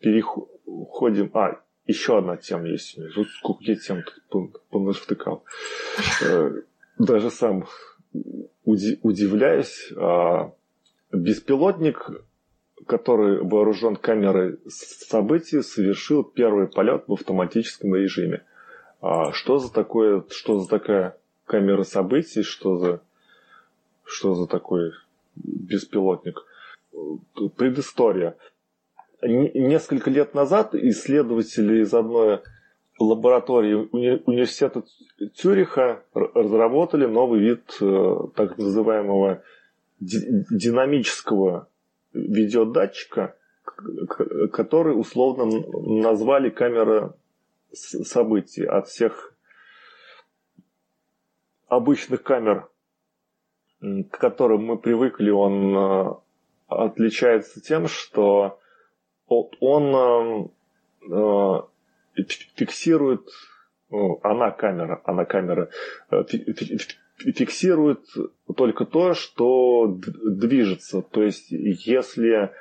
переходим... 0.02 1.30
А, 1.34 1.60
еще 1.86 2.18
одна 2.18 2.36
тема 2.36 2.68
есть. 2.68 2.98
Сколько 3.38 3.64
я 3.64 3.76
тем 3.76 4.02
понавтыкал. 4.70 5.44
Э, 6.22 6.50
даже 6.98 7.30
сам 7.30 7.66
удивляюсь. 8.64 9.92
А, 9.96 10.52
беспилотник, 11.12 12.10
который 12.86 13.42
вооружен 13.42 13.96
камерой 13.96 14.58
событий, 14.68 15.62
совершил 15.62 16.24
первый 16.24 16.68
полет 16.68 17.04
в 17.06 17.12
автоматическом 17.12 17.94
режиме. 17.94 18.44
А 19.00 19.32
что 19.32 19.58
за 19.58 19.72
такое, 19.72 20.24
что 20.30 20.60
за 20.60 20.68
такая 20.68 21.16
камера 21.44 21.82
событий, 21.82 22.42
что 22.42 22.76
за, 22.76 23.02
что 24.04 24.34
за 24.34 24.46
такой 24.46 24.92
беспилотник? 25.34 26.44
Предыстория. 27.56 28.36
Несколько 29.22 30.10
лет 30.10 30.34
назад 30.34 30.74
исследователи 30.74 31.82
из 31.82 31.94
одной 31.94 32.40
лаборатории 32.98 33.88
уни- 33.92 34.22
университета 34.26 34.82
Цюриха 35.34 36.02
разработали 36.12 37.06
новый 37.06 37.40
вид 37.40 37.76
э, 37.80 38.16
так 38.34 38.58
называемого 38.58 39.42
динамического 40.00 41.68
видеодатчика, 42.12 43.36
который 44.52 44.98
условно 44.98 45.44
назвали 46.02 46.50
камера 46.50 47.14
событий 47.72 48.64
от 48.64 48.88
всех 48.88 49.34
обычных 51.68 52.24
камер, 52.24 52.68
к 53.80 54.18
которым 54.18 54.64
мы 54.64 54.78
привыкли, 54.78 55.30
он 55.30 55.76
э, 55.76 56.14
отличается 56.66 57.60
тем, 57.60 57.86
что 57.86 58.58
он 59.60 60.50
э, 61.10 61.62
фиксирует, 62.56 63.28
ну, 63.90 64.20
она 64.22 64.50
камера, 64.50 65.00
она 65.04 65.24
камера, 65.24 65.68
э, 66.10 66.24
фиксирует 67.16 68.06
только 68.56 68.84
то, 68.84 69.14
что 69.14 69.86
движется. 69.88 71.02
То 71.02 71.22
есть, 71.22 71.50
если 71.50 72.52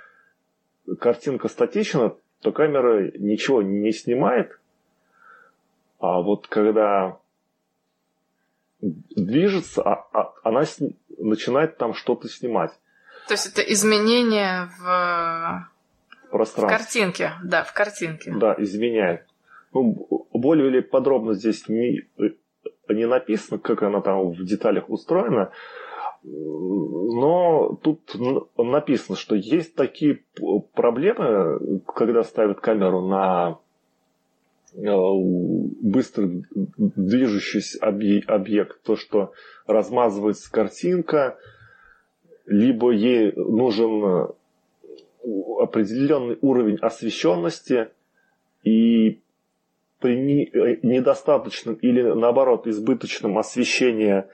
картинка 1.00 1.48
статична, 1.48 2.16
то 2.42 2.52
камера 2.52 3.12
ничего 3.18 3.62
не 3.62 3.92
снимает, 3.92 4.60
а 6.00 6.22
вот 6.22 6.48
когда 6.48 7.20
движется, 8.82 9.84
а, 9.84 10.08
а, 10.12 10.34
она 10.44 10.64
начинает 11.18 11.78
там 11.78 11.94
что-то 11.94 12.28
снимать. 12.28 12.72
То 13.28 13.36
есть 13.36 13.46
это 13.46 13.62
изменение 13.62 14.72
в 14.80 15.71
пространстве. 16.32 16.78
В 16.78 16.80
картинке, 16.80 17.32
да, 17.44 17.64
в 17.64 17.74
картинке. 17.74 18.34
Да, 18.36 18.56
изменяет. 18.58 19.26
Ну, 19.74 20.28
более 20.34 20.68
или 20.68 20.82
подробно 20.82 21.34
здесь 21.34 21.68
не, 21.70 22.02
не 22.90 23.08
написано, 23.08 23.60
как 23.60 23.84
она 23.84 24.02
там 24.02 24.32
в 24.32 24.44
деталях 24.44 24.90
устроена, 24.90 25.52
но 26.24 27.80
тут 27.82 28.16
написано, 28.58 29.18
что 29.18 29.36
есть 29.36 29.76
такие 29.76 30.24
проблемы, 30.74 31.82
когда 31.88 32.24
ставят 32.24 32.60
камеру 32.60 33.02
на 33.08 33.58
э, 34.76 34.82
быстро 35.82 36.30
движущийся 36.78 37.80
объект, 37.82 38.84
то, 38.84 38.96
что 38.96 39.32
размазывается 39.66 40.52
картинка, 40.52 41.38
либо 42.46 42.92
ей 42.92 43.34
нужен 43.36 44.34
определенный 45.60 46.38
уровень 46.42 46.78
освещенности, 46.82 47.90
и 48.64 49.22
при 50.00 50.44
э, 50.46 50.80
недостаточном 50.84 51.76
или 51.76 52.02
наоборот 52.02 52.68
избыточном 52.68 53.38
освещении 53.38 54.26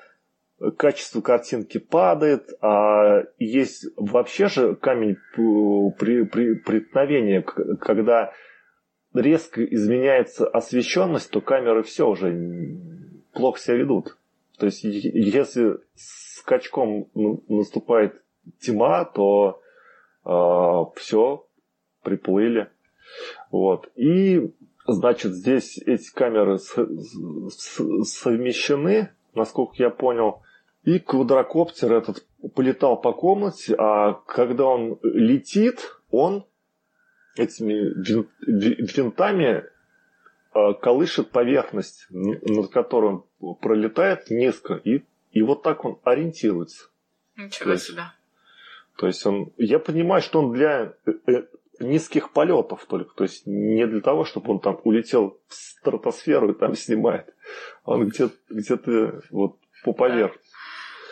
качество 0.77 1.21
картинки 1.21 1.77
падает, 1.77 2.49
а 2.61 3.23
есть 3.37 3.85
вообще 3.95 4.47
же 4.47 4.75
камень 4.75 5.17
при, 5.35 6.23
при 6.23 6.55
преткновении, 6.55 7.41
когда 7.79 8.33
резко 9.13 9.63
изменяется 9.63 10.47
освещенность, 10.47 11.29
то 11.29 11.41
камеры 11.41 11.83
все 11.83 12.07
уже 12.07 12.77
плохо 13.33 13.59
себя 13.59 13.77
ведут. 13.77 14.17
То 14.57 14.65
есть, 14.65 14.83
если 14.83 15.77
скачком 15.95 17.07
наступает 17.47 18.23
тьма, 18.59 19.05
то 19.05 19.61
все, 20.95 21.47
приплыли. 22.03 22.69
Вот. 23.51 23.89
И 23.95 24.51
Значит, 24.89 25.33
здесь 25.33 25.77
эти 25.79 26.13
камеры 26.13 26.59
совмещены, 28.03 29.11
насколько 29.35 29.75
я 29.77 29.89
понял. 29.89 30.41
И 30.83 30.99
квадрокоптер 30.99 31.91
этот 31.91 32.25
полетал 32.55 33.01
по 33.01 33.11
комнате, 33.11 33.75
а 33.77 34.13
когда 34.13 34.63
он 34.65 34.97
летит, 35.03 35.99
он 36.09 36.45
этими 37.35 37.91
винтами 38.47 39.65
а, 40.53 40.73
колышет 40.73 41.31
поверхность, 41.31 42.07
над 42.09 42.69
которой 42.71 43.23
он 43.41 43.55
пролетает 43.55 44.29
низко, 44.29 44.75
и, 44.75 45.03
и 45.31 45.41
вот 45.41 45.63
так 45.63 45.83
он 45.83 45.99
ориентируется. 46.05 46.87
Ничего 47.35 47.71
есть- 47.71 47.87
себе. 47.87 48.03
То 48.97 49.07
есть 49.07 49.25
он, 49.25 49.53
я 49.57 49.79
понимаю, 49.79 50.21
что 50.21 50.41
он 50.41 50.53
для 50.53 50.93
э, 51.05 51.11
э, 51.27 51.43
низких 51.79 52.31
полетов 52.31 52.85
только, 52.87 53.13
то 53.15 53.23
есть 53.23 53.45
не 53.45 53.85
для 53.85 54.01
того, 54.01 54.25
чтобы 54.25 54.51
он 54.51 54.59
там 54.59 54.79
улетел 54.83 55.39
в 55.47 55.53
стратосферу 55.53 56.51
и 56.51 56.57
там 56.57 56.75
снимает. 56.75 57.33
Он 57.85 58.07
где-то 58.07 58.33
где 58.49 59.13
вот 59.29 59.57
по 59.83 59.93
поверхности. 59.93 60.47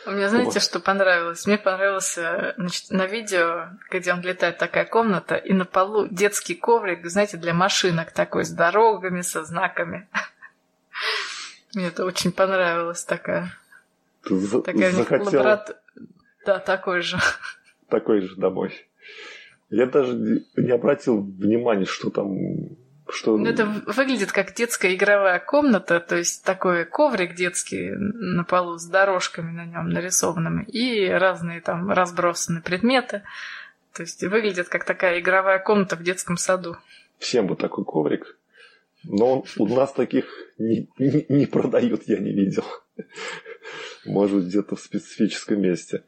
Мне 0.07 0.29
знаете, 0.29 0.51
Вот. 0.51 0.61
что 0.63 0.79
понравилось? 0.79 1.47
Мне 1.47 1.57
понравилось 1.57 2.13
значит, 2.13 2.91
на 2.91 3.07
видео, 3.07 3.69
где 3.89 4.13
он 4.13 4.21
летает, 4.21 4.57
такая 4.57 4.85
комната, 4.85 5.35
и 5.35 5.51
на 5.53 5.65
полу 5.65 6.07
детский 6.07 6.53
коврик, 6.53 7.05
знаете, 7.07 7.37
для 7.37 7.53
машинок 7.53 8.11
такой, 8.11 8.45
с 8.45 8.51
дорогами, 8.51 9.21
со 9.21 9.43
знаками. 9.43 10.07
Мне 11.75 11.87
это 11.87 12.05
очень 12.05 12.31
понравилось, 12.31 13.03
такая, 13.03 13.51
Ты 14.23 14.47
такая 14.61 14.75
у 14.75 14.77
них 14.77 14.93
захотел 14.93 15.41
лаборат- 15.41 15.75
Да, 16.45 16.59
такой 16.59 17.01
же. 17.01 17.17
такой 17.89 18.21
же 18.21 18.35
домой. 18.35 18.71
Я 19.69 19.85
даже 19.85 20.43
не 20.55 20.71
обратил 20.71 21.21
внимания, 21.21 21.85
что 21.85 22.09
там... 22.09 22.35
Что... 23.07 23.37
Ну, 23.37 23.45
это 23.45 23.65
выглядит 23.65 24.31
как 24.31 24.55
детская 24.55 24.95
игровая 24.95 25.39
комната, 25.39 25.99
то 25.99 26.15
есть 26.15 26.43
такой 26.43 26.85
коврик 26.85 27.35
детский 27.35 27.91
на 27.91 28.43
полу 28.43 28.79
с 28.79 28.85
дорожками 28.85 29.51
на 29.51 29.65
нем 29.65 29.89
нарисованными 29.89 30.63
и 30.63 31.07
разные 31.09 31.61
там 31.61 31.91
разбросанные 31.91 32.63
предметы. 32.63 33.21
То 33.93 34.01
есть 34.01 34.23
выглядит 34.23 34.69
как 34.69 34.85
такая 34.85 35.19
игровая 35.19 35.59
комната 35.59 35.95
в 35.95 36.03
детском 36.03 36.37
саду. 36.37 36.77
Всем 37.19 37.45
бы 37.45 37.55
такой 37.55 37.85
коврик. 37.85 38.37
Но 39.03 39.45
у 39.57 39.67
нас 39.67 39.93
таких 39.93 40.25
не, 40.57 40.89
не- 40.97 41.25
не 41.29 41.45
продают, 41.45 42.03
я 42.07 42.17
не 42.17 42.31
видел. 42.31 42.65
Может, 44.05 44.45
где-то 44.45 44.75
в 44.75 44.81
специфическом 44.81 45.61
месте. 45.61 46.03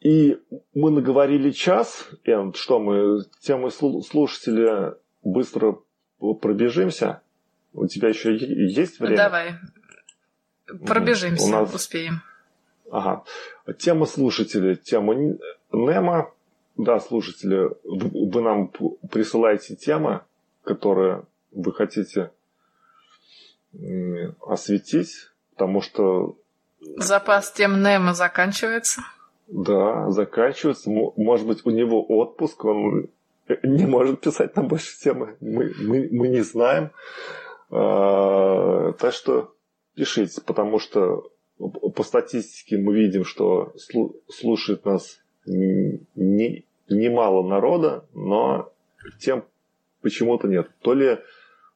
И 0.00 0.38
мы 0.74 0.90
наговорили 0.90 1.50
час. 1.50 2.08
Энд, 2.24 2.56
что 2.56 2.78
мы, 2.78 3.24
темы 3.40 3.68
слу- 3.68 4.02
слушателя 4.02 4.96
быстро 5.22 5.78
пробежимся? 6.40 7.20
У 7.72 7.86
тебя 7.86 8.08
еще 8.08 8.34
есть 8.36 8.98
время? 8.98 9.16
Давай. 9.16 9.54
Пробежимся, 10.86 11.44
У 11.46 11.50
нас- 11.50 11.74
успеем. 11.74 12.22
Ага. 12.90 13.24
Тема 13.78 14.06
слушателя, 14.06 14.74
тема 14.74 15.14
Немо. 15.72 16.32
Да, 16.76 16.98
слушатели, 16.98 17.70
вы 17.84 18.40
нам 18.40 18.68
присылаете 19.10 19.76
темы, 19.76 20.22
которые 20.64 21.24
вы 21.52 21.72
хотите 21.74 22.30
осветить, 24.46 25.28
потому 25.52 25.82
что, 25.82 26.36
Запас 26.96 27.52
тем 27.52 27.82
Немо 27.82 28.14
заканчивается. 28.14 29.02
Да, 29.50 30.10
заканчивается. 30.10 30.90
Может 30.90 31.46
быть, 31.46 31.66
у 31.66 31.70
него 31.70 32.04
отпуск, 32.06 32.64
он 32.64 33.08
э, 33.48 33.56
не 33.64 33.84
может 33.86 34.20
писать 34.20 34.54
нам 34.56 34.68
больше 34.68 34.98
темы. 34.98 35.36
Мы, 35.40 35.72
мы, 35.80 36.08
мы 36.10 36.28
не 36.28 36.40
знаем. 36.40 36.90
А, 37.70 38.92
Так 38.92 39.12
что 39.12 39.54
пишите, 39.94 40.40
потому 40.40 40.78
что 40.78 41.30
по 41.58 42.02
статистике 42.02 42.78
мы 42.78 42.94
видим, 42.94 43.24
что 43.24 43.74
слу- 43.76 44.14
слушает 44.28 44.84
нас 44.84 45.20
не, 45.46 46.64
немало 46.88 47.46
народа, 47.46 48.06
но 48.14 48.72
тем 49.18 49.44
почему-то 50.00 50.48
нет. 50.48 50.70
То 50.80 50.94
ли 50.94 51.18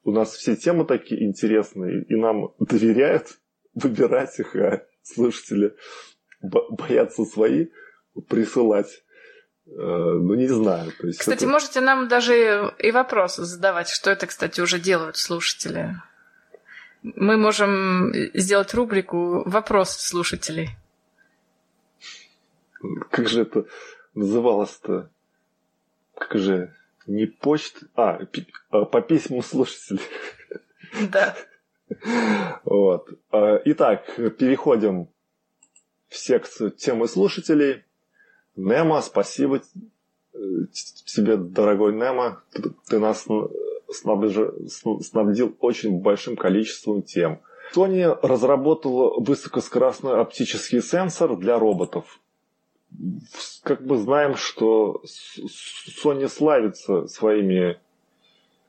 у 0.05 0.11
нас 0.11 0.33
все 0.33 0.57
темы 0.57 0.85
такие 0.85 1.25
интересные, 1.25 2.03
и 2.05 2.14
нам 2.14 2.53
доверяют 2.59 3.39
выбирать 3.75 4.39
их, 4.39 4.55
а 4.57 4.85
слушатели 5.03 5.75
боятся 6.51 7.24
свои 7.24 7.66
присылать. 8.28 9.03
Э, 9.66 9.70
Ну, 9.76 10.34
не 10.34 10.47
знаю. 10.49 10.92
То 11.01 11.07
есть 11.07 11.20
Кстати, 11.20 11.45
это- 11.45 11.49
можете 11.53 11.80
нам 11.80 12.07
даже 12.09 12.72
и 12.78 12.90
вопросы 12.90 13.45
задавать, 13.45 13.88
что 13.88 14.11
это, 14.11 14.26
кстати, 14.26 14.61
уже 14.61 14.78
делают 14.78 15.16
слушатели. 15.16 15.97
Мы 17.03 17.36
можем 17.36 18.12
сделать 18.34 18.72
рубрику 18.74 19.42
«Вопросы 19.49 19.99
слушателей». 20.01 20.70
Как 23.11 23.28
же 23.28 23.42
это 23.42 23.64
называлось-то? 24.14 25.11
Как 26.14 26.38
же 26.38 26.74
не 27.07 27.26
почта, 27.26 27.86
а, 27.95 28.20
по 28.84 29.01
письмам 29.01 29.42
слушателей. 29.42 30.03
Да. 31.11 31.34
Вот. 32.64 33.09
А, 33.30 33.61
Итак, 33.66 34.07
переходим 34.38 35.09
в 36.15 36.19
секцию 36.19 36.71
темы 36.71 37.09
слушателей. 37.09 37.83
Немо, 38.55 39.03
спасибо 39.03 39.61
э, 40.33 40.39
тебе, 41.05 41.37
дорогой 41.37 41.93
Немо. 41.93 42.41
Ты, 42.89 43.01
нас 43.01 43.27
снабдил 43.91 45.57
очень 45.59 45.99
большим 46.01 46.37
количеством 46.37 47.03
тем. 47.03 47.41
Sony 47.75 48.17
разработала 48.23 49.21
высокоскоростной 49.21 50.21
оптический 50.21 50.81
сенсор 50.81 51.37
для 51.37 51.59
роботов. 51.59 52.21
Как 53.65 53.85
бы 53.85 53.97
знаем, 53.97 54.37
что 54.37 55.03
Sony 56.05 56.29
славится 56.29 57.09
своими 57.09 57.81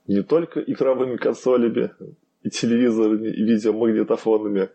не 0.08 0.24
только 0.24 0.62
игровыми 0.62 1.18
консолями, 1.18 1.92
и 2.42 2.50
телевизорами, 2.50 3.28
и 3.30 3.44
видеомагнитофонами, 3.44 4.70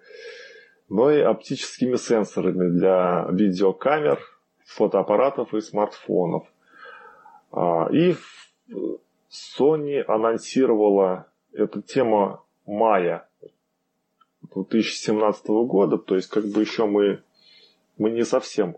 но 0.90 1.10
и 1.10 1.20
оптическими 1.20 1.94
сенсорами 1.96 2.68
для 2.68 3.26
видеокамер, 3.30 4.20
фотоаппаратов 4.66 5.54
и 5.54 5.60
смартфонов. 5.60 6.46
А, 7.52 7.88
И 7.92 8.16
Sony 9.30 10.00
анонсировала 10.02 11.28
эту 11.52 11.80
тему 11.80 12.42
мая 12.66 13.28
2017 14.54 15.46
года, 15.46 15.96
то 15.96 16.16
есть 16.16 16.28
как 16.28 16.44
бы 16.46 16.60
еще 16.60 16.86
мы, 16.86 17.22
мы 17.96 18.10
не 18.10 18.24
совсем 18.24 18.76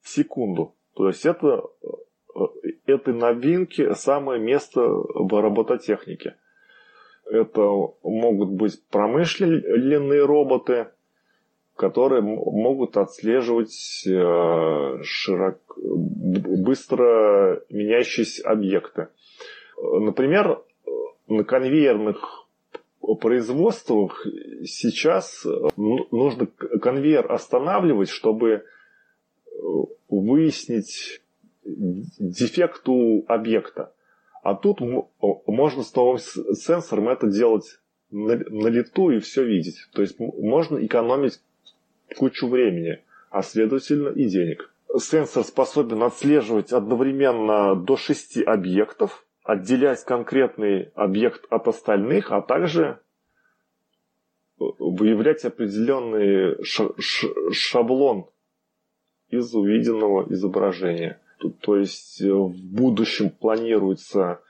в 0.02 0.08
секунду. 0.08 0.74
То 0.94 1.06
есть 1.06 1.24
это, 1.24 1.62
э, 2.34 2.40
этой 2.86 3.14
новинки 3.14 3.94
самое 3.94 4.40
место 4.40 4.80
в 4.80 5.40
робототехнике. 5.40 6.34
Это 7.24 7.62
могут 8.02 8.50
быть 8.50 8.84
промышленные 8.88 10.24
роботы, 10.24 10.88
которые 11.80 12.20
могут 12.20 12.98
отслеживать 12.98 14.04
э, 14.06 15.02
широк- 15.02 15.78
быстро 15.78 17.62
меняющиеся 17.70 18.46
объекты. 18.46 19.08
Например, 19.82 20.62
на 21.26 21.42
конвейерных 21.44 22.46
производствах 23.22 24.26
сейчас 24.64 25.46
э, 25.46 25.48
ну- 25.78 26.06
нужно 26.10 26.48
конвейер 26.82 27.32
останавливать, 27.32 28.10
чтобы 28.10 28.50
э, 28.50 28.62
выяснить 30.10 31.22
дефект 31.64 32.86
у 32.90 33.24
объекта. 33.26 33.94
А 34.42 34.54
тут 34.54 34.80
можно 35.46 35.82
с 35.82 35.94
новым 35.94 36.18
сенсором 36.18 37.08
это 37.08 37.26
делать 37.26 37.80
на, 38.10 38.36
на 38.36 38.68
лету 38.68 39.10
и 39.10 39.18
все 39.20 39.44
видеть. 39.44 39.78
То 39.94 40.02
есть 40.02 40.18
можно 40.20 40.84
экономить 40.84 41.40
кучу 42.16 42.48
времени, 42.48 43.02
а 43.30 43.42
следовательно 43.42 44.08
и 44.08 44.26
денег. 44.28 44.70
Сенсор 44.98 45.44
способен 45.44 46.02
отслеживать 46.02 46.72
одновременно 46.72 47.76
до 47.76 47.96
6 47.96 48.38
объектов, 48.44 49.24
отделять 49.44 50.04
конкретный 50.04 50.90
объект 50.94 51.44
от 51.50 51.68
остальных, 51.68 52.32
а 52.32 52.42
также 52.42 52.98
э, 54.60 54.64
выявлять 54.78 55.44
определенный 55.44 56.56
шаблон 57.52 58.26
из 59.28 59.54
увиденного 59.54 60.26
изображения. 60.32 61.20
То- 61.38 61.50
То 61.50 61.76
есть 61.76 62.20
э, 62.20 62.32
в 62.32 62.52
будущем 62.56 63.30
планируется 63.30 64.40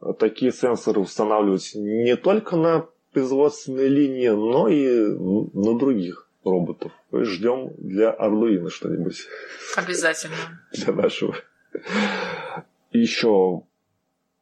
э, 0.00 0.12
такие 0.18 0.50
сенсоры 0.52 1.00
устанавливать 1.00 1.70
не 1.76 2.16
только 2.16 2.56
на 2.56 2.86
производственной 3.12 3.86
линии, 3.88 4.28
но 4.28 4.66
и 4.66 4.88
на 5.56 5.78
других 5.78 6.23
роботов. 6.44 6.92
Ждем 7.12 7.72
для 7.78 8.14
Arduino 8.14 8.68
что-нибудь 8.68 9.26
Обязательно. 9.76 10.36
для 10.72 10.92
нашего 10.92 11.34
Еще 12.90 13.62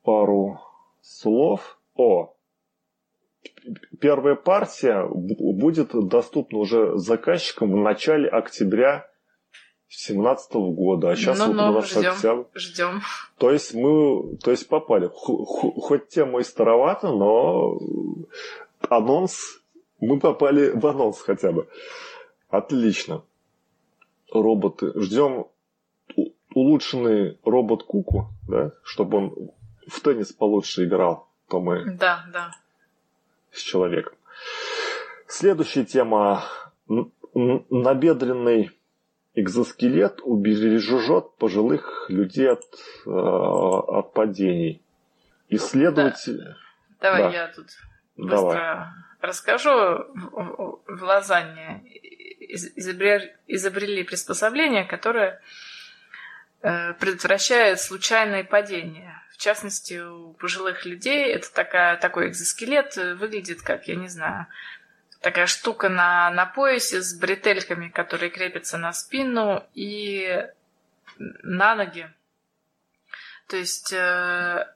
пару 0.02 0.60
слов. 1.00 1.78
О, 1.94 2.34
первая 4.00 4.34
партия 4.34 5.06
будет 5.06 5.90
доступна 6.08 6.58
уже 6.58 6.98
заказчикам 6.98 7.72
в 7.72 7.76
начале 7.76 8.28
октября 8.28 9.08
2017 9.88 10.54
года, 10.54 11.10
а 11.10 11.16
сейчас 11.16 11.38
ну, 11.38 11.46
вот 11.48 11.52
у 11.52 11.72
нас 11.74 11.90
ждем, 11.90 12.10
октябрь. 12.12 12.44
Ждем. 12.54 13.02
То 13.36 13.50
есть 13.50 13.74
мы, 13.74 14.36
то 14.38 14.50
есть 14.50 14.66
попали. 14.68 15.10
Хоть 15.12 16.08
тема 16.08 16.40
и 16.40 16.44
старовата, 16.44 17.08
но 17.08 17.78
анонс, 18.88 19.61
мы 20.02 20.18
попали 20.18 20.70
в 20.70 20.84
анонс 20.86 21.20
хотя 21.20 21.52
бы. 21.52 21.68
Отлично. 22.48 23.22
Роботы. 24.32 24.92
Ждем 25.00 25.46
улучшенный 26.54 27.38
робот 27.44 27.84
Куку, 27.84 28.28
да, 28.48 28.72
чтобы 28.82 29.18
он 29.18 29.50
в 29.86 30.00
теннис 30.00 30.32
получше 30.32 30.84
играл, 30.84 31.28
то 31.48 31.60
мы 31.60 31.84
да, 31.94 32.24
да. 32.32 32.50
с 33.50 33.60
человеком. 33.60 34.14
Следующая 35.26 35.84
тема. 35.84 36.44
Набедренный 37.34 38.70
экзоскелет 39.34 40.20
убережет 40.22 41.36
пожилых 41.36 42.06
людей 42.10 42.50
от, 42.50 42.64
э, 43.06 43.10
от 43.10 44.12
падений. 44.12 44.82
Исследователь... 45.48 46.38
Да. 46.38 46.56
Давай 47.00 47.22
да. 47.22 47.30
я 47.30 47.48
тут 47.48 47.66
быстро 48.16 48.36
Давай. 48.36 48.86
Расскажу. 49.22 49.70
В, 49.70 51.02
Лозанне 51.02 51.82
изобрели, 53.46 54.02
приспособление, 54.02 54.84
которое 54.84 55.40
э, 56.60 56.92
предотвращает 56.94 57.80
случайные 57.80 58.44
падения. 58.44 59.22
В 59.32 59.38
частности, 59.38 59.98
у 59.98 60.34
пожилых 60.34 60.84
людей 60.84 61.32
это 61.32 61.52
такая, 61.52 61.96
такой 61.96 62.28
экзоскелет 62.28 62.96
выглядит 62.96 63.62
как, 63.62 63.88
я 63.88 63.96
не 63.96 64.08
знаю, 64.08 64.46
такая 65.20 65.46
штука 65.46 65.88
на, 65.88 66.30
на 66.30 66.46
поясе 66.46 67.00
с 67.00 67.14
бретельками, 67.14 67.88
которые 67.88 68.30
крепятся 68.30 68.76
на 68.76 68.92
спину 68.92 69.64
и 69.74 70.46
на 71.18 71.74
ноги. 71.74 72.10
То 73.48 73.56
есть 73.56 73.92
э, 73.92 74.66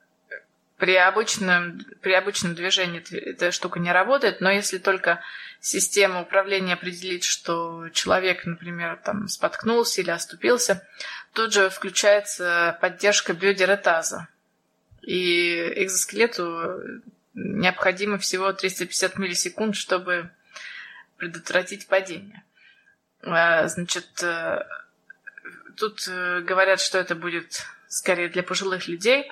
при 0.77 0.95
обычном, 0.95 1.79
при 2.01 2.13
обычном 2.13 2.53
движении 2.53 3.03
эта 3.11 3.51
штука 3.51 3.79
не 3.79 3.91
работает, 3.91 4.41
но 4.41 4.51
если 4.51 4.77
только 4.77 5.21
система 5.59 6.21
управления 6.21 6.73
определит, 6.73 7.23
что 7.23 7.89
человек, 7.89 8.45
например, 8.45 8.99
там 9.03 9.27
споткнулся 9.27 10.01
или 10.01 10.11
оступился, 10.11 10.87
тут 11.33 11.53
же 11.53 11.69
включается 11.69 12.77
поддержка 12.79 13.33
бедер 13.33 13.71
и 13.71 13.75
таза. 13.75 14.27
И 15.01 15.73
экзоскелету 15.83 17.01
необходимо 17.33 18.19
всего 18.19 18.53
350 18.53 19.17
миллисекунд, 19.17 19.75
чтобы 19.75 20.29
предотвратить 21.17 21.87
падение. 21.87 22.43
А, 23.23 23.67
значит, 23.67 24.21
э, 24.21 24.63
тут 25.75 26.07
э, 26.07 26.41
говорят, 26.41 26.79
что 26.79 26.99
это 26.99 27.15
будет 27.15 27.63
скорее 27.87 28.29
для 28.29 28.43
пожилых 28.43 28.87
людей, 28.87 29.31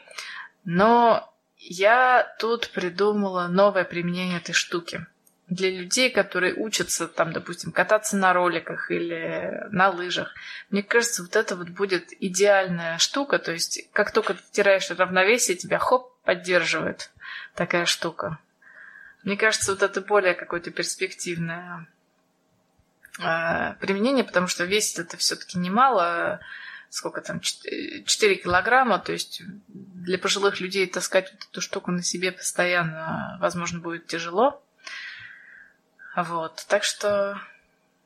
но 0.64 1.32
я 1.68 2.36
тут 2.40 2.70
придумала 2.70 3.48
новое 3.48 3.86
применение 3.86 4.38
этой 4.38 4.54
штуки. 4.54 5.06
Для 5.48 5.70
людей, 5.70 6.10
которые 6.10 6.56
учатся, 6.56 7.08
там, 7.08 7.32
допустим, 7.32 7.72
кататься 7.72 8.18
на 8.18 8.34
роликах 8.34 8.90
или 8.90 9.68
на 9.72 9.90
лыжах, 9.90 10.34
мне 10.70 10.82
кажется, 10.82 11.22
вот 11.22 11.36
это 11.36 11.56
вот 11.56 11.70
будет 11.70 12.10
идеальная 12.20 12.98
штука. 12.98 13.38
То 13.38 13.52
есть, 13.52 13.92
как 13.94 14.12
только 14.12 14.34
ты 14.34 14.42
теряешь 14.52 14.90
равновесие, 14.90 15.58
тебя 15.58 15.78
хоп, 15.78 16.14
поддерживает 16.24 17.12
такая 17.54 17.86
штука. 17.86 18.40
Мне 19.24 19.38
кажется, 19.38 19.72
вот 19.72 19.84
это 19.84 20.02
более 20.02 20.34
какое-то 20.34 20.72
перспективное 20.72 21.88
э, 23.20 23.74
применение, 23.80 24.24
потому 24.24 24.48
что 24.48 24.66
весит 24.66 25.00
это 25.00 25.18
все-таки 25.18 25.58
немало, 25.58 26.40
сколько 26.90 27.22
там, 27.22 27.40
4 27.40 28.36
килограмма, 28.36 29.00
то 29.00 29.12
есть 29.12 29.42
для 29.68 30.18
пожилых 30.18 30.60
людей 30.60 30.88
таскать 30.88 31.32
вот 31.32 31.48
эту 31.52 31.62
штуку 31.62 31.92
на 31.92 32.04
себе 32.04 32.32
постоянно, 32.32 33.38
возможно, 33.40 33.80
будет 33.80 34.08
тяжело. 34.08 34.62
Вот, 36.16 36.66
так 36.70 36.84
что, 36.84 37.40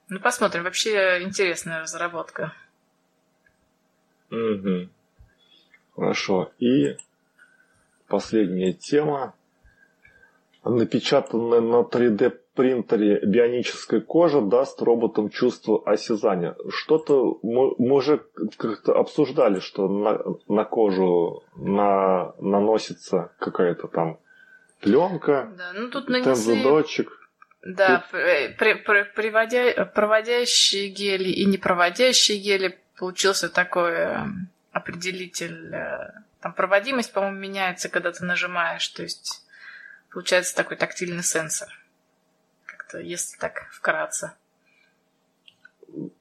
ну, 0.08 0.20
посмотрим. 0.20 0.64
Вообще 0.64 1.22
интересная 1.22 1.82
разработка. 1.82 2.54
Угу. 4.32 4.90
Хорошо. 5.96 6.52
И 6.60 6.98
последняя 8.08 8.74
тема 8.74 9.36
напечатанная 10.64 11.62
на 11.62 11.82
3D 11.82 12.38
принтере 12.60 13.22
бионическая 13.26 14.02
кожа 14.02 14.42
даст 14.42 14.82
роботам 14.82 15.30
чувство 15.30 15.82
осязания. 15.86 16.58
Что-то 16.70 17.40
мы, 17.42 17.74
мы 17.78 17.96
уже 17.96 18.22
как-то 18.58 19.00
обсуждали, 19.00 19.62
что 19.62 19.88
на, 19.88 20.20
на 20.50 20.66
кожу 20.66 21.46
на, 21.56 22.34
наносится 22.40 23.32
какая-то 23.40 23.88
там 23.88 24.20
пленка, 24.82 25.54
да, 25.58 25.72
ну, 25.74 25.90
тут 25.90 26.10
нанесли... 26.10 26.62
датчик. 26.62 27.10
Да, 27.64 28.04
тут... 28.12 28.22
при, 28.58 28.74
при, 28.74 29.04
приводя, 29.16 29.86
проводящие 29.86 30.90
гели 30.90 31.30
и 31.30 31.46
непроводящие 31.46 32.40
гели 32.40 32.78
получился 32.98 33.48
такой 33.48 33.92
э, 33.94 34.18
определитель. 34.74 35.74
Э, 35.74 36.12
там 36.42 36.52
проводимость, 36.52 37.14
по-моему, 37.14 37.38
меняется, 37.38 37.88
когда 37.88 38.12
ты 38.12 38.26
нажимаешь, 38.26 38.86
то 38.90 39.04
есть 39.04 39.46
Получается 40.12 40.56
такой 40.56 40.78
тактильный 40.78 41.24
сенсор. 41.24 41.70
Как-то, 42.90 43.00
если 43.00 43.38
так 43.38 43.68
вкратце. 43.72 44.34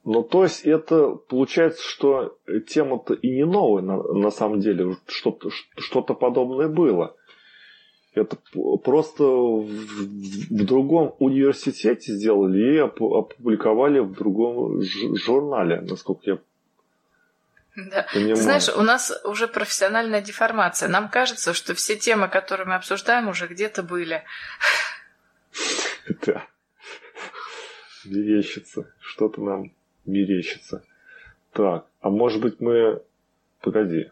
Ну, 0.05 0.23
то 0.23 0.45
есть 0.45 0.65
это 0.65 1.11
получается, 1.11 1.83
что 1.83 2.39
тема-то 2.67 3.15
и 3.15 3.31
не 3.31 3.45
новая 3.45 3.83
на, 3.83 4.03
на 4.03 4.31
самом 4.31 4.61
деле. 4.61 4.97
Что-то, 5.07 5.51
что-то 5.77 6.15
подобное 6.15 6.69
было. 6.69 7.15
Это 8.15 8.37
просто 8.83 9.25
в, 9.25 9.67
в 9.67 10.65
другом 10.65 11.15
университете 11.19 12.13
сделали 12.13 12.75
и 12.75 12.79
опубликовали 12.79 14.01
в 14.01 14.13
другом 14.13 14.83
журнале, 14.83 15.81
насколько 15.83 16.23
я 16.31 16.39
да. 17.77 18.09
Ты 18.13 18.35
знаешь, 18.35 18.69
у 18.71 18.83
нас 18.83 19.13
уже 19.23 19.47
профессиональная 19.47 20.21
деформация. 20.21 20.89
Нам 20.89 21.09
кажется, 21.09 21.55
что 21.55 21.75
все 21.75 21.95
темы, 21.95 22.27
которые 22.27 22.67
мы 22.67 22.75
обсуждаем, 22.75 23.29
уже 23.29 23.47
где-то 23.47 23.83
были. 23.83 24.25
Да. 26.27 26.48
Мерещится. 28.09 28.93
Что-то 29.01 29.43
нам 29.43 29.73
мерещится. 30.05 30.83
Так, 31.53 31.87
а 32.01 32.11
может 32.11 32.41
быть 32.41 32.61
мы... 32.61 33.03
Погоди. 33.61 34.11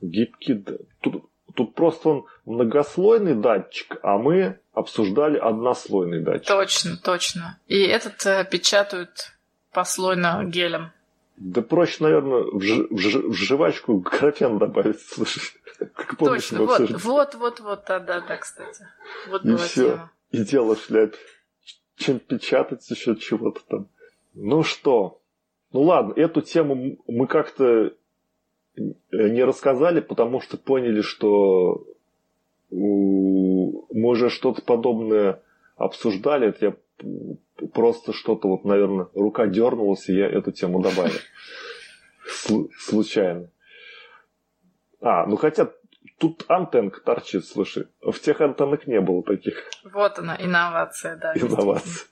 Гибкий... 0.00 0.64
Тут, 1.00 1.24
тут 1.54 1.74
просто 1.74 2.08
он 2.08 2.26
многослойный 2.44 3.34
датчик, 3.34 3.98
а 4.02 4.18
мы 4.18 4.58
обсуждали 4.72 5.38
однослойный 5.38 6.20
датчик. 6.20 6.48
Точно, 6.48 6.96
точно. 6.96 7.58
И 7.66 7.80
этот 7.82 8.24
э, 8.26 8.46
печатают 8.50 9.32
послойно 9.72 10.44
гелем. 10.44 10.92
Да 11.36 11.60
проще, 11.60 11.96
наверное, 12.00 12.44
в, 12.44 12.60
ж, 12.62 12.86
в, 12.90 12.98
ж, 12.98 13.18
в 13.18 13.34
жвачку 13.34 13.98
графен 13.98 14.58
добавить, 14.58 15.00
слушай. 15.00 15.42
Как 15.78 16.16
помнишь, 16.16 16.48
Точно, 16.48 16.64
вот, 16.64 16.90
вот, 17.02 17.34
вот, 17.34 17.60
вот, 17.60 17.84
да, 17.86 18.00
да, 18.00 18.20
да, 18.20 18.36
кстати. 18.38 18.86
Вот 19.28 19.44
и 19.44 19.54
все, 19.56 19.90
тема. 19.90 20.10
и 20.30 20.38
дело 20.38 20.74
в 20.74 20.80
шляпе. 20.80 21.18
Чем 21.96 22.18
печатать 22.18 22.88
еще 22.90 23.16
чего-то 23.16 23.60
там. 23.68 23.88
Ну 24.34 24.62
что, 24.62 25.20
ну 25.72 25.82
ладно, 25.82 26.12
эту 26.14 26.42
тему 26.42 26.98
мы 27.06 27.26
как-то 27.26 27.94
не 28.76 29.44
рассказали, 29.44 30.00
потому 30.00 30.40
что 30.40 30.58
поняли, 30.58 31.00
что 31.00 31.86
мы 32.70 34.08
уже 34.08 34.28
что-то 34.28 34.62
подобное 34.62 35.42
обсуждали. 35.76 36.48
Это 36.48 36.66
я 36.66 37.66
просто 37.72 38.12
что-то 38.12 38.48
вот, 38.48 38.64
наверное, 38.64 39.08
рука 39.14 39.46
дернулась, 39.46 40.08
и 40.08 40.14
я 40.14 40.26
эту 40.26 40.52
тему 40.52 40.82
добавил. 40.82 41.18
Случайно. 42.78 43.50
А, 45.00 45.26
ну 45.26 45.36
хотя 45.36 45.70
тут 46.18 46.44
антенка 46.48 47.00
торчит, 47.00 47.44
слушай. 47.44 47.86
В 48.00 48.18
тех 48.20 48.40
антеннах 48.40 48.86
не 48.86 49.00
было 49.00 49.22
таких. 49.22 49.62
Вот 49.92 50.18
она, 50.18 50.36
инновация, 50.38 51.16
да. 51.16 51.34
Инновация. 51.34 52.06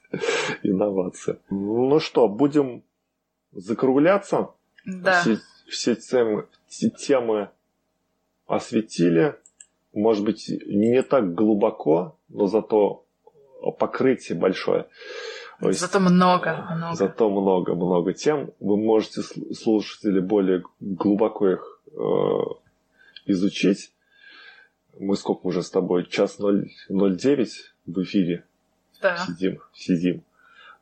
Инновация. 0.63 1.39
Ну 1.51 2.01
что, 2.01 2.29
будем 2.29 2.83
закругляться? 3.53 4.51
Да. 4.85 5.21
Все, 5.21 5.39
все 5.69 5.95
темы, 5.95 6.47
все 6.67 6.91
темы 6.91 7.51
осветили. 8.47 9.37
Может 9.93 10.25
быть, 10.25 10.49
не 10.67 11.03
так 11.03 11.35
глубоко, 11.35 12.19
но 12.29 12.47
зато 12.47 13.05
покрытие 13.79 14.39
большое. 14.39 14.87
Зато 15.61 16.01
много, 16.01 16.67
много. 16.71 16.97
Зато 16.97 17.31
много, 17.31 17.75
много 17.75 18.13
тем. 18.13 18.51
Вы 18.61 18.77
можете, 18.77 19.23
слушатели, 19.55 20.21
более 20.21 20.63
глубоко 20.81 21.51
их 21.51 21.81
э, 21.87 22.01
изучить. 23.27 23.93
Мы 24.99 25.17
сколько 25.17 25.47
уже 25.47 25.63
с 25.63 25.71
тобой? 25.71 26.07
Час 26.07 26.39
0,09 26.39 27.49
в 27.87 28.03
эфире 28.03 28.45
да. 29.01 29.17
сидим. 29.19 29.61
сидим. 29.73 30.23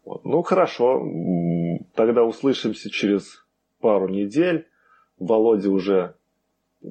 Вот. 0.04 0.24
Ну, 0.24 0.42
хорошо. 0.42 1.02
Тогда 1.94 2.24
услышимся 2.24 2.90
через 2.90 3.44
пару 3.80 4.08
недель. 4.08 4.66
Володя 5.18 5.70
уже 5.70 6.14
э, 6.82 6.88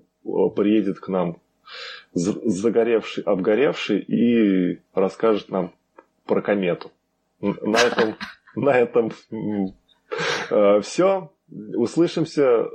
приедет 0.55 0.99
к 0.99 1.07
нам 1.09 1.41
загоревший, 2.13 3.23
обгоревший 3.23 3.99
и 3.99 4.81
расскажет 4.93 5.49
нам 5.49 5.73
про 6.25 6.41
комету. 6.41 6.91
На 7.39 7.77
этом, 7.77 8.15
на 8.55 8.77
этом 8.77 9.11
э, 10.49 10.81
все. 10.81 11.31
Услышимся 11.49 12.65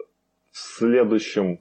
в 0.51 0.59
следующем 0.59 1.61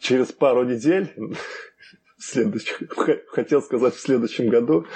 через 0.00 0.32
пару 0.32 0.64
недель 0.64 1.12
следующем, 2.18 2.88
хотел 3.28 3.62
сказать 3.62 3.94
в 3.94 4.00
следующем 4.00 4.48
году, 4.48 4.86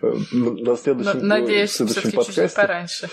на 0.00 0.76
следующем, 0.76 1.26
Надеюсь, 1.26 1.70
в 1.70 1.88
следующем 1.88 2.12
подкасте. 2.12 2.56
пораньше. 2.56 3.08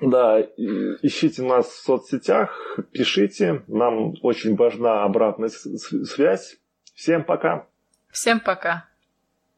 Да, 0.00 0.40
ищите 0.40 1.42
нас 1.42 1.66
в 1.66 1.84
соцсетях, 1.84 2.78
пишите. 2.90 3.62
Нам 3.68 4.14
очень 4.22 4.56
важна 4.56 5.04
обратная 5.04 5.48
связь. 5.48 6.56
Всем 6.94 7.24
пока. 7.24 7.66
Всем 8.10 8.40
пока. 8.40 8.88